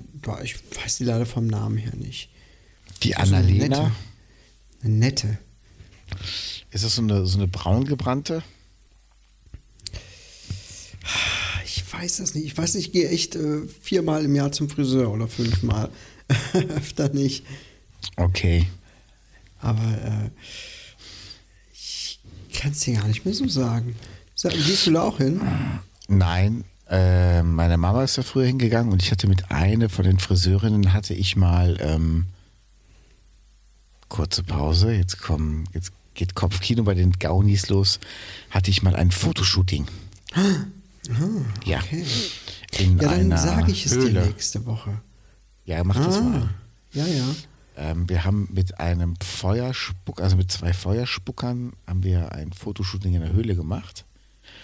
Ich 0.42 0.54
weiß 0.76 0.98
die 0.98 1.04
leider 1.04 1.26
vom 1.26 1.46
Namen 1.46 1.76
her 1.76 1.94
nicht. 1.96 2.30
Die 3.02 3.16
Also 3.16 3.34
eine 3.34 3.46
Annalena? 3.46 3.78
nette. 3.82 3.92
Eine 4.82 4.94
nette. 4.94 5.38
Ist 6.70 6.84
das 6.84 6.94
so 6.94 7.02
eine, 7.02 7.26
so 7.26 7.38
eine 7.38 7.48
braungebrannte? 7.48 8.42
Ich 11.64 11.92
weiß 11.92 12.18
das 12.18 12.34
nicht. 12.34 12.46
Ich 12.46 12.56
weiß 12.56 12.74
nicht, 12.74 12.86
ich 12.86 12.92
gehe 12.92 13.08
echt 13.08 13.36
äh, 13.36 13.66
viermal 13.82 14.24
im 14.24 14.34
Jahr 14.34 14.52
zum 14.52 14.68
Friseur 14.68 15.10
oder 15.10 15.28
fünfmal. 15.28 15.90
Öfter 16.76 17.08
nicht. 17.10 17.44
Okay. 18.16 18.66
Aber 19.60 19.82
äh, 19.82 20.30
ich 21.72 22.20
kann 22.54 22.72
es 22.72 22.80
dir 22.80 22.94
gar 22.94 23.08
nicht 23.08 23.24
mehr 23.24 23.34
so 23.34 23.46
sagen. 23.48 23.96
Sag, 24.34 24.52
gehst 24.52 24.86
du 24.86 24.92
da 24.92 25.02
auch 25.02 25.18
hin? 25.18 25.40
Nein, 26.08 26.64
äh, 26.90 27.42
meine 27.42 27.76
Mama 27.78 28.02
ist 28.04 28.18
da 28.18 28.22
früher 28.22 28.46
hingegangen 28.46 28.92
und 28.92 29.02
ich 29.02 29.10
hatte 29.10 29.26
mit 29.28 29.50
einer 29.50 29.88
von 29.88 30.04
den 30.04 30.18
Friseurinnen 30.18 30.92
hatte 30.92 31.14
ich 31.14 31.36
mal 31.36 31.76
ähm, 31.80 32.26
kurze 34.08 34.42
Pause. 34.42 34.92
Jetzt 34.92 35.20
kommen, 35.20 35.64
jetzt 35.72 35.92
geht 36.14 36.34
Kopfkino 36.34 36.82
bei 36.82 36.94
den 36.94 37.12
Gaunis 37.12 37.68
los. 37.68 38.00
Hatte 38.50 38.70
ich 38.70 38.82
mal 38.82 38.96
ein 38.96 39.10
Fotoshooting. 39.10 39.86
ja. 41.64 41.78
Ah, 41.78 41.82
Okay. 41.82 42.04
In 42.78 42.98
Ja, 42.98 43.08
dann 43.10 43.36
sage 43.36 43.72
ich 43.72 43.86
es 43.86 43.92
dir 43.92 44.00
Höhle. 44.02 44.26
nächste 44.26 44.64
Woche. 44.66 45.00
Ja, 45.64 45.82
mach 45.84 45.96
das 45.96 46.18
Ah, 46.18 46.20
mal. 46.22 46.48
Ja, 46.92 47.06
ja. 47.06 47.24
Ähm, 47.76 48.08
wir 48.08 48.24
haben 48.24 48.48
mit 48.52 48.78
einem 48.78 49.14
Feuerspuck, 49.22 50.20
also 50.20 50.36
mit 50.36 50.52
zwei 50.52 50.72
Feuerspuckern, 50.72 51.72
haben 51.86 52.02
wir 52.04 52.32
ein 52.32 52.52
Fotoshooting 52.52 53.14
in 53.14 53.22
der 53.22 53.32
Höhle 53.32 53.56
gemacht. 53.56 54.04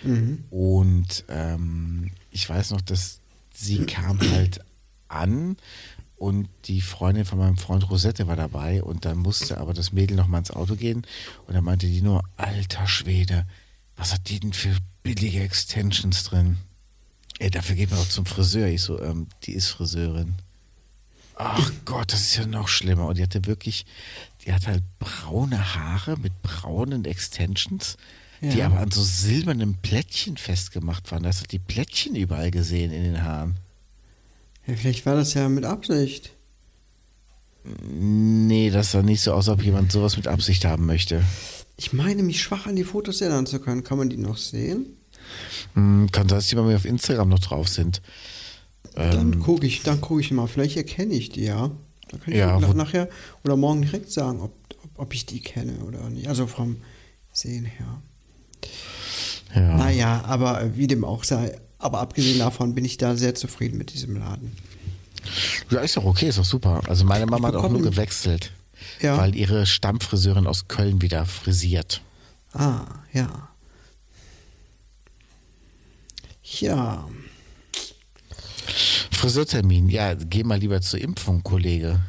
Mhm. 0.03 0.45
Und 0.51 1.25
ähm, 1.29 2.11
ich 2.31 2.49
weiß 2.49 2.71
noch, 2.71 2.81
dass 2.81 3.21
sie 3.53 3.87
kam 3.87 4.21
halt 4.21 4.61
an 5.09 5.57
und 6.17 6.49
die 6.65 6.81
Freundin 6.81 7.25
von 7.25 7.39
meinem 7.39 7.59
Freund 7.59 7.89
Rosette 7.91 8.27
war 8.27 8.37
dabei 8.37 8.83
und 8.83 9.05
dann 9.05 9.19
musste 9.19 9.59
aber 9.59 9.75
das 9.75 9.93
Mädel 9.93 10.17
noch 10.17 10.27
mal 10.27 10.39
ins 10.39 10.51
Auto 10.51 10.75
gehen 10.77 11.07
und 11.47 11.55
dann 11.55 11.65
meinte 11.65 11.87
die 11.87 12.03
nur, 12.03 12.23
alter 12.37 12.87
Schwede, 12.87 13.47
was 13.97 14.13
hat 14.13 14.29
die 14.29 14.41
denn 14.41 14.53
für 14.53 14.77
billige 15.03 15.41
Extensions 15.41 16.25
drin? 16.25 16.59
Ey, 17.39 17.51
dafür 17.51 17.77
geht 17.77 17.91
man 17.91 18.01
auch 18.01 18.09
zum 18.09 18.25
Friseur. 18.27 18.67
Ich 18.67 18.83
so, 18.83 19.01
ähm, 19.01 19.29
die 19.45 19.53
ist 19.53 19.69
Friseurin. 19.69 20.37
Ach 21.35 21.71
Gott, 21.85 22.13
das 22.13 22.23
ist 22.23 22.37
ja 22.37 22.47
noch 22.47 22.69
schlimmer. 22.69 23.07
Und 23.07 23.19
die 23.19 23.23
hatte 23.23 23.45
wirklich, 23.45 23.85
die 24.45 24.53
hat 24.53 24.67
halt 24.67 24.83
braune 24.99 25.75
Haare 25.75 26.17
mit 26.17 26.41
braunen 26.43 27.05
Extensions, 27.05 27.99
die 28.43 28.59
Ja. 28.59 28.67
aber 28.67 28.79
an 28.81 28.91
so 28.91 29.03
silbernen 29.03 29.77
Plättchen 29.83 30.37
festgemacht 30.37 31.11
waren. 31.11 31.23
Da 31.23 31.29
hast 31.31 31.43
du 31.43 31.47
die 31.47 31.59
Plättchen 31.59 32.15
überall 32.17 32.51
gesehen 32.51 32.93
in 32.93 33.03
den 33.05 33.23
Haaren. 33.23 33.57
ja. 34.67 34.75
Vielleicht 34.77 35.07
war 35.07 35.15
das 35.15 35.35
ja 35.35 35.49
mit 35.49 35.65
Absicht. 35.65 36.33
Nee, 37.83 38.71
das 38.71 38.93
sah 38.93 39.03
nicht 39.03 39.21
so 39.23 39.33
aus, 39.33 39.49
als 39.49 39.59
ob 39.59 39.65
jemand 39.65 39.91
sowas 39.91 40.17
mit 40.17 40.29
Absicht 40.29 40.65
haben 40.65 40.87
möchte. 40.87 41.25
Ich 41.77 41.93
meine, 41.93 42.23
mich 42.23 42.41
schwach 42.41 42.67
an 42.67 42.77
die 42.77 42.85
Fotos 42.85 43.21
erinnern 43.21 43.47
zu 43.47 43.59
können. 43.59 43.83
Kann 43.83 43.99
man 43.99 44.09
die 44.09 44.17
noch 44.17 44.37
sehen? 44.37 44.87
Hm, 45.75 46.09
kann 46.13 46.29
sein, 46.29 46.39
dass 46.39 46.47
die 46.49 46.55
bei 46.55 46.63
mir 46.63 46.77
auf 46.77 46.85
Instagram 46.85 47.29
noch 47.29 47.41
drauf 47.41 47.69
sind. 47.69 48.01
Dann 48.95 49.41
gucke 49.41 49.67
ich, 49.67 49.83
dann 49.83 50.01
gucke 50.01 50.21
ich 50.21 50.31
mal. 50.31 50.47
Vielleicht 50.47 50.77
erkenne 50.77 51.15
ich 51.15 51.31
die 51.31 51.43
ja. 51.45 51.71
Dann 52.09 52.21
kann 52.21 52.33
ich 52.33 52.39
Ja, 52.39 52.59
nach, 52.61 52.73
nachher 52.73 53.09
oder 53.45 53.57
morgen 53.57 53.83
direkt 53.83 54.11
sagen, 54.13 54.41
ob, 54.41 54.53
ob, 54.85 54.91
ob 55.01 55.15
ich 55.15 55.27
die 55.27 55.41
kenne 55.41 55.79
oder 55.85 56.09
nicht. 56.09 56.29
Also 56.29 56.47
vom 56.47 56.77
Sehen 57.33 57.65
her. 57.67 58.01
Ja. 59.55 59.77
Naja, 59.77 60.25
aber 60.27 60.77
wie 60.77 60.87
dem 60.87 61.05
auch 61.05 61.25
sei. 61.25 61.59
Aber 61.79 62.01
abgesehen 62.01 62.39
davon 62.39 62.75
bin 62.75 62.85
ich 62.85 62.97
da 62.97 63.17
sehr 63.17 63.35
zufrieden 63.35 63.79
mit 63.79 63.93
diesem 63.93 64.17
Laden. 64.17 64.53
ja, 65.71 65.81
ist 65.81 65.97
doch 65.97 66.05
okay, 66.05 66.29
ist 66.29 66.39
doch 66.39 66.45
super. 66.45 66.81
Also 66.89 67.05
meine 67.05 67.27
Mama 67.27 67.49
hat 67.49 67.57
auch 67.57 67.69
nur 67.71 67.83
gewechselt, 67.83 68.53
Ja. 69.01 69.17
weil 69.19 69.35
ihre 69.35 69.67
Stammfriseurin 69.67 70.47
aus 70.47 70.69
Köln 70.69 71.01
wieder 71.03 71.27
frisiert. 71.27 72.01
Ah, 72.53 72.85
ja. 73.13 73.49
Ja, 76.43 77.07
Friseurtermin, 79.11 79.89
ja, 79.89 80.15
geh 80.15 80.45
mal 80.45 80.59
lieber 80.59 80.81
zur 80.81 81.01
Impfung, 81.01 81.43
Kollege. 81.43 82.01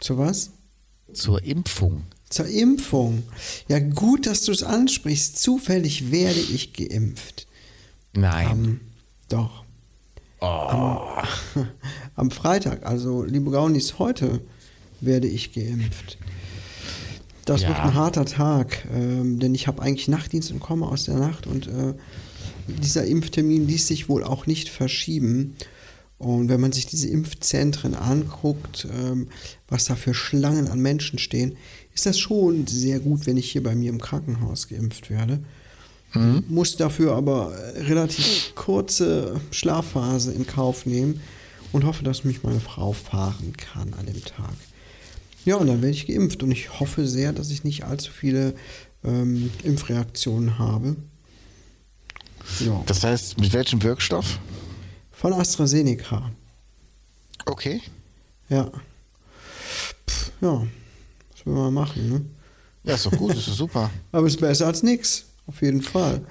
zu 0.00 0.18
was? 0.18 0.50
Zur 1.12 1.42
Impfung. 1.44 2.04
Zur 2.34 2.46
Impfung. 2.48 3.22
Ja, 3.68 3.78
gut, 3.78 4.26
dass 4.26 4.42
du 4.42 4.50
es 4.50 4.64
ansprichst. 4.64 5.38
Zufällig 5.40 6.10
werde 6.10 6.40
ich 6.40 6.72
geimpft. 6.72 7.46
Nein. 8.12 8.48
Ähm, 8.50 8.80
doch. 9.28 9.62
Am, 10.40 10.98
am 12.16 12.30
Freitag, 12.32 12.84
also 12.86 13.22
liebe 13.22 13.52
Gaunis, 13.52 14.00
heute 14.00 14.40
werde 15.00 15.28
ich 15.28 15.52
geimpft. 15.52 16.18
Das 17.44 17.62
Ja. 17.62 17.68
wird 17.68 17.78
ein 17.78 17.94
harter 17.94 18.24
Tag, 18.24 18.84
ähm, 18.92 19.38
denn 19.38 19.54
ich 19.54 19.68
habe 19.68 19.80
eigentlich 19.80 20.08
Nachtdienst 20.08 20.50
und 20.50 20.58
komme 20.58 20.88
aus 20.88 21.04
der 21.04 21.14
Nacht 21.14 21.46
und 21.46 21.68
äh, 21.68 21.94
dieser 22.66 23.04
Impftermin 23.04 23.68
ließ 23.68 23.86
sich 23.86 24.08
wohl 24.08 24.24
auch 24.24 24.46
nicht 24.48 24.68
verschieben. 24.70 25.54
Und 26.18 26.48
wenn 26.48 26.60
man 26.60 26.72
sich 26.72 26.86
diese 26.86 27.08
Impfzentren 27.08 27.94
anguckt, 27.94 28.88
ähm, 28.90 29.28
was 29.68 29.84
da 29.84 29.94
für 29.94 30.14
Schlangen 30.14 30.68
an 30.68 30.80
Menschen 30.80 31.18
stehen, 31.18 31.56
ist 31.94 32.06
das 32.06 32.18
schon 32.18 32.66
sehr 32.66 33.00
gut, 33.00 33.26
wenn 33.26 33.36
ich 33.36 33.50
hier 33.50 33.62
bei 33.62 33.74
mir 33.74 33.90
im 33.90 34.00
Krankenhaus 34.00 34.68
geimpft 34.68 35.10
werde. 35.10 35.40
Muss 36.48 36.76
dafür 36.76 37.16
aber 37.16 37.52
relativ 37.74 38.52
kurze 38.54 39.40
Schlafphase 39.50 40.32
in 40.32 40.46
Kauf 40.46 40.86
nehmen 40.86 41.20
und 41.72 41.84
hoffe, 41.84 42.04
dass 42.04 42.22
mich 42.22 42.44
meine 42.44 42.60
Frau 42.60 42.92
fahren 42.92 43.52
kann 43.56 43.94
an 43.94 44.06
dem 44.06 44.24
Tag. 44.24 44.54
Ja, 45.44 45.56
und 45.56 45.66
dann 45.66 45.82
werde 45.82 45.94
ich 45.94 46.06
geimpft 46.06 46.42
und 46.44 46.52
ich 46.52 46.78
hoffe 46.78 47.08
sehr, 47.08 47.32
dass 47.32 47.50
ich 47.50 47.64
nicht 47.64 47.84
allzu 47.84 48.12
viele 48.12 48.54
ähm, 49.02 49.50
Impfreaktionen 49.64 50.58
habe. 50.58 50.96
Ja. 52.60 52.82
Das 52.86 53.02
heißt, 53.02 53.40
mit 53.40 53.52
welchem 53.52 53.82
Wirkstoff? 53.82 54.38
Von 55.10 55.32
AstraZeneca. 55.32 56.30
Okay. 57.44 57.80
Ja. 58.48 58.70
Pff, 60.08 60.32
ja. 60.40 60.66
Will 61.44 61.54
man 61.54 61.74
machen, 61.74 62.08
ne? 62.10 62.24
Ja, 62.84 62.94
ist 62.94 63.06
doch 63.06 63.12
gut, 63.12 63.34
ist 63.34 63.48
doch 63.48 63.54
super. 63.54 63.90
Aber 64.12 64.26
ist 64.26 64.40
besser 64.40 64.66
als 64.66 64.82
nix. 64.82 65.24
Auf 65.46 65.60
jeden 65.62 65.82
Fall. 65.82 66.22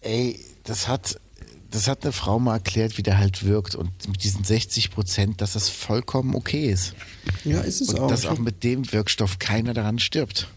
Ey, 0.00 0.38
das 0.64 0.88
hat, 0.88 1.18
das 1.70 1.88
hat 1.88 2.02
eine 2.04 2.12
Frau 2.12 2.38
mal 2.38 2.54
erklärt, 2.54 2.98
wie 2.98 3.02
der 3.02 3.18
halt 3.18 3.44
wirkt 3.44 3.74
und 3.74 3.90
mit 4.08 4.22
diesen 4.24 4.44
60 4.44 4.90
Prozent, 4.90 5.40
dass 5.40 5.54
das 5.54 5.68
vollkommen 5.68 6.34
okay 6.34 6.70
ist. 6.70 6.94
Ja, 7.44 7.60
ist 7.60 7.80
es 7.80 7.90
Und 7.90 8.00
auch. 8.00 8.08
dass 8.08 8.26
auch 8.26 8.38
mit 8.38 8.64
dem 8.64 8.90
Wirkstoff 8.92 9.38
keiner 9.38 9.72
daran 9.74 9.98
stirbt. 9.98 10.48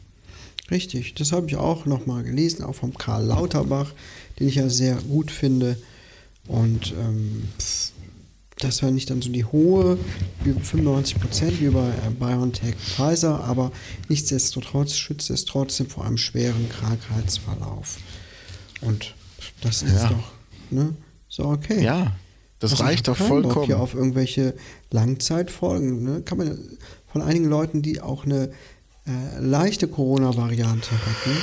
Richtig, 0.70 1.14
das 1.16 1.32
habe 1.32 1.48
ich 1.48 1.56
auch 1.56 1.86
nochmal 1.86 2.24
gelesen, 2.24 2.64
auch 2.64 2.76
vom 2.76 2.94
Karl 2.98 3.26
Lauterbach, 3.26 3.94
den 4.40 4.50
ich 4.50 4.56
ja 4.56 4.68
sehr 4.70 4.96
gut 4.96 5.32
finde. 5.32 5.78
Und 6.48 6.94
ähm, 7.00 7.48
pff, 7.58 7.92
das 8.60 8.82
war 8.82 8.90
nicht 8.92 9.10
dann 9.10 9.22
so 9.22 9.30
die 9.30 9.46
hohe, 9.46 9.98
wie 10.44 10.52
95 10.54 11.20
Prozent 11.20 11.62
wie 11.62 11.70
bei 11.70 11.90
äh, 11.90 12.10
BioNTech 12.20 12.76
Pfizer, 12.76 13.44
aber 13.44 13.72
nichtsdestotrotz 14.10 14.96
schützt 14.96 15.30
es 15.30 15.46
trotzdem 15.46 15.88
vor 15.88 16.06
einem 16.06 16.18
schweren 16.18 16.68
Krankheitsverlauf. 16.70 17.98
Und 18.82 19.14
das 19.62 19.84
ist 19.84 19.94
Ja. 19.94 20.10
doch, 20.10 20.32
ne? 20.72 20.96
So 21.30 21.46
okay. 21.46 21.84
Ja, 21.84 22.16
das 22.60 22.72
Also 22.72 22.84
ich 22.84 22.90
reicht 22.90 23.08
doch 23.08 23.18
keinen 23.18 23.28
Bock 23.30 23.44
vollkommen. 23.44 23.66
hier 23.68 23.80
auf 23.80 23.94
irgendwelche 23.94 24.56
Langzeitfolgen. 24.92 26.04
Ne? 26.04 26.22
Kann 26.22 26.38
man 26.40 26.58
von 27.12 27.22
einigen 27.22 27.46
Leuten, 27.46 27.82
die 27.82 28.02
auch 28.02 28.26
eine 28.26 28.50
äh, 29.06 29.40
leichte 29.40 29.88
Corona-Variante 29.88 30.90
hatten, 30.92 31.38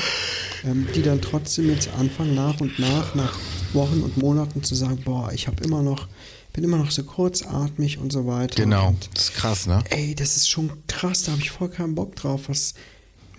ähm, 0.65 0.87
die 0.95 1.03
dann 1.03 1.21
trotzdem 1.21 1.69
jetzt 1.71 1.91
anfangen, 1.99 2.35
nach 2.35 2.61
und 2.61 2.79
nach, 2.79 3.15
nach 3.15 3.39
Wochen 3.73 4.01
und 4.03 4.17
Monaten 4.17 4.63
zu 4.63 4.75
sagen, 4.75 4.99
boah, 5.05 5.31
ich 5.33 5.47
habe 5.47 5.63
immer 5.65 5.83
noch, 5.83 6.09
bin 6.55 6.65
immer 6.65 6.79
noch 6.79 6.91
so 6.93 7.03
kurzatmig 7.03 7.99
und 7.99 8.13
so 8.13 8.27
weiter. 8.27 8.55
Genau, 8.55 8.89
Und, 8.89 9.11
das 9.13 9.25
ist 9.25 9.35
krass, 9.35 9.67
ne? 9.67 9.83
ey, 9.91 10.15
das 10.15 10.37
ist 10.37 10.49
schon 10.49 10.71
krass, 10.87 11.25
da 11.25 11.33
habe 11.33 11.43
ich 11.43 11.51
voll 11.51 11.69
keinen 11.69 11.95
Bock 11.95 12.17
drauf, 12.17 12.49
was 12.49 12.73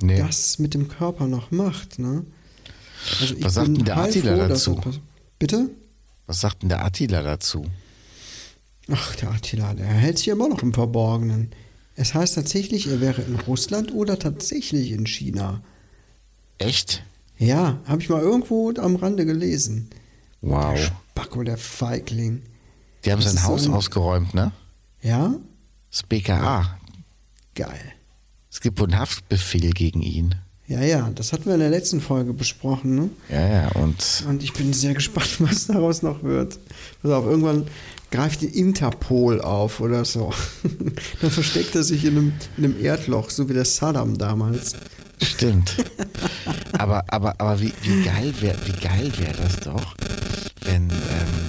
Nee. 0.01 0.18
das 0.20 0.59
mit 0.59 0.74
dem 0.74 0.89
Körper 0.89 1.26
noch 1.26 1.51
macht, 1.51 1.97
ne? 1.99 2.26
Also 3.22 3.36
Was 3.39 3.53
sagt 3.53 3.68
denn 3.70 3.86
der 3.86 3.97
Attila 3.97 4.36
dass 4.47 4.66
dazu? 4.66 4.82
Bitte? 5.39 5.70
Was 6.28 6.41
sagt 6.41 6.61
denn 6.61 6.70
der 6.70 6.84
Attila 6.84 7.22
dazu? 7.24 7.66
Ach, 8.91 9.16
der 9.16 9.32
Attila, 9.32 9.74
der 9.74 9.86
hält 9.86 10.18
sich 10.18 10.28
immer 10.28 10.49
noch 10.49 10.61
im 10.61 10.74
Verborgenen. 10.74 11.51
Es 11.95 12.13
heißt 12.13 12.36
tatsächlich, 12.36 12.88
er 12.88 12.99
wäre 12.99 13.22
in 13.22 13.36
Russland 13.39 13.93
oder 13.93 14.20
tatsächlich 14.20 14.91
in 14.91 15.05
China. 15.07 15.61
Echt? 16.57 17.03
Ja, 17.38 17.80
habe 17.86 18.01
ich 18.01 18.09
mal 18.09 18.22
irgendwo 18.22 18.72
am 18.78 18.97
Rande 18.97 19.26
gelesen. 19.26 19.89
Wow. 20.41 20.76
Der 20.76 20.91
Spacko, 21.13 21.43
der 21.43 21.57
Feigling. 21.57 22.41
Die 23.05 23.11
haben 23.11 23.19
Das 23.21 23.29
sein 23.33 23.35
ist 23.37 23.43
so 23.43 23.49
Haus 23.49 23.65
ein- 23.67 23.73
ausgeräumt, 23.73 24.33
ne? 24.33 24.51
Ja? 25.01 25.33
Das 25.91 26.03
BKA. 26.03 26.77
Geil. 27.55 27.93
Es 28.51 28.59
gibt 28.61 28.79
wohl 28.79 28.87
einen 28.91 28.99
Haftbefehl 28.99 29.71
gegen 29.71 30.01
ihn. 30.01 30.35
Ja, 30.67 30.81
ja, 30.81 31.09
das 31.13 31.31
hatten 31.31 31.45
wir 31.45 31.53
in 31.53 31.59
der 31.59 31.69
letzten 31.69 32.01
Folge 32.01 32.33
besprochen, 32.33 32.95
ne? 32.95 33.09
Ja, 33.29 33.47
ja, 33.47 33.67
und 33.73 34.25
Und 34.27 34.41
ich 34.43 34.51
bin 34.53 34.73
sehr 34.73 34.93
gespannt, 34.95 35.35
was 35.39 35.67
daraus 35.67 36.01
noch 36.01 36.23
wird. 36.23 36.57
Pass 37.03 37.11
auf, 37.11 37.25
irgendwann 37.25 37.67
greift 38.09 38.41
die 38.41 38.47
Interpol 38.59 39.41
auf 39.41 39.79
oder 39.79 40.05
so. 40.05 40.33
Dann 41.21 41.29
versteckt 41.31 41.75
er 41.75 41.83
sich 41.83 42.03
in 42.05 42.17
einem, 42.17 42.33
in 42.57 42.65
einem 42.65 42.83
Erdloch, 42.83 43.29
so 43.29 43.47
wie 43.47 43.53
der 43.53 43.65
Saddam 43.65 44.17
damals. 44.17 44.73
stimmt. 45.21 45.75
aber, 46.79 47.03
aber, 47.13 47.39
aber 47.39 47.61
wie, 47.61 47.71
wie 47.83 48.03
geil 48.03 48.33
wäre 48.39 48.57
wie 48.65 48.79
geil 48.81 49.11
wär 49.17 49.33
das 49.33 49.57
doch, 49.57 49.95
wenn, 50.63 50.89
ähm, 50.89 51.44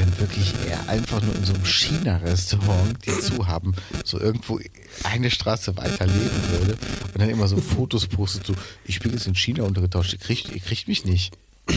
wenn 0.00 0.18
wirklich 0.18 0.54
einfach 0.86 1.20
nur 1.22 1.34
in 1.34 1.44
so 1.44 1.52
einem 1.52 1.64
China-Restaurant, 1.64 3.04
die 3.04 3.10
zu 3.20 3.46
haben, 3.46 3.74
so 4.04 4.18
irgendwo 4.18 4.58
eine 5.04 5.30
Straße 5.30 5.76
weiter 5.76 6.06
leben 6.06 6.42
würde 6.50 6.78
und 7.12 7.20
dann 7.20 7.28
immer 7.28 7.46
so 7.48 7.58
Fotos 7.58 8.06
postet, 8.06 8.46
so, 8.46 8.54
ich 8.86 9.00
bin 9.00 9.12
jetzt 9.12 9.26
in 9.26 9.34
China 9.34 9.64
untergetauscht, 9.64 10.14
ihr 10.14 10.18
kriegt, 10.18 10.50
ihr 10.52 10.60
kriegt 10.60 10.88
mich 10.88 11.04
nicht. 11.04 11.36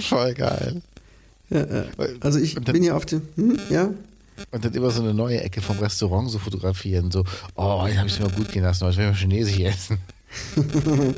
Voll 0.00 0.34
geil. 0.34 0.80
Ja. 1.50 1.66
Also 2.20 2.38
ich 2.38 2.54
dann- 2.54 2.64
bin 2.64 2.82
ja 2.82 2.96
auf 2.96 3.04
dem, 3.06 3.22
hm, 3.36 3.58
ja? 3.70 3.90
Und 4.50 4.64
dann 4.64 4.72
immer 4.74 4.90
so 4.90 5.02
eine 5.02 5.14
neue 5.14 5.40
Ecke 5.42 5.60
vom 5.62 5.78
Restaurant 5.78 6.30
so 6.30 6.38
fotografieren, 6.38 7.10
so, 7.10 7.24
oh, 7.54 7.84
jetzt 7.86 7.98
habe 7.98 8.08
ich 8.08 8.14
es 8.14 8.20
mir 8.20 8.28
gut 8.30 8.50
gehen 8.50 8.62
lassen, 8.62 8.84
heute 8.86 8.96
werden 8.98 9.14
wir 9.14 9.18
Chinesisch 9.20 9.60
essen. 9.60 9.98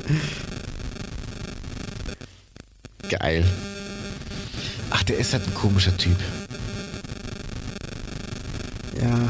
Geil. 3.09 3.43
Ach, 4.91 5.03
der 5.03 5.17
ist 5.17 5.33
halt 5.33 5.45
ein 5.47 5.53
komischer 5.53 5.95
Typ. 5.97 6.17
Ja. 9.01 9.29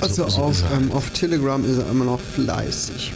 Also 0.00 0.24
So- 0.24 0.28
so 0.30 0.42
auf, 0.42 0.62
ähm, 0.72 0.92
auf 0.92 1.10
Telegram 1.10 1.64
ist 1.64 1.78
er 1.78 1.90
immer 1.90 2.04
noch 2.04 2.20
fleißig. 2.20 3.12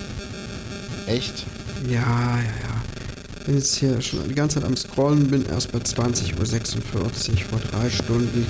Echt? 1.07 1.45
Ja, 1.89 2.01
ja, 2.01 2.39
ja. 2.43 3.45
Bin 3.47 3.57
jetzt 3.57 3.77
hier 3.77 4.01
schon 4.01 4.29
die 4.29 4.35
ganze 4.35 4.57
Zeit 4.57 4.65
am 4.65 4.77
Scrollen, 4.77 5.29
bin 5.29 5.47
erst 5.47 5.73
bei 5.73 5.79
20.46 5.79 7.31
Uhr 7.33 7.39
vor 7.51 7.61
drei 7.71 7.89
Stunden. 7.91 8.47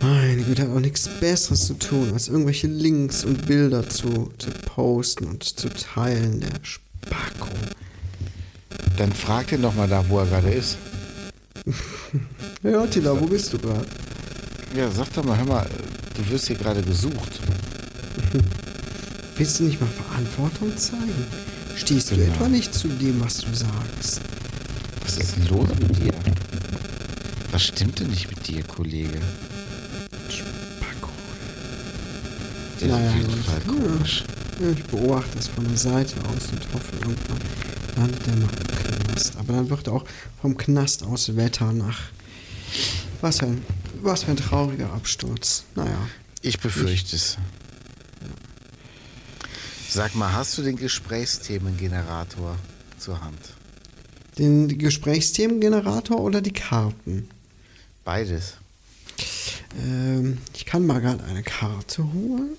Meine 0.00 0.42
Güte, 0.42 0.62
hat 0.62 0.70
auch 0.70 0.80
nichts 0.80 1.08
Besseres 1.20 1.66
zu 1.66 1.74
tun, 1.74 2.10
als 2.12 2.28
irgendwelche 2.28 2.66
Links 2.66 3.24
und 3.24 3.46
Bilder 3.46 3.88
zu, 3.88 4.32
zu 4.38 4.50
posten 4.66 5.26
und 5.26 5.44
zu 5.44 5.68
teilen. 5.68 6.40
Der 6.40 6.48
Spacko. 6.62 6.89
Dann 9.00 9.14
frag 9.14 9.46
den 9.46 9.62
doch 9.62 9.74
mal 9.74 9.88
da, 9.88 10.04
wo 10.10 10.18
er 10.18 10.26
gerade 10.26 10.50
ist. 10.50 10.76
Ja, 12.62 12.86
Tila, 12.86 13.18
wo 13.18 13.24
bist 13.24 13.50
du 13.54 13.58
gerade? 13.58 13.86
Ja, 14.76 14.90
sag 14.90 15.10
doch 15.14 15.24
mal, 15.24 15.38
hör 15.38 15.46
mal, 15.46 15.66
du 16.14 16.28
wirst 16.30 16.48
hier 16.48 16.56
gerade 16.56 16.82
gesucht. 16.82 17.40
Willst 19.36 19.58
du 19.58 19.64
nicht 19.64 19.80
mal 19.80 19.88
Verantwortung 19.88 20.76
zeigen? 20.76 21.24
Stehst 21.74 22.10
du 22.10 22.16
Genau. 22.16 22.34
etwa 22.34 22.48
nicht 22.48 22.74
zu 22.74 22.88
dem, 22.88 23.18
was 23.24 23.38
du 23.38 23.46
sagst? 23.54 24.20
Was 25.02 25.16
ist 25.16 25.36
denn 25.36 25.46
los 25.48 25.68
mit 25.80 25.96
dir? 25.96 26.12
Was 27.52 27.62
stimmt 27.62 28.00
denn 28.00 28.08
nicht 28.08 28.28
mit 28.28 28.46
dir, 28.46 28.62
Kollege? 28.64 29.18
Spacko. 30.28 31.08
Naja, 32.82 33.08
auf 33.08 33.16
jeden. 33.16 33.42
Fall 33.44 33.60
komisch. 33.66 34.24
Ja, 34.60 34.70
ich 34.70 34.84
beobachte 34.84 35.38
es 35.38 35.48
von 35.48 35.66
der 35.66 35.78
Seite 35.78 36.16
aus 36.28 36.50
und 36.52 36.60
hoffe, 36.74 36.92
irgendwann 37.00 37.38
landet 38.00 38.26
er 38.26 38.36
mal 38.36 38.48
im 38.48 39.04
Knast. 39.04 39.36
Aber 39.36 39.52
dann 39.52 39.70
wird 39.70 39.86
er 39.86 39.92
auch 39.92 40.04
vom 40.40 40.56
Knast 40.56 41.02
aus 41.02 41.36
Wetter 41.36 41.72
nach. 41.72 42.00
Was 43.20 43.38
für 43.40 43.46
ein, 43.46 43.64
was 44.00 44.24
für 44.24 44.30
ein 44.30 44.36
trauriger 44.36 44.92
Absturz. 44.92 45.64
Naja. 45.74 46.08
Ich 46.40 46.58
befürchte 46.58 47.16
es. 47.16 47.36
Sag 49.90 50.14
mal, 50.14 50.32
hast 50.32 50.56
du 50.56 50.62
den 50.62 50.76
Gesprächsthemengenerator 50.76 52.56
zur 52.98 53.20
Hand? 53.20 53.40
Den 54.38 54.78
Gesprächsthemengenerator 54.78 56.20
oder 56.20 56.40
die 56.40 56.52
Karten? 56.52 57.28
Beides. 58.04 58.54
Ähm, 59.78 60.38
ich 60.54 60.64
kann 60.64 60.86
mal 60.86 61.00
gerade 61.00 61.24
eine 61.24 61.42
Karte 61.42 62.04
holen. 62.04 62.52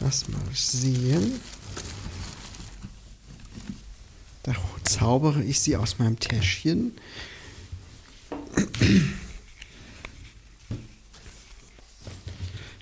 Lass 0.00 0.28
mal 0.28 0.40
sehen. 0.52 1.38
Da 4.42 4.54
zaubere 4.84 5.42
ich 5.42 5.60
sie 5.60 5.76
aus 5.76 5.98
meinem 5.98 6.18
Täschchen. 6.18 6.92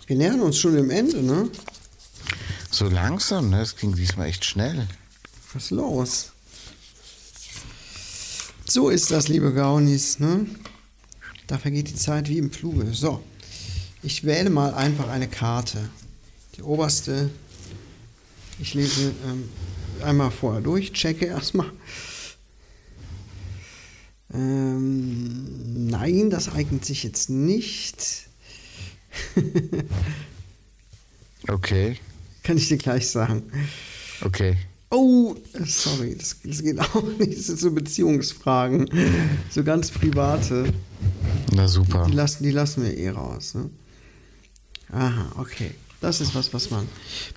Wir 0.06 0.16
nähern 0.16 0.40
uns 0.40 0.58
schon 0.58 0.74
dem 0.76 0.90
Ende, 0.90 1.22
ne? 1.22 1.50
So 2.70 2.88
langsam, 2.88 3.50
ne? 3.50 3.58
Das 3.58 3.76
ging 3.76 3.94
diesmal 3.94 4.28
echt 4.28 4.44
schnell. 4.44 4.86
Was 5.52 5.64
ist 5.64 5.70
los? 5.70 6.32
So 8.66 8.90
ist 8.90 9.10
das, 9.10 9.28
liebe 9.28 9.52
Gaunis, 9.52 10.18
ne? 10.18 10.46
Da 11.46 11.58
vergeht 11.58 11.88
die 11.88 11.94
Zeit 11.94 12.28
wie 12.28 12.38
im 12.38 12.50
Fluge. 12.50 12.92
So, 12.92 13.22
ich 14.02 14.24
wähle 14.24 14.50
mal 14.50 14.74
einfach 14.74 15.08
eine 15.08 15.28
Karte. 15.28 15.88
Die 16.56 16.62
oberste. 16.62 17.30
Ich 18.58 18.74
lese 18.74 19.12
ähm, 19.26 19.48
einmal 20.02 20.30
vorher 20.30 20.60
durch, 20.60 20.92
checke 20.92 21.26
erstmal. 21.26 21.70
Ähm, 24.32 25.86
nein, 25.88 26.30
das 26.30 26.52
eignet 26.52 26.84
sich 26.84 27.02
jetzt 27.04 27.30
nicht. 27.30 28.28
Okay, 31.48 31.96
Kann 32.42 32.56
ich 32.56 32.66
dir 32.66 32.76
gleich 32.76 33.08
sagen. 33.08 33.44
okay. 34.22 34.56
Oh, 34.90 35.34
sorry, 35.64 36.16
das, 36.16 36.36
das 36.42 36.62
geht 36.62 36.80
auch 36.80 37.02
nicht. 37.18 37.38
Das 37.38 37.46
sind 37.46 37.58
so 37.60 37.70
Beziehungsfragen. 37.70 38.88
So 39.50 39.62
ganz 39.62 39.90
private. 39.90 40.72
Na 41.52 41.68
super. 41.68 42.06
Die 42.08 42.14
lassen, 42.14 42.42
die 42.42 42.50
lassen 42.50 42.84
wir 42.84 42.96
eh 42.96 43.10
raus. 43.10 43.54
Ne? 43.54 43.70
Aha, 44.90 45.32
okay. 45.38 45.72
Das 46.00 46.20
ist 46.20 46.34
was, 46.34 46.52
was 46.52 46.70
man 46.70 46.86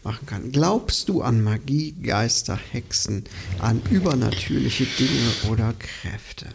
machen 0.03 0.25
kann. 0.25 0.51
Glaubst 0.51 1.09
du 1.09 1.21
an 1.21 1.41
Magie, 1.41 1.93
Geister, 1.93 2.59
Hexen, 2.71 3.23
an 3.59 3.81
übernatürliche 3.89 4.85
Dinge 4.85 5.51
oder 5.51 5.73
Kräfte? 5.73 6.47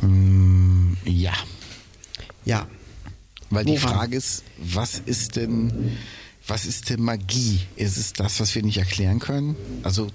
Mm, 0.00 0.94
ja. 1.04 1.34
Ja. 2.44 2.66
Weil 3.50 3.64
die 3.64 3.72
Woran? 3.72 3.94
Frage 3.94 4.16
ist, 4.16 4.44
was 4.58 4.98
ist 4.98 5.36
denn, 5.36 5.98
was 6.46 6.64
ist 6.64 6.88
denn 6.88 7.02
Magie? 7.02 7.60
Ist 7.76 7.96
es 7.96 8.12
das, 8.12 8.40
was 8.40 8.54
wir 8.54 8.62
nicht 8.62 8.78
erklären 8.78 9.18
können? 9.18 9.56
Also 9.82 10.08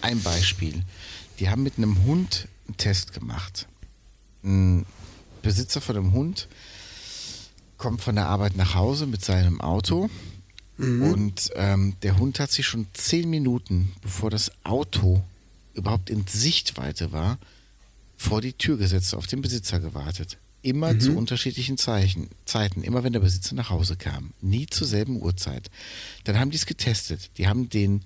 ein 0.00 0.20
Beispiel. 0.22 0.82
Die 1.38 1.50
haben 1.50 1.62
mit 1.62 1.78
einem 1.78 2.04
Hund 2.04 2.48
einen 2.66 2.76
Test 2.78 3.12
gemacht. 3.12 3.68
Ein 4.42 4.86
Besitzer 5.42 5.80
von 5.80 5.96
einem 5.96 6.12
Hund 6.12 6.48
kommt 7.78 8.02
von 8.02 8.16
der 8.16 8.26
Arbeit 8.26 8.56
nach 8.56 8.74
Hause 8.74 9.06
mit 9.06 9.24
seinem 9.24 9.60
Auto 9.60 10.10
und 10.78 11.50
ähm, 11.56 11.96
der 12.02 12.18
Hund 12.18 12.38
hat 12.38 12.52
sich 12.52 12.66
schon 12.66 12.86
zehn 12.92 13.28
Minuten, 13.28 13.92
bevor 14.00 14.30
das 14.30 14.52
Auto 14.62 15.24
überhaupt 15.74 16.08
in 16.08 16.24
Sichtweite 16.26 17.10
war, 17.10 17.38
vor 18.16 18.40
die 18.40 18.52
Tür 18.52 18.76
gesetzt, 18.76 19.14
auf 19.14 19.26
den 19.26 19.40
Besitzer 19.40 19.80
gewartet. 19.80 20.38
Immer 20.62 20.98
zu 20.98 21.16
unterschiedlichen 21.16 21.78
Zeichen, 21.78 22.28
Zeiten, 22.44 22.82
immer 22.82 23.04
wenn 23.04 23.12
der 23.12 23.20
Besitzer 23.20 23.54
nach 23.54 23.70
Hause 23.70 23.96
kam. 23.96 24.32
Nie 24.40 24.66
zur 24.66 24.86
selben 24.86 25.20
Uhrzeit. 25.20 25.70
Dann 26.24 26.38
haben 26.38 26.50
die 26.50 26.56
es 26.56 26.66
getestet. 26.66 27.30
Die 27.38 27.48
haben 27.48 27.68
den 27.68 28.02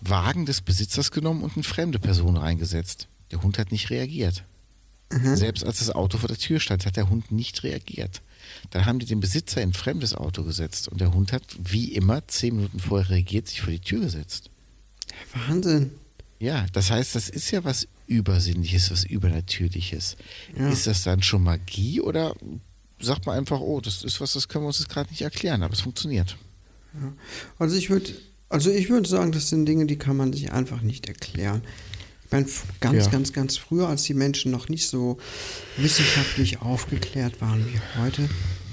Wagen 0.00 0.46
des 0.46 0.60
Besitzers 0.60 1.10
genommen 1.10 1.42
und 1.42 1.54
eine 1.56 1.64
fremde 1.64 1.98
Person 1.98 2.36
reingesetzt. 2.36 3.08
Der 3.30 3.42
Hund 3.42 3.58
hat 3.58 3.72
nicht 3.72 3.90
reagiert. 3.90 4.44
Selbst 5.36 5.64
als 5.64 5.78
das 5.78 5.90
Auto 5.90 6.18
vor 6.18 6.28
der 6.28 6.38
Tür 6.38 6.58
stand, 6.58 6.86
hat 6.86 6.96
der 6.96 7.10
Hund 7.10 7.32
nicht 7.32 7.64
reagiert. 7.64 8.22
Dann 8.70 8.86
haben 8.86 8.98
die 8.98 9.06
den 9.06 9.20
Besitzer 9.20 9.62
in 9.62 9.70
ein 9.70 9.74
fremdes 9.74 10.14
Auto 10.14 10.44
gesetzt 10.44 10.88
und 10.88 11.00
der 11.00 11.12
Hund 11.12 11.32
hat 11.32 11.42
wie 11.58 11.92
immer 11.92 12.26
zehn 12.28 12.56
Minuten 12.56 12.80
vorher 12.80 13.10
reagiert, 13.10 13.48
sich 13.48 13.60
vor 13.60 13.72
die 13.72 13.80
Tür 13.80 14.00
gesetzt. 14.00 14.50
Wahnsinn. 15.48 15.92
Ja, 16.38 16.66
das 16.72 16.90
heißt, 16.90 17.14
das 17.14 17.28
ist 17.28 17.50
ja 17.50 17.64
was 17.64 17.86
Übersinnliches, 18.06 18.90
was 18.90 19.04
Übernatürliches. 19.04 20.16
Ja. 20.58 20.68
Ist 20.70 20.86
das 20.86 21.02
dann 21.02 21.22
schon 21.22 21.42
Magie 21.44 22.00
oder 22.00 22.34
sagt 23.00 23.26
man 23.26 23.38
einfach, 23.38 23.60
oh, 23.60 23.80
das 23.80 24.04
ist 24.04 24.20
was, 24.20 24.32
das 24.32 24.48
können 24.48 24.64
wir 24.64 24.68
uns 24.68 24.78
jetzt 24.78 24.88
gerade 24.88 25.10
nicht 25.10 25.22
erklären, 25.22 25.62
aber 25.62 25.74
es 25.74 25.80
funktioniert. 25.80 26.36
Also 27.58 27.76
ich 27.76 27.90
würde 27.90 28.12
Also 28.48 28.70
ich 28.70 28.90
würde 28.90 29.08
sagen, 29.08 29.32
das 29.32 29.48
sind 29.48 29.64
Dinge, 29.64 29.86
die 29.86 29.96
kann 29.96 30.14
man 30.14 30.32
sich 30.34 30.52
einfach 30.52 30.82
nicht 30.82 31.08
erklären. 31.08 31.62
Meine, 32.32 32.46
ganz, 32.80 33.04
Ja. 33.04 33.10
ganz, 33.10 33.32
ganz 33.32 33.56
früher, 33.56 33.88
als 33.88 34.02
die 34.04 34.14
Menschen 34.14 34.50
noch 34.50 34.68
nicht 34.68 34.88
so 34.88 35.18
wissenschaftlich 35.76 36.60
aufgeklärt 36.62 37.40
waren 37.40 37.64
wie 37.66 37.80
heute, 38.00 38.28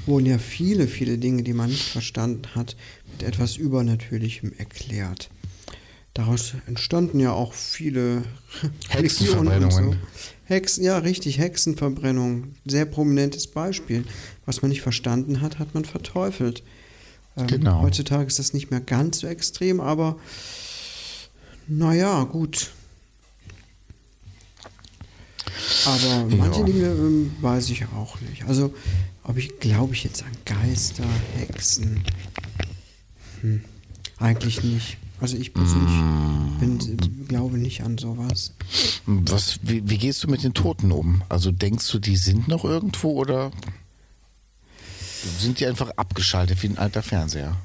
wurden 0.05 0.25
ja 0.25 0.37
viele, 0.37 0.87
viele 0.87 1.17
Dinge, 1.17 1.43
die 1.43 1.53
man 1.53 1.69
nicht 1.69 1.89
verstanden 1.89 2.43
hat, 2.55 2.75
mit 3.11 3.23
etwas 3.23 3.57
Übernatürlichem 3.57 4.53
erklärt. 4.57 5.29
Daraus 6.15 6.53
entstanden 6.65 7.19
ja 7.19 7.31
auch 7.31 7.53
viele 7.53 8.23
Religionen 8.93 9.47
und 9.47 9.51
Hexenverbrennungen. 9.51 9.99
Hexen, 10.45 10.83
ja, 10.83 10.97
richtig, 10.97 11.37
Hexenverbrennung. 11.37 12.55
Sehr 12.65 12.85
prominentes 12.85 13.45
Beispiel. 13.47 14.03
Was 14.45 14.61
man 14.63 14.69
nicht 14.69 14.81
verstanden 14.81 15.41
hat, 15.41 15.59
hat 15.59 15.73
man 15.75 15.85
verteufelt. 15.85 16.63
Ähm, 17.37 17.45
Genau. 17.47 17.81
Heutzutage 17.83 18.25
ist 18.25 18.39
das 18.39 18.53
nicht 18.53 18.71
mehr 18.71 18.81
ganz 18.81 19.19
so 19.19 19.27
extrem, 19.27 19.79
aber 19.79 20.17
naja, 21.67 22.23
gut. 22.23 22.71
Aber 25.85 26.25
manche 26.35 26.59
Ja. 26.61 26.65
Dinge 26.65 26.85
ähm, 26.87 27.31
weiß 27.41 27.69
ich 27.69 27.85
auch 27.95 28.19
nicht. 28.21 28.43
Also, 28.45 28.73
ob 29.23 29.37
ich, 29.37 29.59
glaube 29.59 29.93
ich 29.93 30.03
jetzt 30.03 30.23
an 30.23 30.31
Geister, 30.45 31.03
Hexen? 31.37 32.03
Hm, 33.41 33.63
eigentlich 34.17 34.63
nicht. 34.63 34.97
Also 35.21 35.35
ich 35.35 35.53
persönlich 35.53 35.91
Mm. 35.91 36.59
bin, 36.59 37.27
glaube 37.27 37.57
nicht 37.57 37.83
an 37.83 37.97
sowas. 37.97 38.53
Was, 39.05 39.59
wie, 39.63 39.87
wie 39.89 39.97
gehst 39.97 40.23
du 40.23 40.29
mit 40.29 40.43
den 40.43 40.53
Toten 40.53 40.91
um? 40.93 41.23
Also 41.27 41.51
denkst 41.51 41.91
du, 41.91 41.99
die 41.99 42.15
sind 42.15 42.47
noch 42.47 42.63
irgendwo 42.63 43.11
oder 43.11 43.51
sind 45.39 45.59
die 45.59 45.65
einfach 45.65 45.89
abgeschaltet 45.97 46.63
wie 46.63 46.67
ein 46.67 46.77
alter 46.77 47.03
Fernseher? 47.03 47.57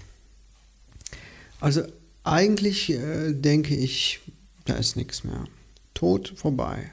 Also 1.61 1.82
eigentlich 2.24 2.91
äh, 2.91 3.32
denke 3.32 3.76
ich, 3.76 4.18
da 4.64 4.74
ist 4.74 4.97
nichts 4.97 5.22
mehr. 5.22 5.45
Tod 5.95 6.32
vorbei. 6.37 6.91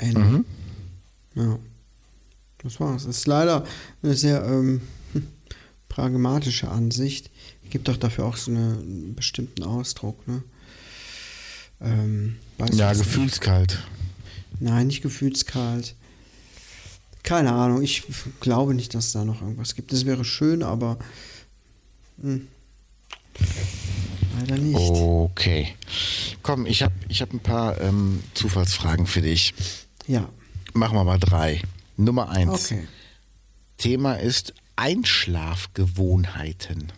Ende. 0.00 0.20
Mhm. 0.20 0.44
Ja. 1.34 1.58
Das 2.62 2.78
war's. 2.80 3.06
Das 3.06 3.16
ist 3.18 3.26
leider 3.26 3.64
eine 4.02 4.14
sehr 4.14 4.44
ähm, 4.44 4.82
pragmatische 5.88 6.68
Ansicht. 6.68 7.30
Gibt 7.70 7.88
doch 7.88 7.96
dafür 7.96 8.24
auch 8.26 8.36
so 8.36 8.50
eine, 8.50 8.78
einen 8.78 9.14
bestimmten 9.14 9.62
Ausdruck, 9.62 10.26
ne? 10.26 10.42
Ähm, 11.80 12.36
Ja, 12.72 12.90
nicht. 12.92 12.98
gefühlskalt. 13.04 13.78
Nein, 14.58 14.88
nicht 14.88 15.02
gefühlskalt. 15.02 15.94
Keine 17.22 17.52
Ahnung. 17.52 17.82
Ich 17.82 18.02
glaube 18.40 18.74
nicht, 18.74 18.94
dass 18.94 19.06
es 19.06 19.12
da 19.12 19.24
noch 19.24 19.40
irgendwas 19.40 19.74
gibt. 19.74 19.92
Das 19.92 20.04
wäre 20.04 20.24
schön, 20.24 20.62
aber 20.62 20.98
hm, 22.20 22.48
leider 24.38 24.56
nicht. 24.58 24.76
Okay. 24.76 25.74
Komm, 26.42 26.66
ich 26.66 26.82
habe 26.82 26.94
ich 27.08 27.22
hab 27.22 27.32
ein 27.32 27.40
paar 27.40 27.80
ähm, 27.80 28.22
Zufallsfragen 28.34 29.06
für 29.06 29.22
dich. 29.22 29.54
Ja. 30.10 30.28
Machen 30.74 30.96
wir 30.96 31.04
mal 31.04 31.20
drei. 31.20 31.62
Nummer 31.96 32.30
eins. 32.30 32.72
Okay. 32.72 32.88
Thema 33.78 34.14
ist 34.14 34.54
Einschlafgewohnheiten. 34.74 36.88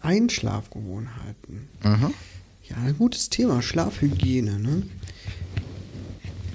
Einschlafgewohnheiten. 0.00 1.68
Mhm. 1.84 2.14
Ja, 2.66 2.76
ein 2.78 2.96
gutes 2.96 3.28
Thema. 3.28 3.60
Schlafhygiene, 3.60 4.58
ne? 4.58 4.84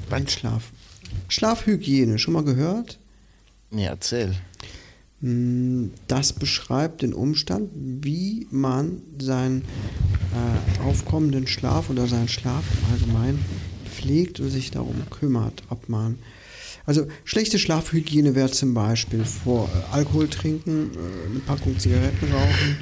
Einschlaf. 0.09 0.71
Schlafhygiene, 1.27 2.17
schon 2.17 2.33
mal 2.33 2.43
gehört? 2.43 2.97
Nee, 3.69 3.85
erzähl. 3.85 4.35
Hm, 5.21 5.91
Das 6.07 6.33
beschreibt 6.33 7.03
den 7.03 7.13
Umstand, 7.13 7.69
wie 7.75 8.47
man 8.49 9.03
seinen 9.19 9.61
äh, 9.61 9.65
aufkommenden 10.83 11.45
Schlaf 11.45 11.91
oder 11.91 12.07
seinen 12.07 12.27
Schlaf 12.27 12.63
im 12.79 12.85
Allgemeinen 12.91 13.45
pflegt 13.93 14.39
und 14.39 14.49
sich 14.49 14.71
darum 14.71 15.03
kümmert, 15.09 15.63
ob 15.69 15.89
man. 15.89 16.17
Also 16.85 17.07
schlechte 17.23 17.59
Schlafhygiene 17.59 18.35
wäre 18.35 18.51
zum 18.51 18.73
Beispiel 18.73 19.23
vor 19.23 19.69
äh, 19.69 19.93
Alkohol 19.95 20.27
trinken, 20.27 20.91
äh, 20.91 21.29
eine 21.29 21.39
Packung 21.39 21.79
Zigaretten 21.79 22.31
rauchen, 22.31 22.77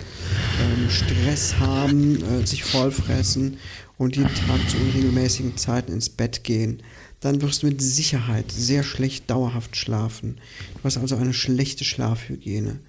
ähm, 0.59 0.89
Stress 0.89 1.59
haben, 1.59 2.15
äh, 2.23 2.47
sich 2.47 2.63
vollfressen 2.63 3.57
und 3.99 4.15
jeden 4.15 4.33
Tag 4.33 4.69
zu 4.69 4.77
unregelmäßigen 4.77 5.55
Zeiten 5.57 5.91
ins 5.91 6.09
Bett 6.09 6.43
gehen. 6.43 6.81
Dann 7.19 7.43
wirst 7.43 7.61
du 7.61 7.67
mit 7.67 7.79
Sicherheit 7.79 8.51
sehr 8.51 8.81
schlecht 8.81 9.29
dauerhaft 9.29 9.77
schlafen. 9.77 10.37
Du 10.73 10.83
hast 10.83 10.97
also 10.97 11.15
eine 11.17 11.33
schlechte 11.33 11.83
Schlafhygiene. 11.83 12.79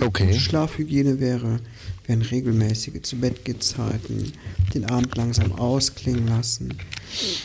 Okay. 0.00 0.26
gute 0.26 0.40
Schlafhygiene 0.40 1.20
wäre, 1.20 1.60
wären 2.06 2.22
regelmäßige 2.22 3.02
zu 3.02 3.16
Zeiten, 3.60 4.32
den 4.74 4.84
Abend 4.84 5.16
langsam 5.16 5.52
ausklingen 5.52 6.28
lassen, 6.28 6.74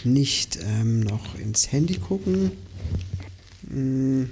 nicht 0.04 0.60
ähm, 0.62 1.02
noch 1.02 1.36
ins 1.36 1.72
Handy 1.72 1.96
gucken 1.98 2.52
mm, 3.70 4.24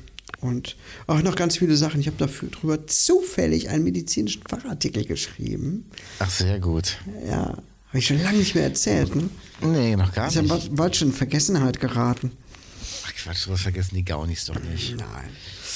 und 0.42 0.76
auch 1.08 1.22
noch 1.22 1.36
ganz 1.36 1.58
viele 1.58 1.76
Sachen. 1.78 2.00
Ich 2.00 2.08
habe 2.08 2.18
dafür 2.18 2.50
drüber 2.50 2.88
zufällig 2.88 3.70
einen 3.70 3.84
medizinischen 3.84 4.44
Fachartikel 4.48 5.06
geschrieben. 5.06 5.86
Ach, 6.20 6.30
sehr 6.30 6.60
gut. 6.60 6.98
Ja, 7.26 7.58
habe 7.88 8.00
ich 8.00 8.08
schon 8.08 8.22
lange 8.22 8.38
nicht 8.40 8.54
mehr 8.54 8.66
erzählt. 8.66 9.16
Ne? 9.16 9.30
Nee, 9.62 9.96
noch 9.96 10.14
gar 10.14 10.28
Ist 10.28 10.36
ja 10.36 10.42
nicht. 10.42 10.52
bald, 10.52 10.76
bald 10.76 10.96
schon 10.96 11.10
in 11.10 11.14
Vergessenheit 11.14 11.80
geraten. 11.80 12.32
Ach 13.06 13.14
Quatsch, 13.16 13.38
sowas 13.38 13.62
vergessen 13.62 13.96
die 13.96 14.06
Gaunis 14.06 14.46
doch 14.46 14.60
nicht. 14.60 14.96
Nein. 14.98 15.30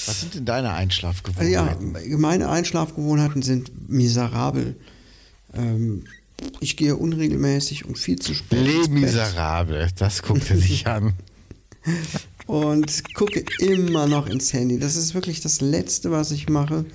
Was 0.08 0.22
sind 0.22 0.36
denn 0.36 0.46
deine 0.46 0.74
Einschlafgewohnheiten? 0.74 1.96
ja, 2.10 2.18
meine 2.18 2.50
Einschlafgewohnheiten 2.50 3.42
sind 3.42 3.90
miserabel. 3.90 4.76
Ähm, 5.54 6.06
ich 6.60 6.78
gehe 6.78 6.96
unregelmäßig 6.96 7.86
und 7.86 7.98
viel 7.98 8.20
zu 8.20 8.34
spät. 8.34 8.66
Bett 8.66 8.90
Miserable, 8.90 9.88
das 9.96 10.24
guckt 10.24 10.50
er 10.50 10.58
sich 10.58 10.88
an. 10.88 11.14
Und 12.48 13.04
gucke 13.14 13.46
immer 13.60 14.08
noch 14.08 14.28
ins 14.28 14.52
Handy. 14.52 14.78
Das 14.78 14.96
ist 14.98 15.14
wirklich 15.14 15.40
das 15.40 15.62
Letzte, 15.62 16.12
was 16.12 16.32
ich 16.32 16.50
mache. 16.50 16.86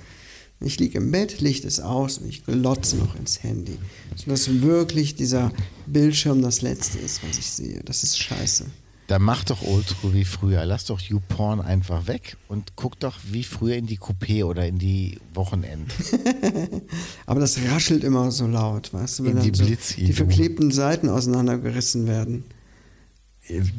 Ich 0.59 0.79
liege 0.79 0.97
im 0.97 1.11
Bett, 1.11 1.39
Licht 1.39 1.65
ist 1.65 1.79
aus 1.79 2.17
und 2.17 2.29
ich 2.29 2.43
glotze 2.45 2.95
noch 2.97 3.15
ins 3.15 3.43
Handy. 3.43 3.77
Sodass 4.15 4.61
wirklich 4.61 5.15
dieser 5.15 5.51
Bildschirm 5.85 6.41
das 6.41 6.61
Letzte 6.61 6.97
ist, 6.99 7.21
was 7.27 7.37
ich 7.37 7.47
sehe. 7.47 7.81
Das 7.85 8.03
ist 8.03 8.19
scheiße. 8.19 8.65
Da 9.07 9.19
mach 9.19 9.45
doch 9.45 9.61
Oldschool 9.61 10.13
wie 10.13 10.25
früher. 10.25 10.65
Lass 10.65 10.83
doch 10.85 10.99
YouPorn 10.99 11.61
einfach 11.61 12.07
weg 12.07 12.35
und 12.49 12.73
guck 12.75 12.99
doch 12.99 13.15
wie 13.23 13.43
früher 13.43 13.77
in 13.77 13.87
die 13.87 13.97
Coupé 13.97 14.43
oder 14.43 14.67
in 14.67 14.79
die 14.79 15.17
Wochenend. 15.33 15.93
Aber 17.25 17.39
das 17.39 17.57
raschelt 17.69 18.03
immer 18.03 18.31
so 18.31 18.47
laut, 18.47 18.93
weißt 18.93 19.19
du, 19.19 19.23
wenn 19.23 19.37
In 19.37 19.51
die 19.53 19.57
so 19.57 19.63
die 19.63 20.11
verklebten 20.11 20.71
Seiten 20.71 21.07
auseinandergerissen 21.07 22.05
werden. 22.05 22.43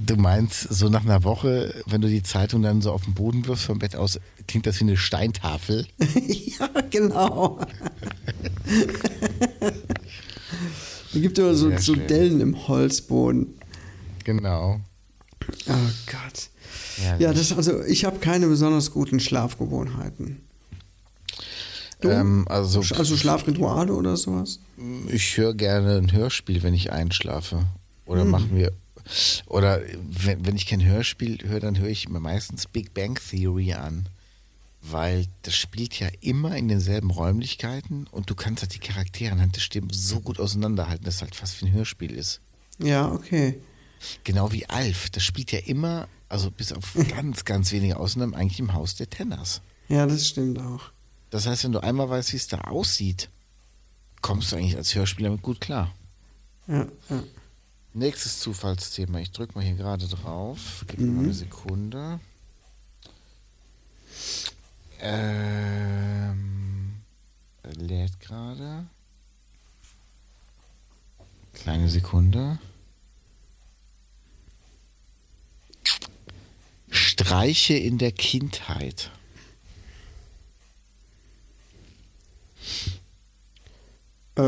Du 0.06 0.16
meinst, 0.16 0.62
so 0.72 0.88
nach 0.88 1.04
einer 1.04 1.24
Woche, 1.24 1.74
wenn 1.84 2.00
du 2.00 2.08
die 2.08 2.22
Zeitung 2.22 2.62
dann 2.62 2.80
so 2.80 2.90
auf 2.90 3.04
den 3.04 3.12
Boden 3.12 3.46
wirfst 3.46 3.66
vom 3.66 3.78
Bett 3.78 3.96
aus, 3.96 4.18
klingt 4.46 4.66
das 4.66 4.80
wie 4.80 4.84
eine 4.84 4.96
Steintafel? 4.96 5.86
ja, 5.98 6.70
genau. 6.90 7.60
Es 11.14 11.22
gibt 11.22 11.38
immer 11.38 11.54
so, 11.54 11.74
so. 11.78 11.94
Dellen 11.94 12.40
im 12.40 12.68
Holzboden. 12.68 13.54
Genau. 14.24 14.80
Oh 15.68 15.72
Gott. 16.06 16.50
Ja, 17.02 17.16
Ja, 17.18 17.32
das, 17.32 17.52
also 17.52 17.82
ich 17.84 18.04
habe 18.04 18.18
keine 18.18 18.46
besonders 18.48 18.90
guten 18.90 19.20
Schlafgewohnheiten. 19.20 20.40
Ähm, 22.02 22.46
also, 22.48 22.80
also 22.96 23.16
Schlafrituale 23.16 23.92
oder 23.92 24.16
sowas? 24.16 24.60
ich 25.08 25.36
höre 25.36 25.54
gerne 25.54 25.96
ein 25.96 26.12
Hörspiel, 26.12 26.62
wenn 26.62 26.74
ich 26.74 26.92
einschlafe. 26.92 27.66
Oder 28.06 28.22
Hm. 28.22 28.30
machen 28.30 28.56
wir. 28.56 28.72
Oder 29.46 29.80
wenn, 30.08 30.46
wenn 30.46 30.54
ich 30.56 30.66
kein 30.66 30.84
Hörspiel 30.84 31.38
höre, 31.48 31.60
dann 31.60 31.78
höre 31.78 31.88
ich 31.88 32.08
mir 32.08 32.20
meistens 32.20 32.66
Big 32.66 32.94
Bang 32.94 33.18
Theory 33.30 33.72
an. 33.72 34.08
Weil 34.80 35.26
das 35.42 35.56
spielt 35.56 35.98
ja 35.98 36.08
immer 36.20 36.56
in 36.56 36.68
denselben 36.68 37.10
Räumlichkeiten 37.10 38.06
und 38.12 38.30
du 38.30 38.36
kannst 38.36 38.62
halt 38.62 38.74
die 38.74 38.78
Charaktere 38.78 39.32
anhand 39.32 39.56
der 39.56 39.60
Stimmen 39.60 39.90
so 39.90 40.20
gut 40.20 40.38
auseinanderhalten, 40.38 41.04
dass 41.04 41.16
es 41.16 41.22
halt 41.22 41.34
fast 41.34 41.60
wie 41.60 41.66
ein 41.66 41.72
Hörspiel 41.72 42.12
ist. 42.12 42.40
Ja, 42.78 43.10
okay. 43.10 43.58
Genau 44.24 44.52
wie 44.52 44.68
Alf. 44.68 45.10
Das 45.10 45.22
spielt 45.22 45.52
ja 45.52 45.60
immer, 45.60 46.08
also 46.28 46.50
bis 46.50 46.72
auf 46.72 46.94
ganz, 47.08 47.44
ganz 47.44 47.72
wenige 47.72 47.98
Ausnahmen, 47.98 48.34
eigentlich 48.34 48.60
im 48.60 48.72
Haus 48.72 48.96
der 48.96 49.10
Tenners. 49.10 49.60
Ja, 49.88 50.06
das 50.06 50.26
stimmt 50.26 50.58
auch. 50.58 50.90
Das 51.30 51.46
heißt, 51.46 51.64
wenn 51.64 51.72
du 51.72 51.82
einmal 51.82 52.08
weißt, 52.08 52.32
wie 52.32 52.36
es 52.36 52.48
da 52.48 52.62
aussieht, 52.62 53.28
kommst 54.22 54.52
du 54.52 54.56
eigentlich 54.56 54.76
als 54.76 54.94
Hörspieler 54.94 55.30
mit 55.30 55.42
gut 55.42 55.60
klar. 55.60 55.94
Ja, 56.66 56.86
ja. 57.08 57.22
Nächstes 57.94 58.40
Zufallsthema. 58.40 59.18
Ich 59.18 59.32
drücke 59.32 59.54
mal 59.54 59.64
hier 59.64 59.74
gerade 59.74 60.06
drauf. 60.06 60.84
Gib 60.86 61.00
mir 61.00 61.10
mal 61.10 61.24
eine 61.24 61.34
Sekunde. 61.34 62.20
Ähm, 65.00 67.00
lädt 67.62 68.20
gerade. 68.20 68.86
Kleine 71.54 71.88
Sekunde. 71.88 72.58
Streiche 77.20 77.74
in 77.74 77.98
der 77.98 78.12
Kindheit. 78.12 79.10
Äh, 84.36 84.42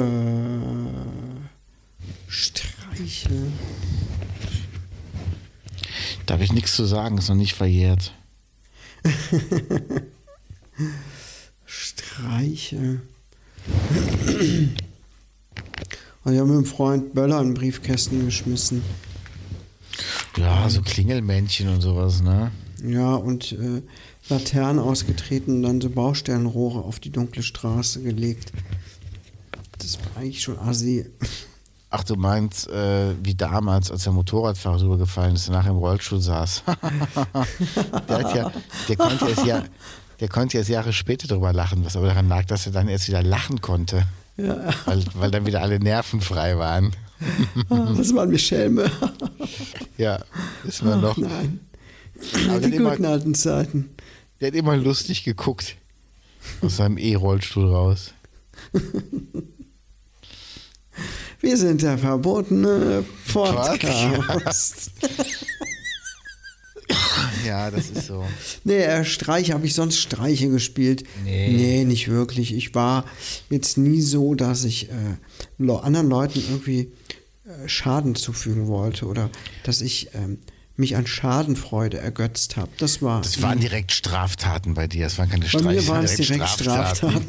Streiche. 2.28 3.52
Da 6.26 6.34
habe 6.34 6.44
ich 6.44 6.52
nichts 6.52 6.76
zu 6.76 6.84
sagen, 6.84 7.18
ist 7.18 7.28
noch 7.28 7.34
nicht 7.34 7.54
verjährt. 7.54 8.14
Streiche. 11.66 13.02
Und 16.22 16.32
ich 16.32 16.38
habe 16.38 16.46
mit 16.46 16.56
einem 16.56 16.66
Freund 16.66 17.14
Böller 17.14 17.40
in 17.40 17.54
Briefkästen 17.54 18.24
geschmissen. 18.26 18.84
Ja, 20.36 20.68
so 20.68 20.82
Klingelmännchen 20.82 21.68
und 21.68 21.80
sowas, 21.80 22.22
ne? 22.22 22.50
Ja, 22.84 23.14
und 23.14 23.52
äh, 23.52 23.82
Laternen 24.28 24.78
ausgetreten 24.78 25.56
und 25.56 25.62
dann 25.62 25.80
so 25.80 25.90
Baustellenrohre 25.90 26.80
auf 26.80 27.00
die 27.00 27.10
dunkle 27.10 27.42
Straße 27.42 28.02
gelegt. 28.02 28.52
Das 29.78 29.98
war 29.98 30.22
eigentlich 30.22 30.42
schon 30.42 30.58
assi. 30.58 31.06
Ach, 31.90 32.04
du 32.04 32.14
meinst, 32.14 32.68
äh, 32.68 33.14
wie 33.22 33.34
damals, 33.34 33.90
als 33.90 34.04
der 34.04 34.12
Motorradfahrer 34.12 34.78
drüber 34.78 34.98
gefallen 34.98 35.34
ist 35.34 35.48
und 35.48 35.54
nachher 35.54 35.72
im 35.72 35.78
Rollstuhl 35.78 36.20
saß. 36.20 36.62
der, 38.08 38.20
ja, 38.36 38.52
der, 38.88 38.96
konnte 38.96 39.28
erst 39.28 39.44
ja, 39.44 39.64
der 40.20 40.28
konnte 40.28 40.58
erst 40.58 40.70
Jahre 40.70 40.92
später 40.92 41.26
drüber 41.26 41.52
lachen, 41.52 41.84
was 41.84 41.96
aber 41.96 42.06
daran 42.06 42.28
lag, 42.28 42.44
dass 42.44 42.66
er 42.66 42.72
dann 42.72 42.88
erst 42.88 43.08
wieder 43.08 43.22
lachen 43.22 43.60
konnte. 43.60 44.04
Ja. 44.36 44.56
Weil, 44.84 45.04
weil 45.14 45.30
dann 45.32 45.46
wieder 45.46 45.62
alle 45.62 45.80
Nerven 45.80 46.20
frei 46.20 46.56
waren. 46.56 46.92
Ah, 47.68 47.92
Das 47.96 48.14
waren 48.14 48.30
mir 48.30 48.38
Schelme. 48.38 48.90
Ja, 50.00 50.24
ist 50.66 50.82
man 50.82 51.02
noch. 51.02 51.18
Nein. 51.18 51.60
Aber 52.48 52.58
Die 52.60 52.66
hat 52.66 52.72
immer, 52.72 52.90
guten 52.92 53.04
alten 53.04 53.34
Zeiten. 53.34 53.90
der 54.40 54.48
hat 54.48 54.54
immer 54.54 54.74
lustig 54.74 55.24
geguckt. 55.24 55.76
Aus 56.62 56.78
seinem 56.78 56.96
E-Rollstuhl 56.96 57.68
raus. 57.68 58.14
Wir 61.40 61.56
sind 61.58 61.82
der 61.82 61.98
verbotene 61.98 63.04
Podcast. 63.30 64.90
Ja, 67.46 67.70
das 67.70 67.90
ist 67.90 68.08
so. 68.08 68.24
Nee, 68.64 69.04
Streiche, 69.04 69.54
habe 69.54 69.64
ich 69.64 69.74
sonst 69.74 69.98
Streiche 69.98 70.48
gespielt? 70.50 71.04
Nee. 71.24 71.48
Nee, 71.52 71.84
nicht 71.84 72.08
wirklich. 72.08 72.52
Ich 72.52 72.74
war 72.74 73.04
jetzt 73.48 73.78
nie 73.78 74.00
so, 74.00 74.34
dass 74.34 74.64
ich 74.64 74.88
äh, 74.90 75.70
anderen 75.84 76.08
Leuten 76.08 76.40
irgendwie 76.50 76.92
Schaden 77.66 78.14
zufügen 78.14 78.66
wollte 78.66 79.06
oder 79.06 79.30
dass 79.62 79.80
ich 79.80 80.14
ähm, 80.14 80.38
mich 80.76 80.96
an 80.96 81.06
Schadenfreude 81.06 81.98
ergötzt 81.98 82.56
habe. 82.56 82.70
Das 82.78 83.02
war. 83.02 83.20
Das 83.20 83.40
waren 83.42 83.60
direkt 83.60 83.92
Straftaten 83.92 84.74
bei 84.74 84.86
dir. 84.86 85.04
Das 85.04 85.18
waren 85.18 85.28
keine 85.28 85.42
bei 85.42 85.48
Streiche. 85.48 85.68
mir 85.68 85.88
waren 85.88 86.04
es 86.04 86.16
direkt 86.16 86.34
direkt 86.34 86.50
Straftaten. 86.50 87.26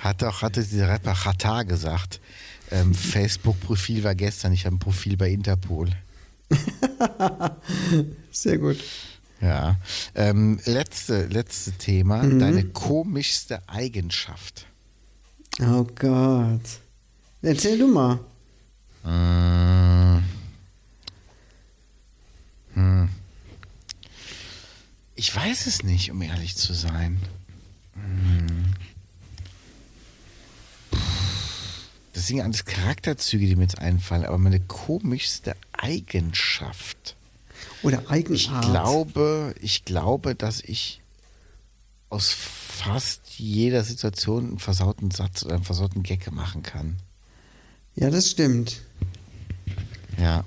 Hat 0.00 0.24
auch, 0.24 0.42
hatte 0.42 0.64
dieser 0.64 0.88
Rapper 0.88 1.14
Chata 1.14 1.62
gesagt. 1.62 2.20
Ähm, 2.70 2.94
Facebook-Profil 2.94 4.02
war 4.02 4.14
gestern, 4.14 4.52
ich 4.52 4.64
habe 4.64 4.76
ein 4.76 4.78
Profil 4.78 5.16
bei 5.16 5.28
Interpol. 5.30 5.90
Sehr 8.30 8.58
gut. 8.58 8.78
Ja. 9.40 9.76
Ähm, 10.14 10.58
letzte, 10.64 11.26
letzte 11.26 11.72
Thema, 11.72 12.26
deine 12.26 12.64
komischste 12.64 13.68
Eigenschaft. 13.68 14.66
Oh 15.58 15.84
Gott. 15.94 16.60
Erzähl 17.42 17.78
du 17.78 17.86
mal. 17.88 18.18
Mm. 19.04 20.22
Hm. 22.74 23.08
Ich 25.14 25.34
weiß 25.34 25.66
es 25.66 25.82
nicht, 25.82 26.10
um 26.10 26.22
ehrlich 26.22 26.56
zu 26.56 26.72
sein. 26.72 27.20
Hm. 27.94 28.74
Das 32.12 32.26
sind 32.26 32.38
ja 32.38 32.44
alles 32.44 32.64
Charakterzüge, 32.64 33.46
die 33.46 33.56
mir 33.56 33.62
jetzt 33.62 33.78
einfallen, 33.78 34.24
aber 34.24 34.38
meine 34.38 34.60
komischste 34.60 35.56
Eigenschaft. 35.72 37.16
Oder 37.82 38.02
Ich 38.02 38.10
Eigenart. 38.10 38.64
glaube, 38.64 39.54
ich 39.60 39.84
glaube, 39.84 40.34
dass 40.34 40.60
ich 40.60 40.99
aus 42.10 42.32
fast 42.32 43.38
jeder 43.38 43.84
Situation 43.84 44.48
einen 44.48 44.58
versauten 44.58 45.10
Satz 45.10 45.44
oder 45.44 45.54
einen 45.54 45.64
versauten 45.64 46.02
Gag 46.02 46.30
machen 46.32 46.62
kann. 46.62 46.96
Ja, 47.94 48.10
das 48.10 48.30
stimmt. 48.30 48.82
Ja. 50.18 50.44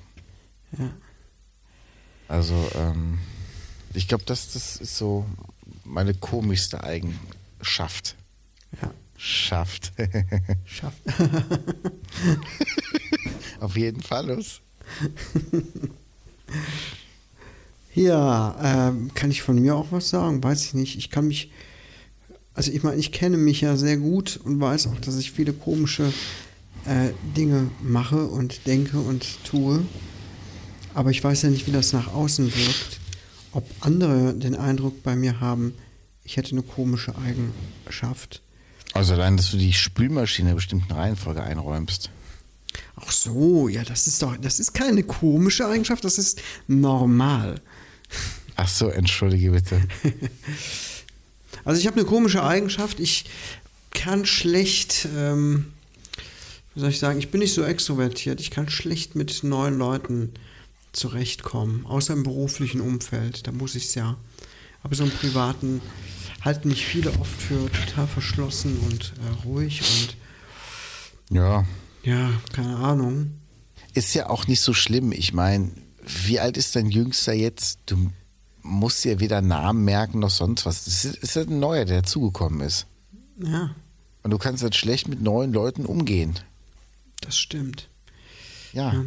Ja. 0.77 0.89
Also, 2.27 2.69
ähm, 2.75 3.19
ich 3.93 4.07
glaube, 4.07 4.23
das, 4.25 4.53
das 4.53 4.77
ist 4.77 4.97
so 4.97 5.25
meine 5.83 6.13
komischste 6.13 6.83
Eigenschaft. 6.83 8.15
Ja. 8.81 8.91
Schafft. 9.17 9.93
Schafft. 10.65 11.01
Auf 13.59 13.77
jeden 13.77 14.01
Fall 14.01 14.27
los. 14.27 14.61
Ja, 17.95 18.55
ähm, 18.89 19.11
kann 19.13 19.29
ich 19.29 19.41
von 19.41 19.59
mir 19.59 19.75
auch 19.75 19.87
was 19.91 20.09
sagen? 20.09 20.43
Weiß 20.43 20.65
ich 20.65 20.73
nicht. 20.73 20.97
Ich 20.97 21.09
kann 21.09 21.27
mich, 21.27 21.51
also 22.53 22.71
ich 22.71 22.81
meine, 22.83 22.97
ich 22.97 23.11
kenne 23.11 23.37
mich 23.37 23.61
ja 23.61 23.77
sehr 23.77 23.97
gut 23.97 24.39
und 24.43 24.59
weiß 24.59 24.87
auch, 24.87 24.99
dass 24.99 25.17
ich 25.17 25.31
viele 25.31 25.53
komische 25.53 26.11
äh, 26.85 27.09
Dinge 27.37 27.69
mache 27.81 28.25
und 28.25 28.65
denke 28.65 28.99
und 28.99 29.25
tue. 29.43 29.85
Aber 30.93 31.11
ich 31.11 31.23
weiß 31.23 31.43
ja 31.43 31.49
nicht, 31.49 31.67
wie 31.67 31.71
das 31.71 31.93
nach 31.93 32.13
außen 32.13 32.45
wirkt. 32.55 32.99
Ob 33.51 33.69
andere 33.81 34.33
den 34.33 34.55
Eindruck 34.55 35.03
bei 35.03 35.15
mir 35.15 35.39
haben, 35.39 35.73
ich 36.23 36.37
hätte 36.37 36.51
eine 36.51 36.63
komische 36.63 37.13
Eigenschaft. 37.17 38.41
Also 38.93 39.13
allein, 39.13 39.37
dass 39.37 39.51
du 39.51 39.57
die 39.57 39.73
Spülmaschine 39.73 40.47
in 40.47 40.49
einer 40.49 40.55
bestimmten 40.55 40.91
Reihenfolge 40.91 41.43
einräumst. 41.43 42.09
Ach 42.95 43.11
so, 43.11 43.67
ja, 43.67 43.83
das 43.83 44.07
ist 44.07 44.21
doch, 44.21 44.35
das 44.37 44.59
ist 44.59 44.73
keine 44.73 45.03
komische 45.03 45.67
Eigenschaft, 45.67 46.03
das 46.03 46.17
ist 46.17 46.41
normal. 46.67 47.61
Ach 48.55 48.67
so, 48.67 48.89
entschuldige 48.89 49.51
bitte. 49.51 49.81
Also 51.65 51.79
ich 51.79 51.87
habe 51.87 51.97
eine 51.97 52.05
komische 52.05 52.43
Eigenschaft. 52.43 52.99
Ich 52.99 53.25
kann 53.91 54.25
schlecht, 54.25 55.07
ähm, 55.15 55.71
wie 56.73 56.81
soll 56.81 56.89
ich 56.89 56.99
sagen, 56.99 57.19
ich 57.19 57.31
bin 57.31 57.39
nicht 57.39 57.53
so 57.53 57.63
extrovertiert. 57.63 58.41
Ich 58.41 58.51
kann 58.51 58.69
schlecht 58.69 59.15
mit 59.15 59.43
neuen 59.43 59.77
Leuten 59.77 60.33
zurechtkommen, 60.91 61.85
außer 61.85 62.13
im 62.13 62.23
beruflichen 62.23 62.81
Umfeld. 62.81 63.47
Da 63.47 63.51
muss 63.51 63.75
ich 63.75 63.85
es 63.85 63.95
ja. 63.95 64.17
Aber 64.81 64.95
so 64.95 65.03
im 65.03 65.11
privaten 65.11 65.81
halten 66.41 66.67
mich 66.67 66.85
viele 66.85 67.11
oft 67.19 67.41
für 67.41 67.71
total 67.71 68.07
verschlossen 68.07 68.77
und 68.79 69.13
äh, 69.25 69.45
ruhig 69.45 69.81
und 69.81 70.17
Ja. 71.35 71.65
ja, 72.03 72.29
keine 72.51 72.75
Ahnung. 72.75 73.39
Ist 73.93 74.13
ja 74.15 74.29
auch 74.29 74.47
nicht 74.47 74.59
so 74.59 74.73
schlimm. 74.73 75.11
Ich 75.13 75.33
meine, 75.33 75.71
wie 76.05 76.39
alt 76.39 76.57
ist 76.57 76.75
dein 76.75 76.89
Jüngster 76.89 77.33
jetzt? 77.33 77.79
Du 77.85 78.11
musst 78.61 79.03
dir 79.03 79.19
weder 79.19 79.41
Namen 79.41 79.83
merken 79.83 80.19
noch 80.19 80.29
sonst 80.29 80.65
was. 80.65 80.85
Das 80.85 81.05
ist, 81.05 81.17
ist 81.17 81.35
ja 81.35 81.43
ein 81.43 81.59
neuer, 81.59 81.85
der 81.85 82.01
dazugekommen 82.01 82.61
ist. 82.61 82.87
Ja, 83.43 83.75
Und 84.21 84.31
du 84.31 84.37
kannst 84.37 84.63
halt 84.63 84.75
schlecht 84.75 85.07
mit 85.07 85.21
neuen 85.21 85.51
Leuten 85.53 85.85
umgehen. 85.85 86.39
das 87.21 87.37
stimmt. 87.37 87.89
Ja. 88.73 89.03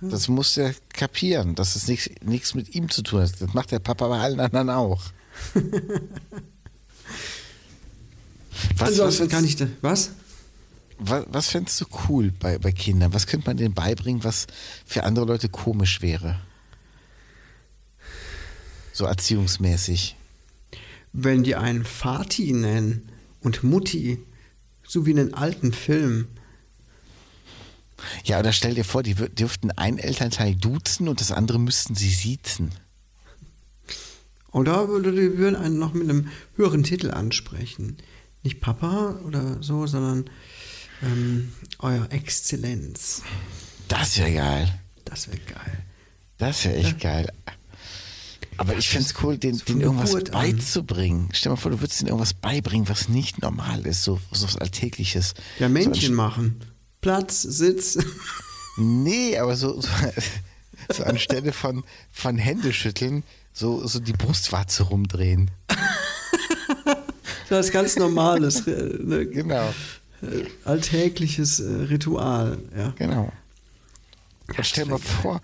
Das 0.00 0.28
musst 0.28 0.56
du 0.56 0.62
ja 0.62 0.70
kapieren, 0.92 1.54
dass 1.54 1.76
es 1.76 1.88
nichts 2.22 2.54
mit 2.54 2.74
ihm 2.74 2.90
zu 2.90 3.02
tun 3.02 3.22
hat. 3.22 3.40
Das 3.40 3.54
macht 3.54 3.70
der 3.70 3.78
Papa 3.78 4.08
bei 4.08 4.18
allen 4.20 4.40
anderen 4.40 4.68
auch. 4.70 5.02
was, 8.76 8.88
Ansonsten 8.88 9.24
was, 9.24 9.30
kann 9.30 9.44
ich 9.44 9.56
da, 9.56 9.66
was? 9.80 10.10
Was, 10.98 11.24
was 11.28 11.48
fändest 11.48 11.80
du 11.80 11.86
cool 12.08 12.32
bei, 12.38 12.58
bei 12.58 12.72
Kindern? 12.72 13.12
Was 13.12 13.26
könnte 13.26 13.48
man 13.48 13.56
denen 13.56 13.74
beibringen, 13.74 14.24
was 14.24 14.46
für 14.86 15.04
andere 15.04 15.26
Leute 15.26 15.48
komisch 15.48 16.02
wäre? 16.02 16.40
So 18.92 19.04
erziehungsmäßig. 19.04 20.16
Wenn 21.12 21.42
die 21.42 21.56
einen 21.56 21.84
Vati 21.84 22.52
nennen 22.52 23.08
und 23.40 23.62
Mutti, 23.62 24.18
so 24.86 25.06
wie 25.06 25.10
in 25.10 25.16
den 25.16 25.34
alten 25.34 25.72
Filmen. 25.72 26.28
Ja, 28.24 28.38
oder 28.38 28.52
stell 28.52 28.74
dir 28.74 28.84
vor, 28.84 29.02
die 29.02 29.14
dürften 29.14 29.70
ein 29.72 29.98
Elternteil 29.98 30.54
duzen 30.54 31.08
und 31.08 31.20
das 31.20 31.32
andere 31.32 31.58
müssten 31.58 31.94
sie 31.94 32.10
siezen. 32.10 32.70
Oder, 34.52 34.88
oder 34.88 35.10
die 35.10 35.36
würden 35.36 35.56
einen 35.56 35.78
noch 35.78 35.94
mit 35.94 36.08
einem 36.08 36.28
höheren 36.56 36.84
Titel 36.84 37.10
ansprechen. 37.10 37.96
Nicht 38.44 38.60
Papa 38.60 39.18
oder 39.24 39.62
so, 39.62 39.86
sondern 39.86 40.30
ähm, 41.04 41.52
Euer 41.78 42.06
Exzellenz. 42.10 43.22
Das 43.88 44.18
wäre 44.18 44.32
geil. 44.32 44.80
Das 45.04 45.28
wäre 45.28 45.38
geil. 45.38 45.84
Das 46.38 46.64
wäre 46.64 46.76
echt 46.76 47.00
geil. 47.00 47.30
Aber 48.56 48.76
ich 48.76 48.88
fände 48.88 49.06
es 49.08 49.14
cool, 49.22 49.36
den, 49.36 49.54
So 49.54 49.64
den 49.64 49.80
irgendwas 49.80 50.10
Geburt 50.10 50.34
an. 50.34 50.40
beizubringen. 50.42 51.28
Stell 51.32 51.50
dir 51.50 51.56
mal 51.56 51.60
vor, 51.60 51.70
du 51.72 51.80
würdest 51.80 52.00
denen 52.00 52.08
irgendwas 52.08 52.34
beibringen, 52.34 52.88
was 52.88 53.08
nicht 53.08 53.42
normal 53.42 53.84
ist, 53.86 54.04
so, 54.04 54.20
so 54.32 54.46
was 54.46 54.56
Alltägliches. 54.56 55.34
Ja, 55.58 55.66
so 55.66 55.72
Männchen 55.72 56.10
an, 56.10 56.14
machen. 56.14 56.60
Platz, 57.00 57.42
Sitz. 57.42 57.98
Nee, 58.76 59.38
aber 59.38 59.56
so, 59.56 59.80
so, 59.80 59.88
so 60.92 61.04
anstelle 61.04 61.52
von, 61.52 61.84
von 62.10 62.38
Händeschütteln, 62.38 63.22
so, 63.52 63.86
so 63.86 64.00
die 64.00 64.12
Brustwarze 64.12 64.84
rumdrehen. 64.84 65.50
so 67.48 67.56
als 67.56 67.70
ganz 67.70 67.96
normales, 67.96 68.66
äh, 68.66 68.98
ne, 69.02 69.26
Genau, 69.26 69.72
äh, 70.24 70.46
alltägliches 70.64 71.60
äh, 71.60 71.72
Ritual. 71.84 72.58
Ja. 72.76 72.94
genau. 72.96 73.32
Und 74.46 74.66
stell 74.66 74.86
mal 74.86 74.98
vor, 74.98 75.40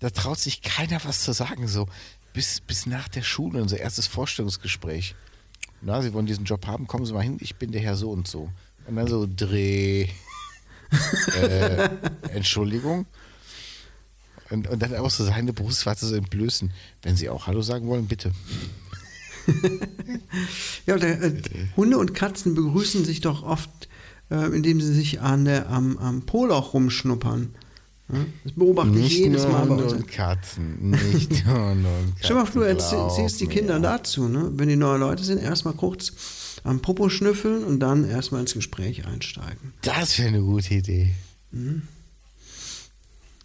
da 0.00 0.10
traut 0.10 0.38
sich 0.38 0.62
keiner 0.62 1.00
was 1.04 1.22
zu 1.22 1.32
sagen, 1.32 1.68
so 1.68 1.86
bis, 2.32 2.60
bis 2.60 2.86
nach 2.86 3.08
der 3.08 3.22
Schule, 3.22 3.60
unser 3.60 3.78
erstes 3.78 4.06
Vorstellungsgespräch. 4.06 5.14
Na, 5.80 6.02
Sie 6.02 6.12
wollen 6.12 6.26
diesen 6.26 6.44
Job 6.44 6.66
haben, 6.66 6.86
kommen 6.86 7.04
Sie 7.04 7.12
mal 7.12 7.22
hin, 7.22 7.38
ich 7.40 7.56
bin 7.56 7.72
der 7.72 7.80
Herr 7.80 7.96
so 7.96 8.10
und 8.10 8.26
so. 8.26 8.50
Und 8.86 8.96
dann 8.96 9.06
so, 9.06 9.28
Dreh. 9.28 10.08
äh, 11.40 11.88
Entschuldigung. 12.32 13.06
Und, 14.50 14.66
und 14.68 14.80
dann 14.80 14.94
auch 14.96 15.10
so 15.10 15.24
seine 15.24 15.52
Brustwarze 15.52 16.06
so 16.06 16.14
entblößen. 16.14 16.72
Wenn 17.02 17.16
Sie 17.16 17.28
auch 17.28 17.46
Hallo 17.46 17.60
sagen 17.60 17.86
wollen, 17.88 18.06
bitte. 18.06 18.32
Ja, 20.86 20.96
der, 20.96 21.22
äh, 21.22 21.42
Hunde 21.76 21.98
und 21.98 22.14
Katzen 22.14 22.54
begrüßen 22.54 23.04
sich 23.04 23.20
doch 23.20 23.42
oft, 23.42 23.87
äh, 24.30 24.46
indem 24.54 24.80
sie 24.80 24.92
sich 24.94 25.20
an 25.20 25.44
der, 25.44 25.68
am, 25.70 25.98
am 25.98 26.22
Poloch 26.22 26.74
rumschnuppern. 26.74 27.54
Ja, 28.10 28.18
das 28.44 28.52
beobachte 28.52 28.90
ich 28.92 29.02
Nicht 29.04 29.18
jedes 29.18 29.42
nur 29.42 29.52
Mal 29.52 29.66
bei 29.66 29.74
uns. 29.82 29.92
und 29.92 30.08
Katzen. 30.08 30.90
Nicht 30.90 31.30
nur 31.46 31.70
und 31.72 31.82
Katzen. 31.84 32.12
Stell 32.20 32.36
mal 32.36 32.46
vor, 32.46 32.62
du 32.62 32.66
erziehst 32.66 33.40
die. 33.40 33.46
Kinder 33.46 33.78
dazu, 33.80 34.28
ne? 34.28 34.50
wenn 34.54 34.68
die 34.68 34.76
neue 34.76 34.98
Leute 34.98 35.22
sind, 35.24 35.42
erstmal 35.42 35.74
kurz 35.74 36.12
am 36.64 36.80
Popo 36.80 37.08
schnüffeln 37.10 37.64
und 37.64 37.80
dann 37.80 38.08
erstmal 38.08 38.40
ins 38.40 38.54
Gespräch 38.54 39.06
einsteigen. 39.06 39.74
Das 39.82 40.18
wäre 40.18 40.28
eine 40.28 40.40
gute 40.40 40.74
Idee. 40.74 41.14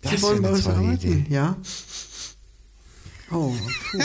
Das 0.02 0.12
Sie 0.12 0.22
wollen 0.22 0.42
bei 0.42 0.48
eine 0.48 0.56
uns 0.58 0.66
tolle 0.66 0.78
arbeiten? 0.78 1.12
Idee. 1.12 1.26
Ja. 1.34 1.58
Oh, 3.32 3.54
puh. 3.92 3.98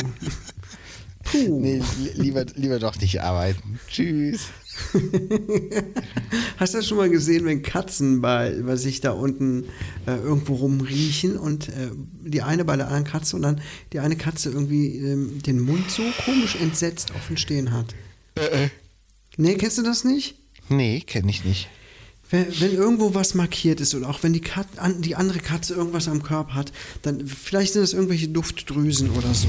puh. 1.31 1.61
Nee, 1.61 1.83
li- 2.03 2.11
lieber, 2.23 2.45
lieber 2.55 2.79
doch 2.79 2.97
nicht 3.01 3.21
arbeiten. 3.21 3.79
Tschüss. 3.89 4.41
Hast 6.57 6.75
du 6.75 6.79
das 6.79 6.87
schon 6.87 6.99
mal 6.99 7.11
gesehen, 7.11 7.45
wenn 7.47 7.63
Katzen 7.63 8.21
bei, 8.21 8.53
bei 8.63 8.77
sich 8.77 9.01
da 9.01 9.13
unten 9.13 9.65
äh, 10.07 10.17
irgendwo 10.17 10.55
rumriechen 10.55 11.37
und 11.37 11.69
äh, 11.69 11.91
die 12.25 12.43
eine 12.43 12.65
bei 12.65 12.77
der 12.77 12.87
anderen 12.87 13.05
Katze 13.05 13.37
und 13.37 13.43
dann 13.43 13.61
die 13.93 13.99
eine 14.01 14.17
Katze 14.17 14.51
irgendwie 14.51 14.97
ähm, 14.99 15.43
den 15.43 15.61
Mund 15.61 15.91
so 15.91 16.03
komisch 16.25 16.57
entsetzt 16.57 17.13
offen 17.17 17.37
stehen 17.37 17.73
hat? 17.73 17.95
Äh, 18.37 18.69
Nee, 19.41 19.55
kennst 19.55 19.79
du 19.79 19.83
das 19.83 20.03
nicht? 20.03 20.35
Nee, 20.69 21.01
kenne 21.01 21.31
ich 21.31 21.45
nicht. 21.45 21.69
Wenn, 22.29 22.47
wenn 22.61 22.73
irgendwo 22.75 23.15
was 23.15 23.35
markiert 23.35 23.81
ist 23.81 23.95
oder 23.95 24.09
auch 24.11 24.25
wenn 24.25 24.33
die, 24.33 24.41
Kat 24.41 24.67
an, 24.79 25.01
die 25.01 25.15
andere 25.15 25.39
Katze 25.39 25.75
irgendwas 25.75 26.09
am 26.09 26.25
Körper 26.25 26.55
hat, 26.55 26.73
dann 27.03 27.25
vielleicht 27.25 27.73
sind 27.73 27.83
es 27.85 27.93
irgendwelche 27.95 28.27
Duftdrüsen 28.29 29.11
oder 29.11 29.33
so, 29.35 29.47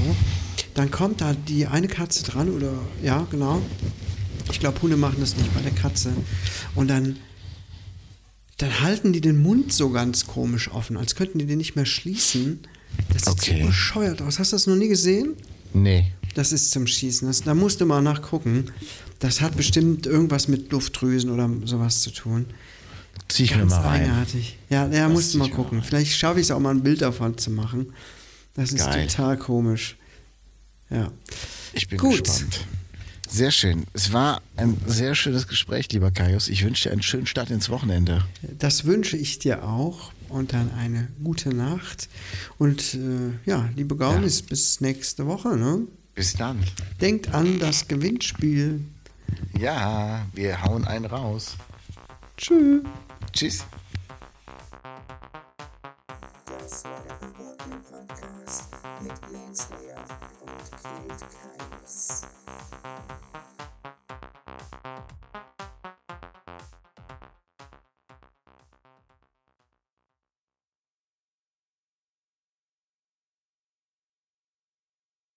dann 0.80 0.90
kommt 0.90 1.20
da 1.20 1.34
die 1.34 1.66
eine 1.66 1.88
Katze 1.88 2.24
dran 2.24 2.48
oder 2.48 2.72
ja, 3.02 3.26
genau. 3.30 3.60
Ich 4.50 4.60
glaube, 4.60 4.80
Hunde 4.80 4.96
machen 4.96 5.18
das 5.20 5.36
nicht 5.36 5.52
bei 5.54 5.60
der 5.60 5.72
Katze. 5.72 6.10
Und 6.74 6.88
dann, 6.88 7.16
dann 8.56 8.80
halten 8.80 9.12
die 9.12 9.20
den 9.20 9.42
Mund 9.42 9.74
so 9.74 9.90
ganz 9.90 10.26
komisch 10.26 10.70
offen, 10.70 10.96
als 10.96 11.14
könnten 11.16 11.38
die 11.38 11.44
den 11.44 11.58
nicht 11.58 11.76
mehr 11.76 11.84
schließen. 11.84 12.60
Das 13.12 13.24
sieht 13.24 13.28
Okay. 13.28 13.60
so 13.60 13.66
bescheuert 13.66 14.22
aus. 14.22 14.38
Hast 14.38 14.52
du 14.52 14.56
das 14.56 14.66
noch 14.66 14.74
nie 14.74 14.88
gesehen? 14.88 15.34
Nee. 15.74 16.12
Das 16.34 16.50
ist 16.50 16.70
zum 16.70 16.86
Schießen. 16.86 17.28
Das, 17.28 17.42
da 17.42 17.54
musst 17.54 17.82
du 17.82 17.84
mal 17.86 18.00
nachgucken. 18.00 18.66
Das 19.18 19.42
hat 19.42 19.56
bestimmt 19.58 20.06
irgendwas 20.06 20.48
mit 20.48 20.72
Luftdrüsen 20.72 21.28
oder 21.30 21.50
sowas 21.66 22.00
zu 22.00 22.10
tun. 22.10 22.46
Zieh 23.28 23.44
ich 23.44 23.50
mir 23.52 23.58
Ganz 23.58 23.72
mal 23.72 23.80
rein. 23.82 24.02
eigenartig. 24.04 24.56
Ja, 24.70 24.88
ja 24.88 25.10
musst 25.10 25.34
du 25.34 25.38
mal 25.38 25.48
mir 25.48 25.54
gucken. 25.54 25.82
Vielleicht 25.82 26.12
schaffe 26.16 26.40
ich 26.40 26.46
es 26.46 26.50
auch 26.50 26.58
mal 26.58 26.70
ein 26.70 26.82
Bild 26.82 27.02
davon 27.02 27.36
zu 27.36 27.50
machen. 27.50 27.92
Das 28.54 28.72
ist 28.72 28.86
Geil. 28.86 29.06
total 29.06 29.36
komisch. 29.36 29.96
Ja. 30.90 31.10
Ich 31.72 31.88
bin 31.88 31.98
Gut. 31.98 32.24
gespannt. 32.24 32.66
Sehr 33.28 33.52
schön. 33.52 33.84
Es 33.92 34.12
war 34.12 34.42
ein 34.56 34.76
sehr 34.86 35.14
schönes 35.14 35.46
Gespräch, 35.46 35.90
lieber 35.92 36.10
Kaius. 36.10 36.48
Ich 36.48 36.64
wünsche 36.64 36.88
dir 36.88 36.92
einen 36.92 37.02
schönen 37.02 37.26
Start 37.26 37.50
ins 37.50 37.70
Wochenende. 37.70 38.24
Das 38.58 38.84
wünsche 38.86 39.16
ich 39.16 39.38
dir 39.38 39.64
auch 39.64 40.12
und 40.28 40.52
dann 40.52 40.72
eine 40.74 41.08
gute 41.22 41.50
Nacht. 41.50 42.08
Und 42.58 42.94
äh, 42.94 43.30
ja, 43.46 43.68
liebe 43.76 43.94
Gaunis, 43.94 44.42
bis 44.42 44.80
nächste 44.80 45.26
Woche. 45.26 45.56
Ne? 45.56 45.82
Bis 46.14 46.34
dann. 46.34 46.58
Denkt 47.00 47.32
an 47.32 47.60
das 47.60 47.86
Gewinnspiel. 47.86 48.80
Ja, 49.56 50.26
wir 50.34 50.62
hauen 50.62 50.84
einen 50.84 51.04
raus. 51.04 51.56
Tschüss. 52.36 52.82
Tschüss. 53.32 53.64
Das 56.58 56.84
war 56.84 57.02
der 57.08 57.26
Podcast 57.26 58.68
mit 59.02 59.12
Lance 59.32 59.68
to 60.64 60.76
create 60.76 61.22
kindness. 61.58 62.26